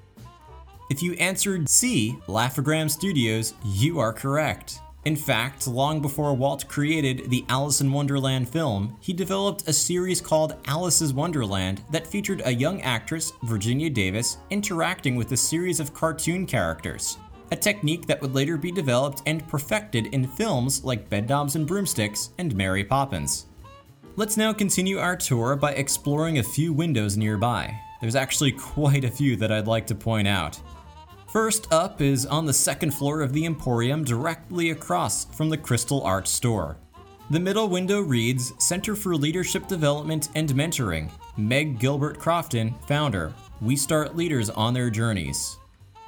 If 0.90 1.04
you 1.04 1.12
answered 1.16 1.68
C, 1.68 2.18
Laugh-O-Gram 2.28 2.88
Studios, 2.88 3.54
you 3.66 4.00
are 4.00 4.14
correct. 4.14 4.80
In 5.08 5.16
fact, 5.16 5.68
long 5.68 6.02
before 6.02 6.34
Walt 6.34 6.68
created 6.68 7.30
the 7.30 7.46
Alice 7.48 7.80
in 7.80 7.94
Wonderland 7.94 8.50
film, 8.50 8.98
he 9.00 9.14
developed 9.14 9.66
a 9.66 9.72
series 9.72 10.20
called 10.20 10.58
Alice's 10.66 11.14
Wonderland 11.14 11.82
that 11.92 12.06
featured 12.06 12.42
a 12.44 12.54
young 12.54 12.82
actress, 12.82 13.32
Virginia 13.44 13.90
Davis, 13.90 14.36
interacting 14.50 15.16
with 15.16 15.32
a 15.32 15.38
series 15.38 15.80
of 15.80 15.94
cartoon 15.94 16.46
characters. 16.46 17.20
A 17.52 17.56
technique 17.56 18.06
that 18.08 18.22
would 18.22 18.36
later 18.36 18.58
be 18.58 18.70
developed 18.70 19.22
and 19.26 19.48
perfected 19.48 20.08
in 20.08 20.28
films 20.28 20.84
like 20.84 21.10
Bedknobs 21.10 21.56
and 21.56 21.66
Broomsticks 21.66 22.32
and 22.38 22.54
Mary 22.54 22.84
Poppins. 22.84 23.46
Let's 24.18 24.36
now 24.36 24.52
continue 24.52 25.00
our 25.00 25.16
tour 25.16 25.56
by 25.56 25.72
exploring 25.72 26.40
a 26.40 26.44
few 26.44 26.74
windows 26.74 27.16
nearby. 27.16 27.80
There's 28.02 28.18
actually 28.18 28.52
quite 28.76 29.06
a 29.06 29.10
few 29.10 29.38
that 29.38 29.54
I'd 29.54 29.68
like 29.68 29.88
to 29.88 29.96
point 29.96 30.28
out. 30.28 30.60
First 31.28 31.68
up 31.74 32.00
is 32.00 32.26
on 32.26 32.46
the 32.46 32.54
second 32.54 32.92
floor 32.92 33.20
of 33.22 33.34
the 33.34 33.46
Emporium 33.46 34.06
directly 34.06 34.70
across 34.70 35.26
from 35.26 35.50
the 35.50 35.58
Crystal 35.58 36.02
Art 36.04 36.26
Store. 36.26 36.78
The 37.32 37.40
middle 37.40 37.68
window 37.68 38.00
reads 38.00 38.54
Center 38.60 38.96
for 38.96 39.14
Leadership 39.14 39.68
Development 39.68 40.30
and 40.36 40.48
Mentoring, 40.50 41.12
Meg 41.36 41.80
Gilbert 41.80 42.18
Crofton, 42.18 42.74
founder. 42.88 43.34
We 43.62 43.76
start 43.76 44.16
leaders 44.16 44.50
on 44.50 44.74
their 44.74 44.90
journeys. 44.90 45.58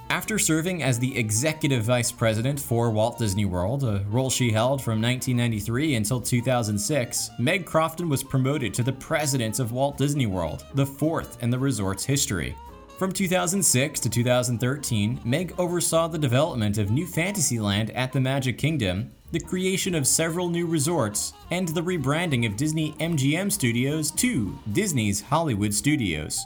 After 0.10 0.40
serving 0.40 0.84
as 0.84 0.98
the 0.98 1.16
executive 1.18 1.84
vice 1.84 2.14
president 2.14 2.58
for 2.58 2.90
Walt 2.90 3.20
Disney 3.20 3.44
World, 3.44 3.84
a 3.84 4.06
role 4.10 4.30
she 4.30 4.52
held 4.52 4.82
from 4.82 5.02
1993 5.02 5.96
until 5.96 6.22
2006, 6.22 7.32
Meg 7.38 7.66
Crofton 7.66 8.08
was 8.08 8.24
promoted 8.24 8.74
to 8.74 8.84
the 8.84 8.94
president 8.94 9.60
of 9.60 9.74
Walt 9.74 9.98
Disney 9.98 10.28
World, 10.28 10.64
the 10.76 10.86
fourth 10.86 11.44
in 11.44 11.50
the 11.50 11.60
resort's 11.60 12.06
history. 12.06 12.56
From 13.00 13.14
2006 13.14 14.02
to 14.02 14.10
2013, 14.10 15.22
Meg 15.24 15.54
oversaw 15.58 16.10
the 16.10 16.18
development 16.18 16.78
of 16.78 16.92
New 16.92 17.08
Fantasyland 17.08 17.92
at 17.92 18.12
the 18.12 18.20
Magic 18.20 18.58
Kingdom, 18.58 19.12
the 19.32 19.40
creation 19.40 19.96
of 19.96 20.06
several 20.06 20.50
new 20.50 20.68
resorts, 20.68 21.32
and 21.50 21.70
the 21.70 21.80
rebranding 21.80 22.46
of 22.46 22.58
Disney 22.58 22.92
MGM 23.00 23.54
Studios 23.54 24.12
to 24.12 24.60
Disney's 24.74 25.22
Hollywood 25.22 25.74
Studios. 25.74 26.46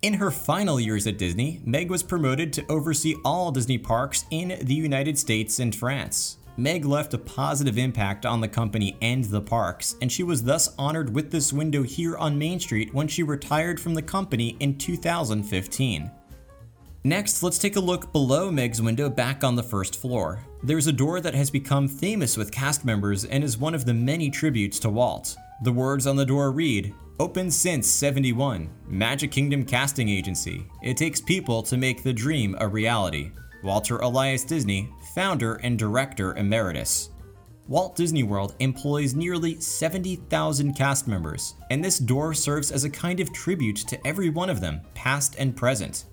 In 0.00 0.14
her 0.14 0.30
final 0.30 0.80
years 0.80 1.06
at 1.06 1.18
Disney, 1.18 1.60
Meg 1.66 1.90
was 1.90 2.02
promoted 2.02 2.54
to 2.54 2.64
oversee 2.70 3.16
all 3.22 3.52
Disney 3.52 3.76
parks 3.76 4.24
in 4.30 4.58
the 4.62 4.74
United 4.74 5.18
States 5.18 5.58
and 5.58 5.76
France. 5.76 6.38
Meg 6.62 6.84
left 6.84 7.12
a 7.12 7.18
positive 7.18 7.76
impact 7.76 8.24
on 8.24 8.40
the 8.40 8.46
company 8.46 8.96
and 9.02 9.24
the 9.24 9.40
parks, 9.40 9.96
and 10.00 10.12
she 10.12 10.22
was 10.22 10.44
thus 10.44 10.72
honored 10.78 11.12
with 11.12 11.32
this 11.32 11.52
window 11.52 11.82
here 11.82 12.16
on 12.16 12.38
Main 12.38 12.60
Street 12.60 12.94
when 12.94 13.08
she 13.08 13.24
retired 13.24 13.80
from 13.80 13.94
the 13.94 14.02
company 14.02 14.56
in 14.60 14.78
2015. 14.78 16.08
Next, 17.02 17.42
let's 17.42 17.58
take 17.58 17.74
a 17.74 17.80
look 17.80 18.12
below 18.12 18.48
Meg's 18.52 18.80
window 18.80 19.10
back 19.10 19.42
on 19.42 19.56
the 19.56 19.62
first 19.64 20.00
floor. 20.00 20.38
There's 20.62 20.86
a 20.86 20.92
door 20.92 21.20
that 21.20 21.34
has 21.34 21.50
become 21.50 21.88
famous 21.88 22.36
with 22.36 22.52
cast 22.52 22.84
members 22.84 23.24
and 23.24 23.42
is 23.42 23.58
one 23.58 23.74
of 23.74 23.84
the 23.84 23.94
many 23.94 24.30
tributes 24.30 24.78
to 24.80 24.88
Walt. 24.88 25.34
The 25.64 25.72
words 25.72 26.06
on 26.06 26.14
the 26.14 26.24
door 26.24 26.52
read, 26.52 26.94
Open 27.18 27.50
since 27.50 27.88
71, 27.88 28.70
Magic 28.86 29.32
Kingdom 29.32 29.64
Casting 29.64 30.08
Agency. 30.08 30.64
It 30.80 30.96
takes 30.96 31.20
people 31.20 31.64
to 31.64 31.76
make 31.76 32.04
the 32.04 32.12
dream 32.12 32.54
a 32.60 32.68
reality. 32.68 33.32
Walter 33.62 33.98
Elias 33.98 34.44
Disney, 34.44 34.92
founder 35.14 35.54
and 35.54 35.78
director 35.78 36.34
emeritus. 36.36 37.10
Walt 37.68 37.94
Disney 37.94 38.24
World 38.24 38.54
employs 38.58 39.14
nearly 39.14 39.60
70,000 39.60 40.74
cast 40.74 41.06
members, 41.06 41.54
and 41.70 41.82
this 41.82 41.98
door 41.98 42.34
serves 42.34 42.72
as 42.72 42.84
a 42.84 42.90
kind 42.90 43.20
of 43.20 43.32
tribute 43.32 43.76
to 43.76 44.06
every 44.06 44.30
one 44.30 44.50
of 44.50 44.60
them, 44.60 44.80
past 44.94 45.36
and 45.38 45.56
present. 45.56 46.06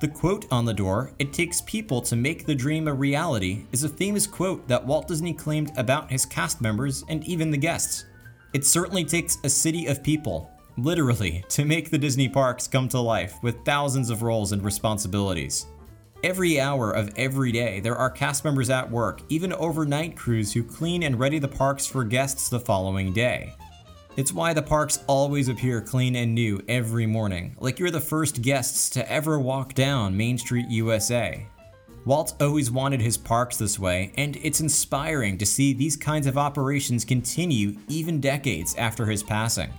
The 0.00 0.08
quote 0.08 0.46
on 0.50 0.64
the 0.64 0.74
door, 0.74 1.12
it 1.18 1.32
takes 1.32 1.60
people 1.62 2.00
to 2.02 2.16
make 2.16 2.46
the 2.46 2.54
dream 2.54 2.88
a 2.88 2.94
reality, 2.94 3.66
is 3.72 3.84
a 3.84 3.88
famous 3.88 4.26
quote 4.26 4.66
that 4.68 4.84
Walt 4.84 5.08
Disney 5.08 5.32
claimed 5.32 5.72
about 5.76 6.10
his 6.10 6.26
cast 6.26 6.60
members 6.60 7.04
and 7.08 7.24
even 7.26 7.50
the 7.50 7.56
guests. 7.56 8.04
It 8.52 8.64
certainly 8.64 9.04
takes 9.04 9.38
a 9.44 9.48
city 9.48 9.86
of 9.86 10.02
people, 10.02 10.50
literally, 10.76 11.44
to 11.50 11.64
make 11.64 11.90
the 11.90 11.98
Disney 11.98 12.28
parks 12.28 12.68
come 12.68 12.88
to 12.90 13.00
life 13.00 13.34
with 13.42 13.64
thousands 13.64 14.10
of 14.10 14.22
roles 14.22 14.52
and 14.52 14.64
responsibilities. 14.64 15.66
Every 16.24 16.58
hour 16.58 16.90
of 16.90 17.12
every 17.16 17.52
day, 17.52 17.78
there 17.78 17.94
are 17.94 18.10
cast 18.10 18.44
members 18.44 18.70
at 18.70 18.90
work, 18.90 19.20
even 19.28 19.52
overnight 19.52 20.16
crews 20.16 20.52
who 20.52 20.64
clean 20.64 21.04
and 21.04 21.16
ready 21.16 21.38
the 21.38 21.46
parks 21.46 21.86
for 21.86 22.02
guests 22.02 22.48
the 22.48 22.58
following 22.58 23.12
day. 23.12 23.54
It's 24.16 24.32
why 24.32 24.52
the 24.52 24.60
parks 24.60 24.98
always 25.06 25.48
appear 25.48 25.80
clean 25.80 26.16
and 26.16 26.34
new 26.34 26.60
every 26.66 27.06
morning, 27.06 27.54
like 27.60 27.78
you're 27.78 27.92
the 27.92 28.00
first 28.00 28.42
guests 28.42 28.90
to 28.90 29.08
ever 29.12 29.38
walk 29.38 29.74
down 29.74 30.16
Main 30.16 30.36
Street, 30.38 30.66
USA. 30.68 31.46
Walt 32.04 32.34
always 32.42 32.68
wanted 32.68 33.00
his 33.00 33.16
parks 33.16 33.56
this 33.56 33.78
way, 33.78 34.10
and 34.16 34.38
it's 34.42 34.60
inspiring 34.60 35.38
to 35.38 35.46
see 35.46 35.72
these 35.72 35.96
kinds 35.96 36.26
of 36.26 36.36
operations 36.36 37.04
continue 37.04 37.76
even 37.86 38.20
decades 38.20 38.74
after 38.74 39.06
his 39.06 39.22
passing. 39.22 39.70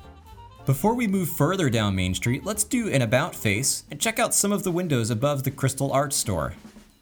Before 0.70 0.94
we 0.94 1.08
move 1.08 1.30
further 1.30 1.68
down 1.68 1.96
Main 1.96 2.14
Street, 2.14 2.46
let's 2.46 2.64
do 2.64 2.90
an 2.90 3.02
about 3.02 3.34
face 3.34 3.86
and 3.90 4.00
check 4.00 4.20
out 4.20 4.36
some 4.36 4.52
of 4.52 4.62
the 4.62 4.70
windows 4.70 5.10
above 5.10 5.42
the 5.42 5.50
Crystal 5.50 5.92
Art 5.92 6.14
Store. 6.14 6.54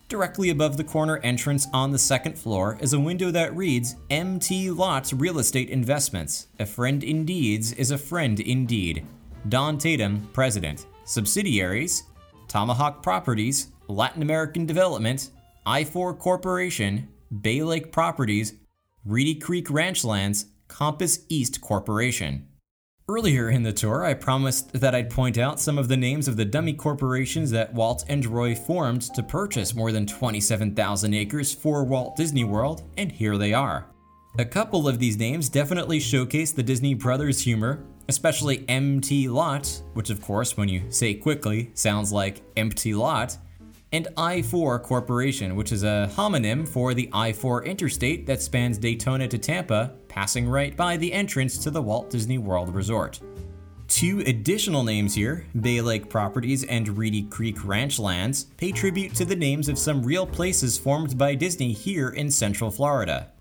Directly 0.07 0.51
above 0.51 0.77
the 0.77 0.85
corner 0.85 1.17
entrance 1.17 1.67
on 1.73 1.91
the 1.91 1.99
second 1.99 2.39
floor 2.39 2.77
is 2.79 2.93
a 2.93 2.99
window 3.01 3.29
that 3.29 3.53
reads 3.57 3.97
MT 4.09 4.71
Lots 4.71 5.11
Real 5.11 5.39
Estate 5.39 5.69
Investments. 5.69 6.47
A 6.61 6.65
friend 6.65 7.03
in 7.03 7.25
deeds 7.25 7.73
is 7.73 7.91
a 7.91 7.97
friend 7.97 8.39
indeed. 8.39 9.05
Don 9.49 9.77
Tatum, 9.77 10.29
President. 10.31 10.85
Subsidiaries 11.03 12.03
Tomahawk 12.47 13.03
Properties, 13.03 13.73
Latin 13.89 14.21
American 14.21 14.65
Development, 14.65 15.29
I4 15.65 16.17
Corporation, 16.17 17.09
Bay 17.41 17.61
Lake 17.63 17.91
Properties, 17.91 18.53
Reedy 19.03 19.35
Creek 19.35 19.67
Ranchlands, 19.67 20.45
Compass 20.69 21.25
East 21.27 21.59
Corporation. 21.59 22.47
Earlier 23.09 23.51
in 23.51 23.63
the 23.63 23.71
tour, 23.71 24.03
I 24.03 24.13
promised 24.13 24.73
that 24.73 24.93
I'd 24.93 25.09
point 25.09 25.37
out 25.37 25.61
some 25.61 25.77
of 25.77 25.87
the 25.87 25.95
names 25.95 26.27
of 26.27 26.35
the 26.35 26.43
dummy 26.43 26.73
corporations 26.73 27.49
that 27.51 27.73
Walt 27.73 28.03
and 28.09 28.25
Roy 28.25 28.53
formed 28.53 29.03
to 29.13 29.23
purchase 29.23 29.73
more 29.73 29.93
than 29.93 30.05
27,000 30.05 31.13
acres 31.13 31.53
for 31.53 31.85
Walt 31.85 32.17
Disney 32.17 32.43
World, 32.43 32.83
and 32.97 33.09
here 33.09 33.37
they 33.37 33.53
are. 33.53 33.87
A 34.39 34.43
couple 34.43 34.89
of 34.89 34.99
these 34.99 35.15
names 35.15 35.47
definitely 35.47 36.01
showcase 36.01 36.51
the 36.51 36.61
Disney 36.61 36.93
Brothers 36.95 37.39
humor, 37.39 37.85
especially 38.09 38.65
MT 38.67 39.29
Lot, 39.29 39.81
which 39.93 40.09
of 40.09 40.21
course, 40.21 40.57
when 40.57 40.67
you 40.67 40.91
say 40.91 41.13
quickly, 41.13 41.71
sounds 41.75 42.11
like 42.11 42.41
empty 42.57 42.93
lot, 42.93 43.37
and 43.93 44.09
I 44.17 44.41
4 44.41 44.79
Corporation, 44.79 45.55
which 45.55 45.71
is 45.71 45.83
a 45.83 46.11
homonym 46.13 46.67
for 46.67 46.93
the 46.93 47.09
I 47.13 47.31
4 47.31 47.63
interstate 47.63 48.25
that 48.25 48.41
spans 48.41 48.77
Daytona 48.77 49.29
to 49.29 49.37
Tampa, 49.37 49.93
passing 50.17 50.49
right 50.49 50.75
by 50.75 50.97
the 50.97 51.13
entrance 51.13 51.59
to 51.59 51.69
the 51.69 51.79
Walt 51.79 52.09
Disney 52.09 52.39
World 52.39 52.73
Resort. 52.73 53.19
Two 53.87 54.23
additional 54.25 54.83
names 54.83 55.13
here, 55.13 55.45
Bay 55.61 55.79
Lake 55.79 56.09
Properties 56.09 56.63
and 56.63 56.97
Reedy 56.97 57.21
Creek 57.21 57.57
Ranchlands, 57.57 58.47
pay 58.57 58.71
tribute 58.71 59.13
to 59.13 59.25
the 59.25 59.35
names 59.35 59.69
of 59.69 59.77
some 59.77 60.01
real 60.01 60.25
places 60.25 60.75
formed 60.75 61.19
by 61.19 61.35
Disney 61.35 61.71
here 61.71 62.09
in 62.09 62.31
Central 62.31 62.71
Florida. 62.71 63.31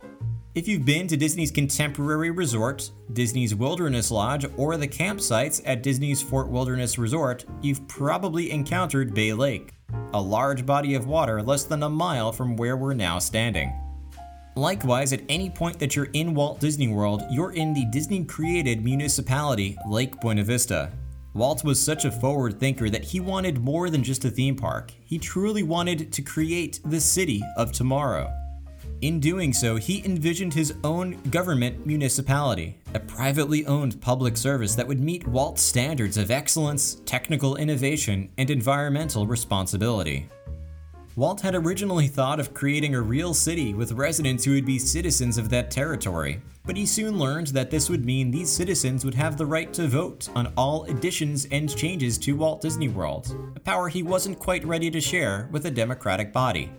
If 0.54 0.68
you've 0.68 0.84
been 0.84 1.06
to 1.06 1.16
Disney's 1.16 1.50
Contemporary 1.50 2.30
Resort, 2.30 2.90
Disney's 3.10 3.54
Wilderness 3.54 4.10
Lodge, 4.10 4.44
or 4.58 4.76
the 4.76 4.86
campsites 4.86 5.62
at 5.64 5.82
Disney's 5.82 6.20
Fort 6.20 6.48
Wilderness 6.48 6.98
Resort, 6.98 7.46
you've 7.62 7.88
probably 7.88 8.50
encountered 8.50 9.14
Bay 9.14 9.32
Lake. 9.32 9.72
a 10.12 10.20
large 10.20 10.66
body 10.66 10.94
of 10.94 11.06
water 11.06 11.42
less 11.42 11.64
than 11.64 11.82
a 11.82 11.88
mile 11.88 12.32
from 12.32 12.54
where 12.54 12.76
we're 12.76 12.92
now 12.92 13.18
standing. 13.18 13.72
Likewise, 14.56 15.12
at 15.12 15.20
any 15.28 15.50
point 15.50 15.78
that 15.78 15.94
you're 15.94 16.08
in 16.14 16.32
Walt 16.32 16.60
Disney 16.60 16.88
World, 16.88 17.22
you're 17.30 17.52
in 17.52 17.74
the 17.74 17.84
Disney 17.92 18.24
created 18.24 18.82
municipality, 18.82 19.76
Lake 19.86 20.18
Buena 20.18 20.42
Vista. 20.42 20.90
Walt 21.34 21.62
was 21.62 21.78
such 21.78 22.06
a 22.06 22.10
forward 22.10 22.58
thinker 22.58 22.88
that 22.88 23.04
he 23.04 23.20
wanted 23.20 23.58
more 23.58 23.90
than 23.90 24.02
just 24.02 24.24
a 24.24 24.30
theme 24.30 24.56
park. 24.56 24.92
He 25.04 25.18
truly 25.18 25.62
wanted 25.62 26.10
to 26.10 26.22
create 26.22 26.80
the 26.86 26.98
city 26.98 27.42
of 27.58 27.70
tomorrow. 27.70 28.32
In 29.02 29.20
doing 29.20 29.52
so, 29.52 29.76
he 29.76 30.02
envisioned 30.06 30.54
his 30.54 30.72
own 30.84 31.20
government 31.28 31.84
municipality, 31.84 32.78
a 32.94 33.00
privately 33.00 33.66
owned 33.66 34.00
public 34.00 34.38
service 34.38 34.74
that 34.74 34.88
would 34.88 35.00
meet 35.00 35.28
Walt's 35.28 35.60
standards 35.60 36.16
of 36.16 36.30
excellence, 36.30 37.02
technical 37.04 37.56
innovation, 37.56 38.30
and 38.38 38.48
environmental 38.48 39.26
responsibility. 39.26 40.30
Walt 41.16 41.40
had 41.40 41.54
originally 41.54 42.08
thought 42.08 42.38
of 42.38 42.52
creating 42.52 42.94
a 42.94 43.00
real 43.00 43.32
city 43.32 43.72
with 43.72 43.92
residents 43.92 44.44
who 44.44 44.52
would 44.52 44.66
be 44.66 44.78
citizens 44.78 45.38
of 45.38 45.48
that 45.48 45.70
territory, 45.70 46.42
but 46.66 46.76
he 46.76 46.84
soon 46.84 47.18
learned 47.18 47.46
that 47.48 47.70
this 47.70 47.88
would 47.88 48.04
mean 48.04 48.30
these 48.30 48.50
citizens 48.50 49.02
would 49.02 49.14
have 49.14 49.38
the 49.38 49.46
right 49.46 49.72
to 49.72 49.88
vote 49.88 50.28
on 50.34 50.52
all 50.58 50.84
additions 50.84 51.46
and 51.46 51.74
changes 51.74 52.18
to 52.18 52.36
Walt 52.36 52.60
Disney 52.60 52.88
World, 52.88 53.34
a 53.56 53.60
power 53.60 53.88
he 53.88 54.02
wasn't 54.02 54.38
quite 54.38 54.62
ready 54.66 54.90
to 54.90 55.00
share 55.00 55.48
with 55.52 55.64
a 55.64 55.70
democratic 55.70 56.34
body. 56.34 56.70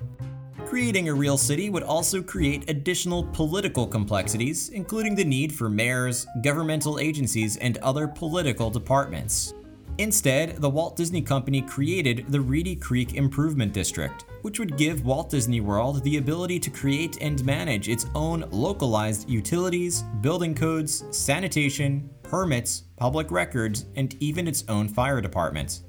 Creating 0.67 1.09
a 1.09 1.13
real 1.15 1.39
city 1.39 1.71
would 1.71 1.81
also 1.81 2.21
create 2.21 2.69
additional 2.69 3.23
political 3.23 3.87
complexities, 3.87 4.69
including 4.69 5.15
the 5.15 5.25
need 5.25 5.51
for 5.51 5.67
mayors, 5.67 6.27
governmental 6.43 6.99
agencies, 6.99 7.57
and 7.57 7.79
other 7.79 8.07
political 8.07 8.69
departments. 8.69 9.55
Instead, 9.99 10.57
the 10.57 10.69
Walt 10.69 10.95
Disney 10.95 11.23
Company 11.23 11.61
created 11.61 12.25
the 12.29 12.39
Reedy 12.39 12.75
Creek 12.75 13.15
Improvement 13.15 13.73
District, 13.73 14.25
which 14.43 14.59
would 14.59 14.77
give 14.77 15.03
Walt 15.03 15.31
Disney 15.31 15.59
World 15.59 16.03
the 16.03 16.17
ability 16.17 16.59
to 16.59 16.69
create 16.69 17.17
and 17.19 17.43
manage 17.43 17.89
its 17.89 18.05
own 18.13 18.45
localized 18.51 19.27
utilities, 19.27 20.03
building 20.21 20.53
codes, 20.53 21.03
sanitation, 21.09 22.07
permits, 22.21 22.83
public 22.95 23.31
records, 23.31 23.85
and 23.95 24.15
even 24.19 24.47
its 24.47 24.63
own 24.67 24.87
fire 24.87 25.19
department. 25.19 25.81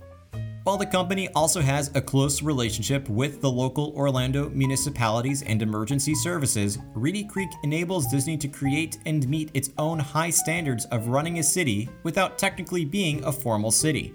While 0.69 0.77
the 0.77 0.85
company 0.85 1.31
also 1.35 1.63
has 1.63 1.91
a 1.95 2.01
close 2.03 2.43
relationship 2.43 3.09
with 3.09 3.41
the 3.41 3.51
local 3.51 3.91
Orlando 3.97 4.51
municipalities 4.51 5.41
and 5.41 5.63
emergency 5.63 6.15
services, 6.15 6.77
Reedy 6.95 7.25
Creek 7.25 7.49
enables 7.63 8.07
Disney 8.09 8.37
to 8.37 8.49
create 8.49 8.99
and 9.07 9.27
meet 9.31 9.51
its 9.55 9.71
own 9.79 9.99
high 9.99 10.29
standards 10.29 10.85
of 10.91 11.09
running 11.09 11.39
a 11.39 11.43
city 11.43 11.89
without 12.03 12.37
technically 12.37 12.85
being 12.85 13.25
a 13.25 13.33
formal 13.33 13.71
city. 13.71 14.13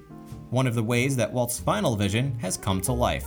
One 0.52 0.68
of 0.68 0.76
the 0.76 0.84
ways 0.84 1.16
that 1.16 1.34
Walt's 1.34 1.60
final 1.60 1.96
vision 1.96 2.38
has 2.38 2.56
come 2.56 2.82
to 2.82 2.94
life. 2.94 3.26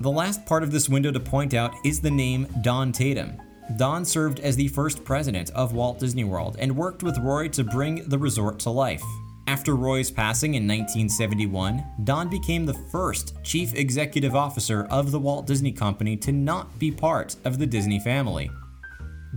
The 0.00 0.10
last 0.10 0.44
part 0.44 0.62
of 0.62 0.70
this 0.70 0.86
window 0.86 1.10
to 1.10 1.20
point 1.20 1.54
out 1.54 1.72
is 1.82 1.98
the 1.98 2.10
name 2.10 2.46
Don 2.60 2.92
Tatum. 2.92 3.40
Don 3.78 4.04
served 4.04 4.40
as 4.40 4.54
the 4.54 4.68
first 4.68 5.02
president 5.02 5.48
of 5.52 5.72
Walt 5.72 5.98
Disney 5.98 6.24
World 6.24 6.56
and 6.58 6.76
worked 6.76 7.02
with 7.02 7.16
Roy 7.16 7.48
to 7.48 7.64
bring 7.64 8.06
the 8.06 8.18
resort 8.18 8.58
to 8.58 8.70
life. 8.70 9.02
After 9.48 9.76
Roy's 9.76 10.10
passing 10.10 10.56
in 10.56 10.64
1971, 10.64 11.82
Don 12.04 12.28
became 12.28 12.66
the 12.66 12.74
first 12.74 13.42
chief 13.42 13.74
executive 13.74 14.36
officer 14.36 14.84
of 14.90 15.10
the 15.10 15.18
Walt 15.18 15.46
Disney 15.46 15.72
Company 15.72 16.18
to 16.18 16.32
not 16.32 16.78
be 16.78 16.90
part 16.90 17.34
of 17.46 17.58
the 17.58 17.66
Disney 17.66 17.98
family. 17.98 18.50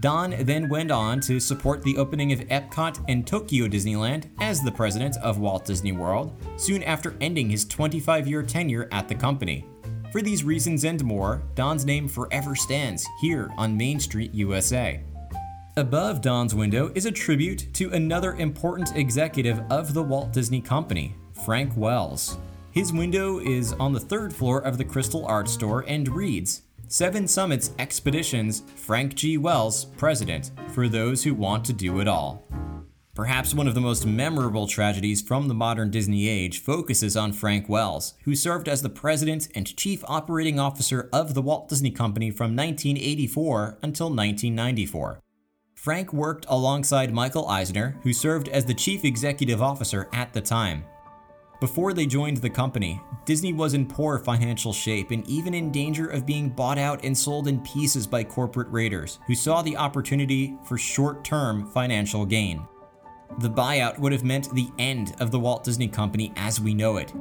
Don 0.02 0.36
then 0.42 0.68
went 0.68 0.92
on 0.92 1.22
to 1.22 1.40
support 1.40 1.82
the 1.82 1.96
opening 1.96 2.34
of 2.34 2.42
Epcot 2.50 3.06
and 3.08 3.26
Tokyo 3.26 3.70
Disneyland 3.70 4.30
as 4.42 4.60
the 4.60 4.72
president 4.74 5.16
of 5.24 5.40
Walt 5.40 5.64
Disney 5.64 5.94
World, 5.94 6.36
soon 6.58 6.84
after 6.84 7.16
ending 7.22 7.50
his 7.50 7.64
25 7.64 8.28
year 8.28 8.44
tenure 8.44 8.90
at 8.92 9.08
the 9.08 9.16
company. 9.16 9.66
For 10.12 10.22
these 10.22 10.44
reasons 10.44 10.84
and 10.84 11.02
more, 11.06 11.42
Don's 11.56 11.86
name 11.86 12.10
forever 12.10 12.54
stands 12.54 13.08
here 13.22 13.50
on 13.58 13.78
Main 13.78 13.98
Street, 13.98 14.34
USA. 14.34 15.02
Above 15.78 16.20
Don's 16.20 16.54
window 16.54 16.92
is 16.96 17.06
a 17.06 17.12
tribute 17.12 17.74
to 17.74 17.94
another 17.94 18.34
important 18.34 18.94
executive 18.98 19.62
of 19.72 19.94
the 19.94 20.04
Walt 20.04 20.34
Disney 20.34 20.60
Company, 20.60 21.16
Frank 21.46 21.72
Wells. 21.78 22.38
His 22.72 22.92
window 22.92 23.40
is 23.40 23.72
on 23.74 23.94
the 23.94 24.00
third 24.00 24.34
floor 24.34 24.60
of 24.60 24.78
the 24.78 24.84
Crystal 24.84 25.26
Art 25.26 25.48
Store 25.48 25.86
and 25.88 26.10
reads 26.10 26.64
Seven 26.90 27.26
Summits 27.26 27.72
Expeditions, 27.80 28.64
Frank 28.76 29.16
G. 29.16 29.38
Wells, 29.38 29.86
President, 29.86 30.52
for 30.74 30.90
those 30.90 31.24
who 31.24 31.34
want 31.34 31.64
to 31.64 31.74
do 31.74 32.02
it 32.02 32.08
all. 32.08 32.44
Perhaps 33.16 33.54
one 33.54 33.68
of 33.68 33.74
the 33.74 33.80
most 33.80 34.06
memorable 34.06 34.68
tragedies 34.68 35.22
from 35.22 35.48
the 35.48 35.54
modern 35.54 35.90
Disney 35.90 36.28
age 36.28 36.60
focuses 36.60 37.16
on 37.16 37.32
Frank 37.32 37.70
Wells, 37.70 38.16
who 38.26 38.36
served 38.36 38.68
as 38.68 38.82
the 38.82 38.90
president 38.90 39.48
and 39.56 39.78
chief 39.78 40.04
operating 40.10 40.60
officer 40.60 41.08
of 41.14 41.34
the 41.34 41.42
Walt 41.42 41.70
Disney 41.70 41.92
Company 41.92 42.30
from 42.30 42.58
1984 42.58 43.78
until 43.82 44.08
1994. 44.08 45.22
Frank 45.82 46.14
worked 46.14 46.46
alongside 46.48 47.12
Michael 47.12 47.48
Eisner, 47.48 47.98
who 48.04 48.14
served 48.14 48.48
as 48.50 48.64
the 48.64 48.74
chief 48.74 49.04
executive 49.04 49.64
officer 49.64 50.08
at 50.14 50.32
the 50.32 50.40
time. 50.40 50.86
Before 51.60 51.92
they 51.92 52.06
joined 52.06 52.38
the 52.38 52.52
company, 52.52 53.02
Disney 53.26 53.52
was 53.52 53.74
in 53.74 53.88
poor 53.88 54.20
financial 54.20 54.74
shape 54.74 55.10
and 55.10 55.28
even 55.28 55.56
in 55.56 55.72
danger 55.72 56.06
of 56.06 56.28
being 56.28 56.50
bought 56.50 56.78
out 56.78 57.04
and 57.04 57.18
sold 57.18 57.48
in 57.48 57.62
pieces 57.62 58.06
by 58.06 58.24
corporate 58.24 58.70
raiders 58.70 59.18
who 59.26 59.34
saw 59.34 59.64
the 59.64 59.76
opportunity 59.76 60.56
for 60.68 60.78
short 60.78 61.24
term 61.24 61.66
financial 61.72 62.28
gain. 62.28 62.64
The 63.40 63.50
buyout 63.50 63.98
would 63.98 64.12
have 64.12 64.24
meant 64.24 64.54
the 64.54 64.70
end 64.78 65.16
of 65.20 65.32
the 65.32 65.40
Walt 65.40 65.64
Disney 65.64 65.88
Company 65.88 66.32
as 66.36 66.62
we 66.62 66.76
know 66.76 66.98
it, 66.98 67.12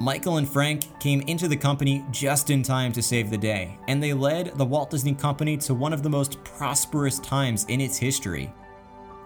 Michael 0.00 0.38
and 0.38 0.48
Frank 0.48 0.98
came 0.98 1.20
into 1.22 1.46
the 1.46 1.56
company 1.56 2.04
just 2.10 2.50
in 2.50 2.62
time 2.62 2.92
to 2.92 3.02
save 3.02 3.30
the 3.30 3.38
day, 3.38 3.78
and 3.86 4.02
they 4.02 4.12
led 4.12 4.58
the 4.58 4.64
Walt 4.64 4.90
Disney 4.90 5.14
Company 5.14 5.56
to 5.58 5.72
one 5.72 5.92
of 5.92 6.02
the 6.02 6.10
most 6.10 6.42
prosperous 6.42 7.20
times 7.20 7.64
in 7.68 7.80
its 7.80 7.96
history. 7.96 8.52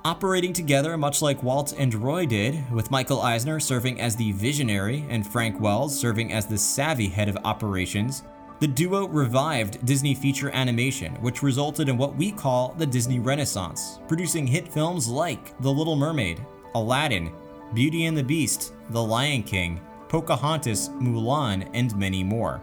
Operating 0.05 0.53
together 0.53 0.97
much 0.99 1.23
like 1.23 1.43
Walt 1.43 1.75
and 1.77 1.95
Roy 1.95 2.27
did, 2.27 2.71
with 2.71 2.91
Michael 2.91 3.23
Eisner 3.23 3.59
serving 3.59 4.01
as 4.01 4.15
the 4.15 4.33
visionary 4.33 5.07
and 5.09 5.27
Frank 5.27 5.59
Wells 5.59 5.99
serving 5.99 6.33
as 6.33 6.47
the 6.47 6.59
savvy 6.59 7.09
head 7.09 7.29
of 7.29 7.39
operations, 7.45 8.23
the 8.61 8.67
duo 8.67 9.09
revived 9.09 9.85
Disney 9.87 10.15
feature 10.15 10.51
animation, 10.51 11.15
which 11.17 11.43
resulted 11.43 11.89
in 11.89 11.97
what 11.97 12.17
we 12.17 12.31
call 12.31 12.75
the 12.77 12.87
Disney 12.87 13.21
Renaissance, 13.21 14.01
producing 14.07 14.47
hit 14.47 14.69
films 14.69 15.09
like 15.09 15.59
The 15.61 15.73
Little 15.73 15.97
Mermaid, 15.97 16.45
Aladdin, 16.75 17.33
Beauty 17.75 18.05
and 18.07 18.17
the 18.17 18.23
Beast, 18.23 18.75
The 18.91 19.03
Lion 19.03 19.43
King, 19.43 19.81
Pocahontas, 20.09 20.89
Mulan, 21.01 21.69
and 21.75 21.97
many 21.97 22.25
more. 22.25 22.63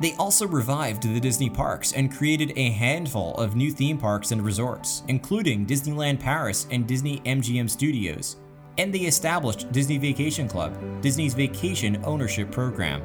They 0.00 0.14
also 0.14 0.48
revived 0.48 1.02
the 1.02 1.20
Disney 1.20 1.48
parks 1.48 1.92
and 1.92 2.12
created 2.12 2.52
a 2.56 2.70
handful 2.70 3.34
of 3.34 3.54
new 3.54 3.70
theme 3.70 3.98
parks 3.98 4.32
and 4.32 4.42
resorts, 4.42 5.04
including 5.08 5.66
Disneyland 5.66 6.18
Paris 6.18 6.66
and 6.70 6.86
Disney 6.86 7.20
MGM 7.20 7.70
Studios. 7.70 8.36
And 8.78 8.92
they 8.92 9.00
established 9.00 9.70
Disney 9.70 9.98
Vacation 9.98 10.48
Club, 10.48 10.76
Disney's 11.02 11.34
vacation 11.34 12.02
ownership 12.04 12.50
program. 12.50 13.02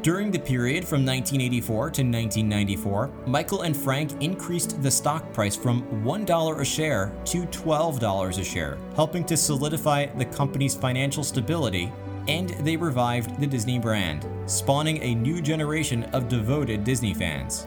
During 0.00 0.30
the 0.30 0.38
period 0.38 0.84
from 0.86 1.04
1984 1.04 1.76
to 1.76 2.02
1994, 2.02 3.10
Michael 3.26 3.62
and 3.62 3.76
Frank 3.76 4.12
increased 4.22 4.80
the 4.80 4.90
stock 4.90 5.32
price 5.32 5.56
from 5.56 5.82
$1 6.04 6.60
a 6.60 6.64
share 6.64 7.12
to 7.24 7.44
$12 7.46 8.38
a 8.38 8.44
share, 8.44 8.78
helping 8.94 9.24
to 9.24 9.36
solidify 9.36 10.06
the 10.06 10.24
company's 10.24 10.76
financial 10.76 11.24
stability 11.24 11.92
and 12.28 12.50
they 12.60 12.76
revived 12.76 13.40
the 13.40 13.46
Disney 13.46 13.78
brand, 13.78 14.26
spawning 14.46 15.02
a 15.02 15.14
new 15.14 15.40
generation 15.40 16.04
of 16.12 16.28
devoted 16.28 16.84
Disney 16.84 17.14
fans. 17.14 17.66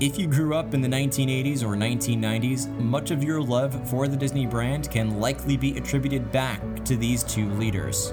If 0.00 0.18
you 0.18 0.28
grew 0.28 0.54
up 0.54 0.74
in 0.74 0.80
the 0.80 0.88
1980s 0.88 1.62
or 1.62 1.76
1990s, 1.76 2.68
much 2.78 3.10
of 3.10 3.24
your 3.24 3.42
love 3.42 3.88
for 3.88 4.06
the 4.06 4.16
Disney 4.16 4.46
brand 4.46 4.90
can 4.90 5.18
likely 5.18 5.56
be 5.56 5.76
attributed 5.76 6.30
back 6.30 6.62
to 6.84 6.96
these 6.96 7.24
two 7.24 7.50
leaders. 7.54 8.12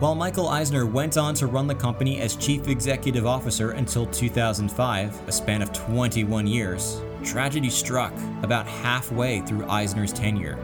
While 0.00 0.14
Michael 0.14 0.48
Eisner 0.48 0.86
went 0.86 1.16
on 1.16 1.34
to 1.34 1.46
run 1.46 1.66
the 1.66 1.74
company 1.74 2.20
as 2.20 2.36
chief 2.36 2.68
executive 2.68 3.26
officer 3.26 3.72
until 3.72 4.06
2005, 4.06 5.28
a 5.28 5.32
span 5.32 5.62
of 5.62 5.72
21 5.72 6.46
years, 6.46 7.02
tragedy 7.22 7.68
struck 7.68 8.12
about 8.42 8.66
halfway 8.66 9.40
through 9.40 9.66
Eisner's 9.66 10.12
tenure. 10.12 10.58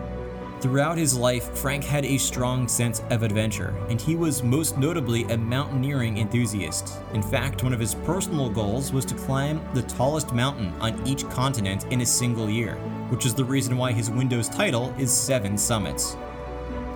Throughout 0.61 0.97
his 0.97 1.15
life, 1.15 1.57
Frank 1.59 1.85
had 1.85 2.07
a 2.07 2.17
strong 2.17 2.67
sense 2.67 3.03
of 3.11 3.23
adventure, 3.23 3.75
and 3.91 4.01
he 4.01 4.17
was 4.17 4.43
most 4.43 4.79
notably 4.79 5.25
a 5.25 5.37
mountaineering 5.37 6.17
enthusiast. 6.17 6.99
In 7.13 7.23
fact, 7.23 7.63
one 7.63 7.75
of 7.75 7.81
his 7.81 7.95
personal 7.95 8.49
goals 8.49 8.91
was 8.91 9.05
to 9.05 9.15
climb 9.15 9.61
the 9.75 9.83
tallest 9.83 10.33
mountain 10.33 10.73
on 10.81 11.07
each 11.07 11.29
continent 11.29 11.85
in 11.91 12.01
a 12.01 12.07
single 12.07 12.49
year, 12.49 12.77
which 13.11 13.27
is 13.27 13.35
the 13.35 13.45
reason 13.45 13.77
why 13.77 13.93
his 13.93 14.11
Windows 14.11 14.49
title 14.49 14.95
is 14.99 15.13
Seven 15.13 15.59
Summits. 15.59 16.17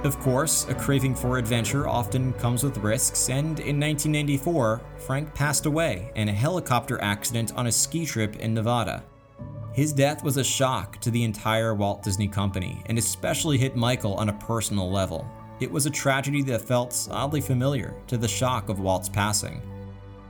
Of 0.04 0.18
course, 0.20 0.66
a 0.70 0.74
craving 0.74 1.14
for 1.14 1.36
adventure 1.36 1.86
often 1.86 2.32
comes 2.34 2.64
with 2.64 2.78
risks, 2.78 3.28
and 3.28 3.60
in 3.60 3.78
1994, 3.78 4.80
Frank 4.96 5.34
passed 5.34 5.66
away 5.66 6.10
in 6.14 6.30
a 6.30 6.32
helicopter 6.32 6.98
accident 7.02 7.52
on 7.54 7.66
a 7.66 7.72
ski 7.72 8.06
trip 8.06 8.36
in 8.36 8.54
Nevada. 8.54 9.04
His 9.80 9.94
death 9.94 10.22
was 10.22 10.36
a 10.36 10.44
shock 10.44 10.98
to 10.98 11.10
the 11.10 11.24
entire 11.24 11.74
Walt 11.74 12.02
Disney 12.02 12.28
Company, 12.28 12.82
and 12.84 12.98
especially 12.98 13.56
hit 13.56 13.76
Michael 13.76 14.12
on 14.16 14.28
a 14.28 14.34
personal 14.34 14.90
level. 14.90 15.26
It 15.58 15.72
was 15.72 15.86
a 15.86 15.90
tragedy 15.90 16.42
that 16.42 16.60
felt 16.60 17.08
oddly 17.10 17.40
familiar 17.40 17.94
to 18.08 18.18
the 18.18 18.28
shock 18.28 18.68
of 18.68 18.80
Walt's 18.80 19.08
passing. 19.08 19.62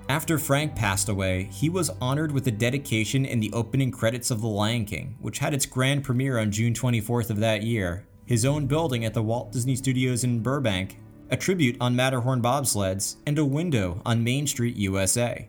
After 0.09 0.39
Frank 0.39 0.77
passed 0.77 1.09
away, 1.09 1.49
he 1.51 1.69
was 1.69 1.91
honored 2.01 2.31
with 2.31 2.47
a 2.47 2.53
dedication 2.53 3.25
in 3.25 3.41
the 3.41 3.53
opening 3.53 3.91
credits 3.91 4.31
of 4.31 4.41
The 4.41 4.47
Lion 4.47 4.85
King, 4.85 5.17
which 5.21 5.41
had 5.41 5.53
its 5.53 5.67
grand 5.67 6.05
premiere 6.05 6.39
on 6.39 6.53
June 6.53 6.73
24th 6.73 7.31
of 7.31 7.41
that 7.41 7.65
year, 7.65 8.07
his 8.27 8.45
own 8.45 8.69
building 8.69 9.05
at 9.05 9.15
the 9.15 9.23
Walt 9.25 9.51
Disney 9.51 9.75
Studios 9.75 10.23
in 10.23 10.45
Burbank, 10.45 11.01
a 11.31 11.37
tribute 11.37 11.77
on 11.81 11.97
Matterhorn 11.97 12.41
bobsleds, 12.41 13.17
and 13.27 13.37
a 13.37 13.45
window 13.45 14.01
on 14.07 14.23
Main 14.23 14.47
Street, 14.47 14.77
USA. 14.77 15.49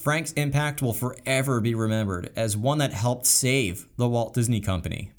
Frank's 0.00 0.32
impact 0.32 0.80
will 0.80 0.94
forever 0.94 1.60
be 1.60 1.74
remembered 1.74 2.30
as 2.34 2.56
one 2.56 2.78
that 2.78 2.94
helped 2.94 3.26
save 3.26 3.86
the 3.98 4.08
Walt 4.08 4.32
Disney 4.32 4.58
Company. 4.58 5.12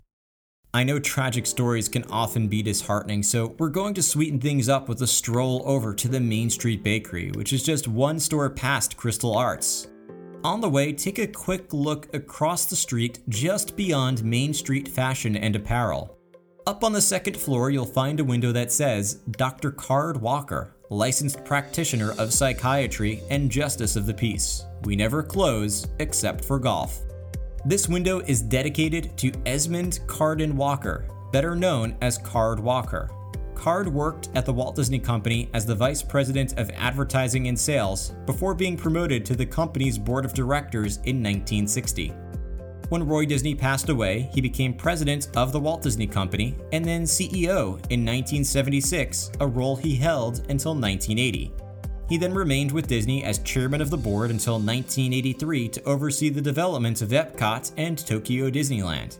I 0.74 0.82
know 0.82 0.98
tragic 0.98 1.46
stories 1.46 1.88
can 1.88 2.02
often 2.10 2.48
be 2.48 2.64
disheartening, 2.64 3.22
so 3.22 3.54
we're 3.58 3.68
going 3.68 3.94
to 3.94 4.02
sweeten 4.02 4.40
things 4.40 4.68
up 4.68 4.88
with 4.88 5.00
a 5.00 5.06
stroll 5.06 5.62
over 5.66 5.94
to 5.94 6.08
the 6.08 6.18
Main 6.18 6.50
Street 6.50 6.82
Bakery, 6.82 7.30
which 7.30 7.52
is 7.52 7.62
just 7.62 7.86
one 7.86 8.18
store 8.18 8.50
past 8.50 8.96
Crystal 8.96 9.36
Arts. 9.36 9.86
On 10.42 10.60
the 10.60 10.68
way, 10.68 10.92
take 10.92 11.20
a 11.20 11.28
quick 11.28 11.72
look 11.72 12.12
across 12.12 12.64
the 12.64 12.74
street 12.74 13.20
just 13.28 13.76
beyond 13.76 14.24
Main 14.24 14.52
Street 14.52 14.88
Fashion 14.88 15.36
and 15.36 15.54
Apparel. 15.54 16.18
Up 16.66 16.82
on 16.82 16.92
the 16.92 17.00
second 17.00 17.36
floor, 17.36 17.70
you'll 17.70 17.86
find 17.86 18.18
a 18.18 18.24
window 18.24 18.50
that 18.50 18.72
says 18.72 19.20
Dr. 19.30 19.70
Card 19.70 20.20
Walker, 20.20 20.74
licensed 20.90 21.44
practitioner 21.44 22.14
of 22.18 22.32
psychiatry 22.32 23.22
and 23.30 23.48
justice 23.48 23.94
of 23.94 24.06
the 24.06 24.14
peace. 24.14 24.64
We 24.84 24.96
never 24.96 25.22
close 25.22 25.86
except 25.98 26.44
for 26.44 26.58
golf. 26.58 27.00
This 27.64 27.88
window 27.88 28.18
is 28.20 28.42
dedicated 28.42 29.16
to 29.18 29.32
Esmond 29.46 30.00
Cardon 30.08 30.56
Walker, 30.56 31.06
better 31.32 31.54
known 31.54 31.96
as 32.00 32.18
Card 32.18 32.58
Walker. 32.58 33.08
Card 33.54 33.86
worked 33.86 34.28
at 34.34 34.44
the 34.44 34.52
Walt 34.52 34.74
Disney 34.74 34.98
Company 34.98 35.48
as 35.54 35.64
the 35.64 35.74
Vice 35.74 36.02
President 36.02 36.58
of 36.58 36.68
Advertising 36.70 37.46
and 37.46 37.56
Sales 37.56 38.10
before 38.26 38.54
being 38.54 38.76
promoted 38.76 39.24
to 39.24 39.36
the 39.36 39.46
company's 39.46 39.98
board 39.98 40.24
of 40.24 40.34
directors 40.34 40.96
in 41.04 41.22
1960. 41.22 42.12
When 42.88 43.06
Roy 43.06 43.24
Disney 43.24 43.54
passed 43.54 43.88
away, 43.88 44.28
he 44.34 44.40
became 44.40 44.74
president 44.74 45.28
of 45.36 45.52
the 45.52 45.60
Walt 45.60 45.82
Disney 45.82 46.08
Company 46.08 46.56
and 46.72 46.84
then 46.84 47.04
CEO 47.04 47.78
in 47.88 48.04
1976, 48.04 49.30
a 49.38 49.46
role 49.46 49.76
he 49.76 49.94
held 49.94 50.40
until 50.50 50.74
1980. 50.74 51.52
He 52.12 52.18
then 52.18 52.34
remained 52.34 52.72
with 52.72 52.88
Disney 52.88 53.24
as 53.24 53.38
chairman 53.38 53.80
of 53.80 53.88
the 53.88 53.96
board 53.96 54.30
until 54.30 54.56
1983 54.56 55.68
to 55.70 55.84
oversee 55.84 56.28
the 56.28 56.42
development 56.42 57.00
of 57.00 57.08
Epcot 57.08 57.72
and 57.78 57.96
Tokyo 57.96 58.50
Disneyland. 58.50 59.18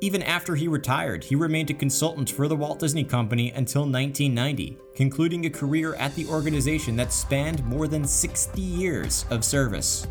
Even 0.00 0.22
after 0.22 0.54
he 0.54 0.66
retired, 0.66 1.22
he 1.22 1.34
remained 1.34 1.68
a 1.68 1.74
consultant 1.74 2.30
for 2.30 2.48
the 2.48 2.56
Walt 2.56 2.78
Disney 2.78 3.04
Company 3.04 3.50
until 3.50 3.82
1990, 3.82 4.78
concluding 4.94 5.44
a 5.44 5.50
career 5.50 5.94
at 5.96 6.14
the 6.14 6.26
organization 6.26 6.96
that 6.96 7.12
spanned 7.12 7.62
more 7.66 7.86
than 7.86 8.06
60 8.06 8.62
years 8.62 9.26
of 9.28 9.44
service. 9.44 10.06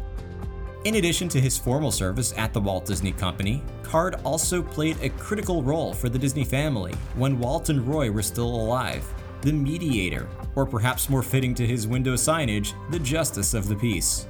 In 0.83 0.97
addition 0.97 1.27
to 1.29 1.41
his 1.41 1.57
formal 1.57 1.91
service 1.91 2.35
at 2.37 2.53
the 2.53 2.61
Walt 2.61 2.85
Disney 2.85 3.13
Company, 3.13 3.63
Card 3.81 4.17
also 4.23 4.61
played 4.61 4.97
a 5.01 5.09
critical 5.09 5.63
role 5.63 5.91
for 5.91 6.07
the 6.07 6.19
Disney 6.19 6.45
family 6.45 6.93
when 7.15 7.39
Walt 7.39 7.69
and 7.69 7.87
Roy 7.87 8.11
were 8.11 8.21
still 8.21 8.53
alive, 8.53 9.11
the 9.41 9.53
mediator, 9.53 10.27
or 10.55 10.65
perhaps 10.65 11.09
more 11.09 11.23
fitting 11.23 11.55
to 11.55 11.65
his 11.65 11.87
window 11.87 12.13
signage, 12.13 12.73
the 12.91 12.99
justice 12.99 13.53
of 13.53 13.67
the 13.67 13.75
peace. 13.75 14.27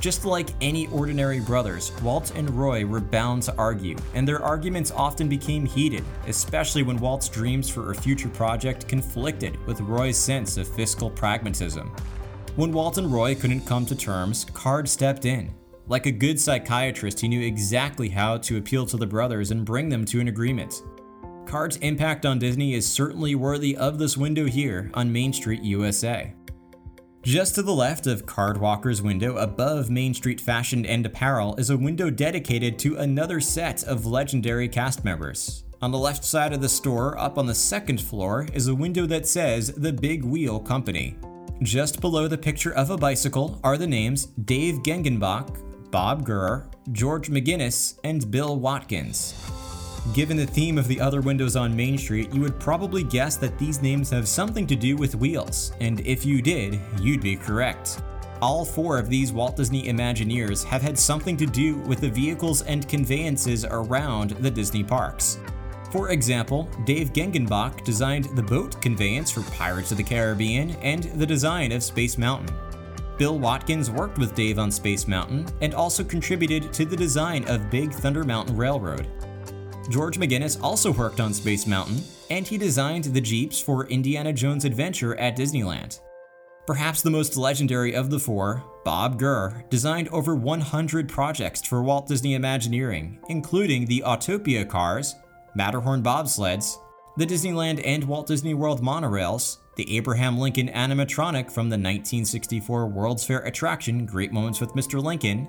Just 0.00 0.24
like 0.24 0.50
any 0.60 0.86
ordinary 0.88 1.40
brothers, 1.40 1.90
Walt 2.02 2.32
and 2.36 2.50
Roy 2.50 2.84
were 2.84 3.00
bound 3.00 3.42
to 3.44 3.56
argue, 3.56 3.96
and 4.14 4.28
their 4.28 4.42
arguments 4.42 4.90
often 4.90 5.28
became 5.28 5.64
heated, 5.64 6.04
especially 6.26 6.82
when 6.82 6.98
Walt's 6.98 7.28
dreams 7.28 7.68
for 7.68 7.90
a 7.90 7.94
future 7.94 8.28
project 8.28 8.86
conflicted 8.88 9.58
with 9.66 9.80
Roy's 9.80 10.18
sense 10.18 10.58
of 10.58 10.68
fiscal 10.68 11.10
pragmatism. 11.10 11.90
When 12.56 12.72
Walt 12.72 12.98
and 12.98 13.12
Roy 13.12 13.34
couldn't 13.34 13.66
come 13.66 13.86
to 13.86 13.96
terms, 13.96 14.44
Card 14.52 14.88
stepped 14.88 15.24
in. 15.24 15.52
Like 15.88 16.06
a 16.06 16.12
good 16.12 16.38
psychiatrist, 16.38 17.20
he 17.20 17.28
knew 17.28 17.40
exactly 17.40 18.08
how 18.08 18.38
to 18.38 18.58
appeal 18.58 18.86
to 18.86 18.96
the 18.96 19.06
brothers 19.06 19.50
and 19.50 19.64
bring 19.64 19.88
them 19.88 20.04
to 20.06 20.20
an 20.20 20.28
agreement. 20.28 20.82
Card's 21.46 21.76
impact 21.78 22.26
on 22.26 22.38
Disney 22.38 22.74
is 22.74 22.90
certainly 22.90 23.34
worthy 23.34 23.76
of 23.76 23.98
this 23.98 24.16
window 24.16 24.46
here 24.46 24.90
on 24.94 25.12
Main 25.12 25.32
Street, 25.32 25.62
USA. 25.62 26.34
Just 27.22 27.54
to 27.56 27.62
the 27.62 27.74
left 27.74 28.06
of 28.06 28.26
Card 28.26 28.58
Walker's 28.58 29.02
window 29.02 29.36
above 29.36 29.90
Main 29.90 30.14
Street 30.14 30.40
Fashion 30.40 30.86
and 30.86 31.04
Apparel 31.06 31.56
is 31.56 31.70
a 31.70 31.76
window 31.76 32.10
dedicated 32.10 32.78
to 32.80 32.96
another 32.96 33.40
set 33.40 33.82
of 33.84 34.06
legendary 34.06 34.68
cast 34.68 35.04
members. 35.04 35.64
On 35.82 35.90
the 35.90 35.98
left 35.98 36.24
side 36.24 36.52
of 36.52 36.60
the 36.60 36.68
store, 36.68 37.18
up 37.18 37.36
on 37.36 37.46
the 37.46 37.54
second 37.54 38.00
floor, 38.00 38.46
is 38.52 38.68
a 38.68 38.74
window 38.74 39.06
that 39.06 39.26
says 39.26 39.72
The 39.74 39.92
Big 39.92 40.24
Wheel 40.24 40.60
Company. 40.60 41.16
Just 41.62 42.00
below 42.00 42.28
the 42.28 42.38
picture 42.38 42.74
of 42.74 42.90
a 42.90 42.96
bicycle 42.96 43.60
are 43.64 43.76
the 43.76 43.86
names 43.86 44.26
Dave 44.44 44.76
Gengenbach, 44.82 45.90
Bob 45.90 46.24
Gurr, 46.24 46.68
George 46.92 47.28
McGinnis, 47.28 47.98
and 48.04 48.30
Bill 48.30 48.58
Watkins. 48.58 49.34
Given 50.14 50.36
the 50.36 50.46
theme 50.46 50.78
of 50.78 50.88
the 50.88 51.00
other 51.00 51.20
windows 51.20 51.56
on 51.56 51.76
Main 51.76 51.98
Street, 51.98 52.32
you 52.32 52.40
would 52.40 52.58
probably 52.60 53.02
guess 53.02 53.36
that 53.36 53.58
these 53.58 53.82
names 53.82 54.08
have 54.10 54.28
something 54.28 54.66
to 54.66 54.76
do 54.76 54.96
with 54.96 55.16
wheels, 55.16 55.72
and 55.80 56.00
if 56.00 56.24
you 56.24 56.40
did, 56.40 56.80
you'd 57.00 57.20
be 57.20 57.36
correct. 57.36 58.00
All 58.40 58.64
four 58.64 58.98
of 58.98 59.08
these 59.08 59.32
Walt 59.32 59.56
Disney 59.56 59.84
Imagineers 59.84 60.62
have 60.64 60.82
had 60.82 60.98
something 60.98 61.36
to 61.38 61.46
do 61.46 61.76
with 61.78 62.00
the 62.00 62.10
vehicles 62.10 62.62
and 62.62 62.88
conveyances 62.88 63.64
around 63.64 64.30
the 64.30 64.50
Disney 64.50 64.84
parks. 64.84 65.38
For 65.90 66.10
example, 66.10 66.68
Dave 66.84 67.12
Gengenbach 67.12 67.84
designed 67.84 68.24
the 68.36 68.42
boat 68.42 68.80
conveyance 68.80 69.30
for 69.30 69.42
Pirates 69.52 69.90
of 69.90 69.96
the 69.96 70.04
Caribbean 70.04 70.70
and 70.82 71.04
the 71.04 71.26
design 71.26 71.72
of 71.72 71.82
Space 71.82 72.18
Mountain. 72.18 72.54
Bill 73.18 73.38
Watkins 73.38 73.90
worked 73.90 74.18
with 74.18 74.34
Dave 74.34 74.58
on 74.58 74.70
Space 74.70 75.08
Mountain 75.08 75.46
and 75.62 75.74
also 75.74 76.04
contributed 76.04 76.72
to 76.74 76.84
the 76.84 76.96
design 76.96 77.44
of 77.48 77.70
Big 77.70 77.92
Thunder 77.92 78.24
Mountain 78.24 78.56
Railroad. 78.56 79.08
George 79.88 80.18
McGinnis 80.18 80.60
also 80.62 80.92
worked 80.92 81.20
on 81.20 81.32
Space 81.32 81.66
Mountain, 81.66 82.02
and 82.30 82.46
he 82.46 82.58
designed 82.58 83.04
the 83.04 83.20
Jeeps 83.20 83.60
for 83.60 83.86
Indiana 83.86 84.32
Jones 84.32 84.64
Adventure 84.64 85.14
at 85.16 85.36
Disneyland. 85.36 86.00
Perhaps 86.66 87.02
the 87.02 87.10
most 87.10 87.36
legendary 87.36 87.94
of 87.94 88.10
the 88.10 88.18
four, 88.18 88.64
Bob 88.84 89.18
Gurr 89.20 89.64
designed 89.70 90.08
over 90.08 90.34
100 90.34 91.08
projects 91.08 91.62
for 91.62 91.82
Walt 91.82 92.08
Disney 92.08 92.34
Imagineering, 92.34 93.20
including 93.28 93.86
the 93.86 94.02
Autopia 94.04 94.68
cars, 94.68 95.14
Matterhorn 95.54 96.02
bobsleds, 96.02 96.76
the 97.16 97.26
Disneyland 97.26 97.80
and 97.84 98.02
Walt 98.04 98.26
Disney 98.26 98.54
World 98.54 98.82
monorails, 98.82 99.58
the 99.76 99.96
Abraham 99.96 100.38
Lincoln 100.38 100.68
animatronic 100.68 101.50
from 101.50 101.68
the 101.68 101.76
1964 101.76 102.88
World's 102.88 103.24
Fair 103.24 103.40
attraction 103.40 104.04
Great 104.04 104.32
Moments 104.32 104.60
with 104.60 104.72
Mr. 104.72 105.02
Lincoln, 105.02 105.46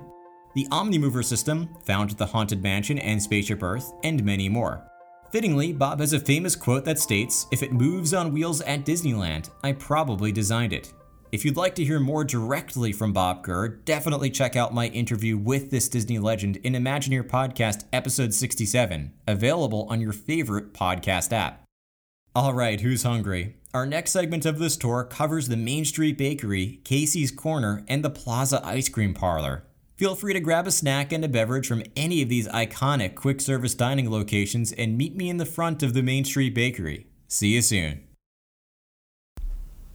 the 0.54 0.66
Omnimover 0.70 1.24
system, 1.24 1.68
found 1.84 2.10
at 2.10 2.18
the 2.18 2.26
Haunted 2.26 2.62
Mansion 2.62 2.98
and 2.98 3.22
Spaceship 3.22 3.62
Earth, 3.62 3.92
and 4.04 4.24
many 4.24 4.48
more. 4.48 4.84
Fittingly, 5.30 5.72
Bob 5.72 6.00
has 6.00 6.14
a 6.14 6.20
famous 6.20 6.56
quote 6.56 6.84
that 6.86 6.98
states, 6.98 7.46
If 7.52 7.62
it 7.62 7.72
moves 7.72 8.14
on 8.14 8.32
wheels 8.32 8.62
at 8.62 8.86
Disneyland, 8.86 9.50
I 9.62 9.72
probably 9.72 10.32
designed 10.32 10.72
it. 10.72 10.92
If 11.30 11.44
you'd 11.44 11.58
like 11.58 11.74
to 11.74 11.84
hear 11.84 12.00
more 12.00 12.24
directly 12.24 12.90
from 12.92 13.12
Bob 13.12 13.42
Gurr, 13.44 13.68
definitely 13.68 14.30
check 14.30 14.56
out 14.56 14.72
my 14.72 14.86
interview 14.86 15.36
with 15.36 15.70
this 15.70 15.90
Disney 15.90 16.18
legend 16.18 16.56
in 16.58 16.72
Imagineer 16.72 17.22
Podcast 17.22 17.84
episode 17.92 18.32
67, 18.32 19.12
available 19.26 19.86
on 19.90 20.00
your 20.00 20.14
favorite 20.14 20.72
podcast 20.72 21.34
app. 21.34 21.64
Alright, 22.34 22.80
who's 22.80 23.02
hungry? 23.02 23.56
Our 23.74 23.84
next 23.84 24.12
segment 24.12 24.46
of 24.46 24.58
this 24.58 24.78
tour 24.78 25.04
covers 25.04 25.48
the 25.48 25.56
Main 25.58 25.84
Street 25.84 26.16
Bakery, 26.16 26.80
Casey's 26.84 27.30
Corner, 27.30 27.84
and 27.86 28.02
the 28.02 28.08
Plaza 28.08 28.64
Ice 28.64 28.88
Cream 28.88 29.12
Parlor. 29.12 29.64
Feel 29.98 30.14
free 30.14 30.32
to 30.32 30.38
grab 30.38 30.68
a 30.68 30.70
snack 30.70 31.12
and 31.12 31.24
a 31.24 31.28
beverage 31.28 31.66
from 31.66 31.82
any 31.96 32.22
of 32.22 32.28
these 32.28 32.46
iconic 32.46 33.16
quick 33.16 33.40
service 33.40 33.74
dining 33.74 34.08
locations 34.08 34.70
and 34.70 34.96
meet 34.96 35.16
me 35.16 35.28
in 35.28 35.38
the 35.38 35.44
front 35.44 35.82
of 35.82 35.92
the 35.92 36.04
Main 36.04 36.24
Street 36.24 36.54
Bakery. 36.54 37.08
See 37.26 37.48
you 37.48 37.62
soon. 37.62 38.04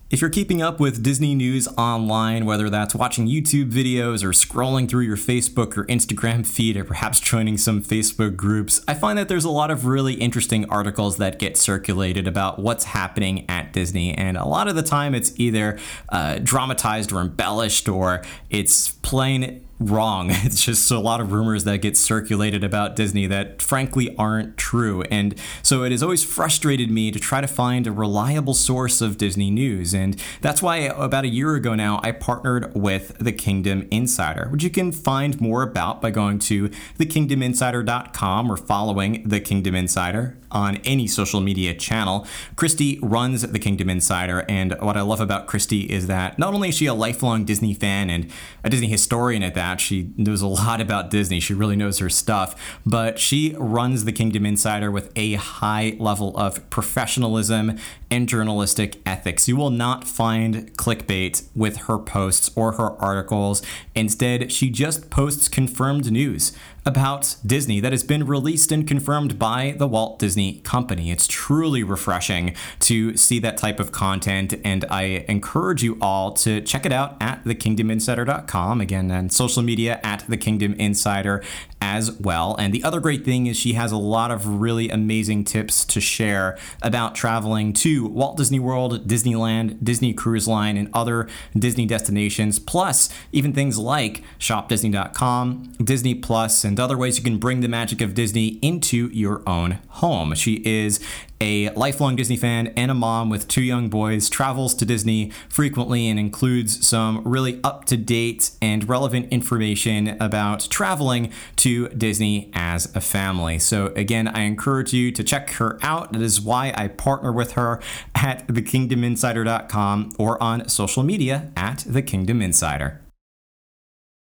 If 0.10 0.20
you're 0.20 0.30
keeping 0.30 0.62
up 0.62 0.80
with 0.80 1.02
Disney 1.02 1.34
news 1.34 1.70
online, 1.70 2.46
whether 2.46 2.70
that's 2.70 2.94
watching 2.94 3.28
YouTube 3.28 3.72
videos 3.72 4.24
or 4.24 4.30
scrolling 4.30 4.90
through 4.90 5.06
your 5.06 5.18
Facebook 5.18 5.78
or 5.78 5.86
Instagram 5.86 6.46
feed 6.46 6.76
or 6.76 6.84
perhaps 6.84 7.22
joining 7.22 7.58
some 7.58 7.82
Facebook 7.82 8.36
groups, 8.36 8.82
I 8.90 8.96
find 8.96 9.18
that 9.18 9.30
there's 9.30 9.46
a 9.46 9.50
lot 9.50 9.72
of 9.72 9.86
really 9.86 10.16
interesting 10.16 10.70
articles 10.70 11.16
that 11.18 11.40
get 11.40 11.56
circulated 11.56 12.28
about 12.28 12.60
what's 12.60 12.84
happening 12.84 13.50
at 13.50 13.72
Disney. 13.72 14.14
And 14.14 14.36
a 14.36 14.46
lot 14.46 14.68
of 14.68 14.76
the 14.76 14.84
time 14.84 15.16
it's 15.16 15.32
either 15.40 15.80
uh, 16.10 16.40
dramatized 16.44 17.14
or 17.14 17.22
embellished 17.22 17.88
or 17.88 18.22
it's 18.50 18.92
plain 18.92 19.66
wrong. 19.80 20.32
It's 20.44 20.62
just 20.62 20.92
a 20.92 21.00
lot 21.00 21.22
of 21.22 21.32
rumors 21.32 21.64
that 21.64 21.78
get 21.78 21.96
circulated 21.96 22.64
about 22.64 22.96
Disney 22.96 23.28
that 23.28 23.62
frankly 23.62 24.14
aren't 24.18 24.58
true. 24.58 25.04
And 25.04 25.36
so 25.62 25.84
it 25.84 25.92
has 25.92 26.04
always 26.04 26.24
frustrated 26.24 26.92
me 26.92 27.12
to 27.12 27.20
try 27.20 27.40
to 27.40 27.48
find 27.48 27.88
a 27.88 27.92
reliable 27.92 28.54
source 28.54 29.02
of 29.02 29.18
Disney 29.18 29.50
news. 29.50 29.94
And 29.94 30.22
that's 30.42 30.62
why 30.62 30.78
about 30.78 31.24
a 31.24 31.30
year 31.30 31.56
ago 31.56 31.76
now, 31.76 32.02
I 32.04 32.12
partnered 32.12 32.76
with 32.76 33.18
The 33.20 33.32
Kingdom 33.32 33.88
Insider, 33.90 34.50
which 34.50 34.64
you 34.64 34.70
can 34.70 34.92
find 34.92 35.40
more 35.40 35.64
about 35.64 36.02
by 36.02 36.12
going 36.12 36.40
to 36.40 36.70
thekingdominsider.com 37.00 38.52
or 38.52 38.58
following 38.58 39.24
The 39.28 39.40
Kingdom 39.40 39.76
Insider 39.76 40.38
on 40.52 40.78
any 40.78 41.08
social 41.08 41.42
media 41.42 41.74
channel. 41.74 42.28
Christy 42.56 43.00
runs 43.02 43.42
The 43.42 43.60
Kingdom 43.60 43.90
Insider. 43.90 44.46
And 44.48 44.76
what 44.82 44.98
I 44.98 45.02
love 45.02 45.22
about 45.22 45.48
Christy 45.48 45.82
is 45.82 46.08
that 46.08 46.38
not 46.38 46.54
only 46.54 46.70
is 46.70 46.76
she 46.76 46.86
a 46.86 46.94
lifelong 46.94 47.46
Disney 47.46 47.74
fan 47.74 48.10
and 48.10 48.30
a 48.64 48.70
Disney 48.70 48.88
historian 48.88 49.42
at 49.42 49.56
that, 49.56 49.63
she 49.80 50.12
knows 50.18 50.42
a 50.42 50.48
lot 50.48 50.82
about 50.82 51.10
Disney. 51.10 51.40
She 51.40 51.54
really 51.54 51.76
knows 51.76 52.00
her 52.00 52.10
stuff. 52.10 52.80
But 52.86 53.20
she 53.20 53.56
runs 53.58 54.06
the 54.06 54.12
Kingdom 54.12 54.46
Insider 54.46 54.92
with 54.92 55.12
a 55.16 55.34
high 55.34 55.96
level 56.00 56.36
of 56.38 56.70
professionalism 56.70 57.78
and 58.12 58.30
journalistic 58.30 59.02
ethics. 59.06 59.48
You 59.48 59.56
will 59.56 59.72
not 59.72 60.08
find 60.08 60.76
clickbait 60.78 61.48
with 61.56 61.78
her 61.78 61.98
posts 61.98 62.52
or 62.56 62.74
her 62.74 62.92
articles. 63.02 63.62
Instead, 63.96 64.52
she 64.52 64.70
just 64.70 65.10
posts 65.10 65.48
confirmed 65.48 66.12
news 66.12 66.54
about 66.86 67.36
Disney 67.46 67.80
that 67.80 67.92
has 67.92 68.04
been 68.04 68.26
released 68.26 68.72
and 68.72 68.88
confirmed 68.88 69.40
by 69.40 69.76
the 69.78 69.88
Walt 69.88 70.20
Disney 70.20 70.60
Company. 70.60 71.12
It's 71.12 71.28
truly 71.28 71.84
refreshing 71.84 72.56
to 72.82 73.16
see 73.16 73.40
that 73.40 73.58
type 73.58 73.80
of 73.80 73.92
content, 73.92 74.54
and 74.64 74.86
I 74.90 75.26
encourage 75.28 75.84
you 75.84 75.98
all 76.02 76.32
to 76.34 76.62
check 76.62 76.86
it 76.86 76.92
out 76.92 77.16
at 77.22 77.44
thekingdominsider.com. 77.44 78.82
Again, 78.82 79.12
and 79.12 79.32
social 79.32 79.64
media 79.64 80.00
at 80.04 80.26
The 80.28 80.38
Kingdom 80.38 80.74
Insider 80.74 81.44
as 81.84 82.12
well. 82.14 82.56
And 82.56 82.74
the 82.74 82.84
other 82.84 83.02
great 83.02 83.26
thing 83.26 83.46
is 83.48 83.58
she 83.58 83.74
has 83.74 83.92
a 83.92 83.98
lot 83.98 84.32
of 84.32 84.62
really 84.62 84.90
amazing 84.90 85.44
tips 85.44 85.84
to 85.86 86.00
share 86.00 86.58
about 86.82 87.14
traveling 87.14 87.74
to 87.74 88.08
Walt 88.08 88.38
Disney 88.38 88.60
World, 88.60 89.06
Disneyland, 89.06 89.84
Disney 89.84 90.14
Cruise 90.14 90.48
Line, 90.48 90.78
and 90.78 90.90
other 90.94 91.28
Disney 91.58 91.86
destinations, 91.86 92.58
plus 92.58 93.10
even 93.34 93.52
things 93.52 93.78
like 93.78 94.24
shopdisney.com, 94.40 95.76
Disney 95.84 96.16
Plus, 96.16 96.64
and 96.74 96.80
other 96.80 96.98
ways 96.98 97.20
you 97.20 97.24
can 97.24 97.38
bring 97.38 97.62
the 97.62 97.68
magic 97.68 98.02
of 98.02 98.16
Disney 98.16 98.58
into 98.64 99.08
your 99.10 99.48
own 99.48 99.78
home. 99.90 100.34
She 100.34 100.56
is 100.66 101.00
a 101.40 101.70
lifelong 101.76 102.16
Disney 102.16 102.36
fan 102.36 102.74
and 102.76 102.90
a 102.90 102.96
mom 102.96 103.30
with 103.30 103.48
two 103.48 103.62
young 103.62 103.90
boys, 103.90 104.28
travels 104.28 104.74
to 104.74 104.84
Disney 104.84 105.32
frequently 105.50 106.10
and 106.10 106.20
includes 106.20 106.84
some 106.84 107.22
really 107.26 107.60
up 107.64 107.86
to 107.86 107.96
date 107.96 108.50
and 108.60 108.90
relevant 108.90 109.32
information 109.32 110.18
about 110.20 110.62
traveling 110.72 111.32
to 111.58 111.90
Disney 111.90 112.50
as 112.56 112.88
a 112.96 113.02
family. 113.02 113.60
So, 113.60 113.94
again, 113.96 114.28
I 114.28 114.42
encourage 114.42 114.94
you 114.94 115.12
to 115.12 115.24
check 115.24 115.52
her 115.52 115.78
out. 115.84 116.14
That 116.14 116.24
is 116.24 116.42
why 116.42 116.74
I 116.76 116.88
partner 116.88 117.32
with 117.32 117.52
her 117.52 117.80
at 118.16 118.48
thekingdominsider.com 118.48 120.14
or 120.18 120.42
on 120.42 120.68
social 120.70 121.04
media 121.04 121.52
at 121.56 121.84
The 121.88 122.02
Kingdom 122.02 122.42
Insider. 122.42 123.03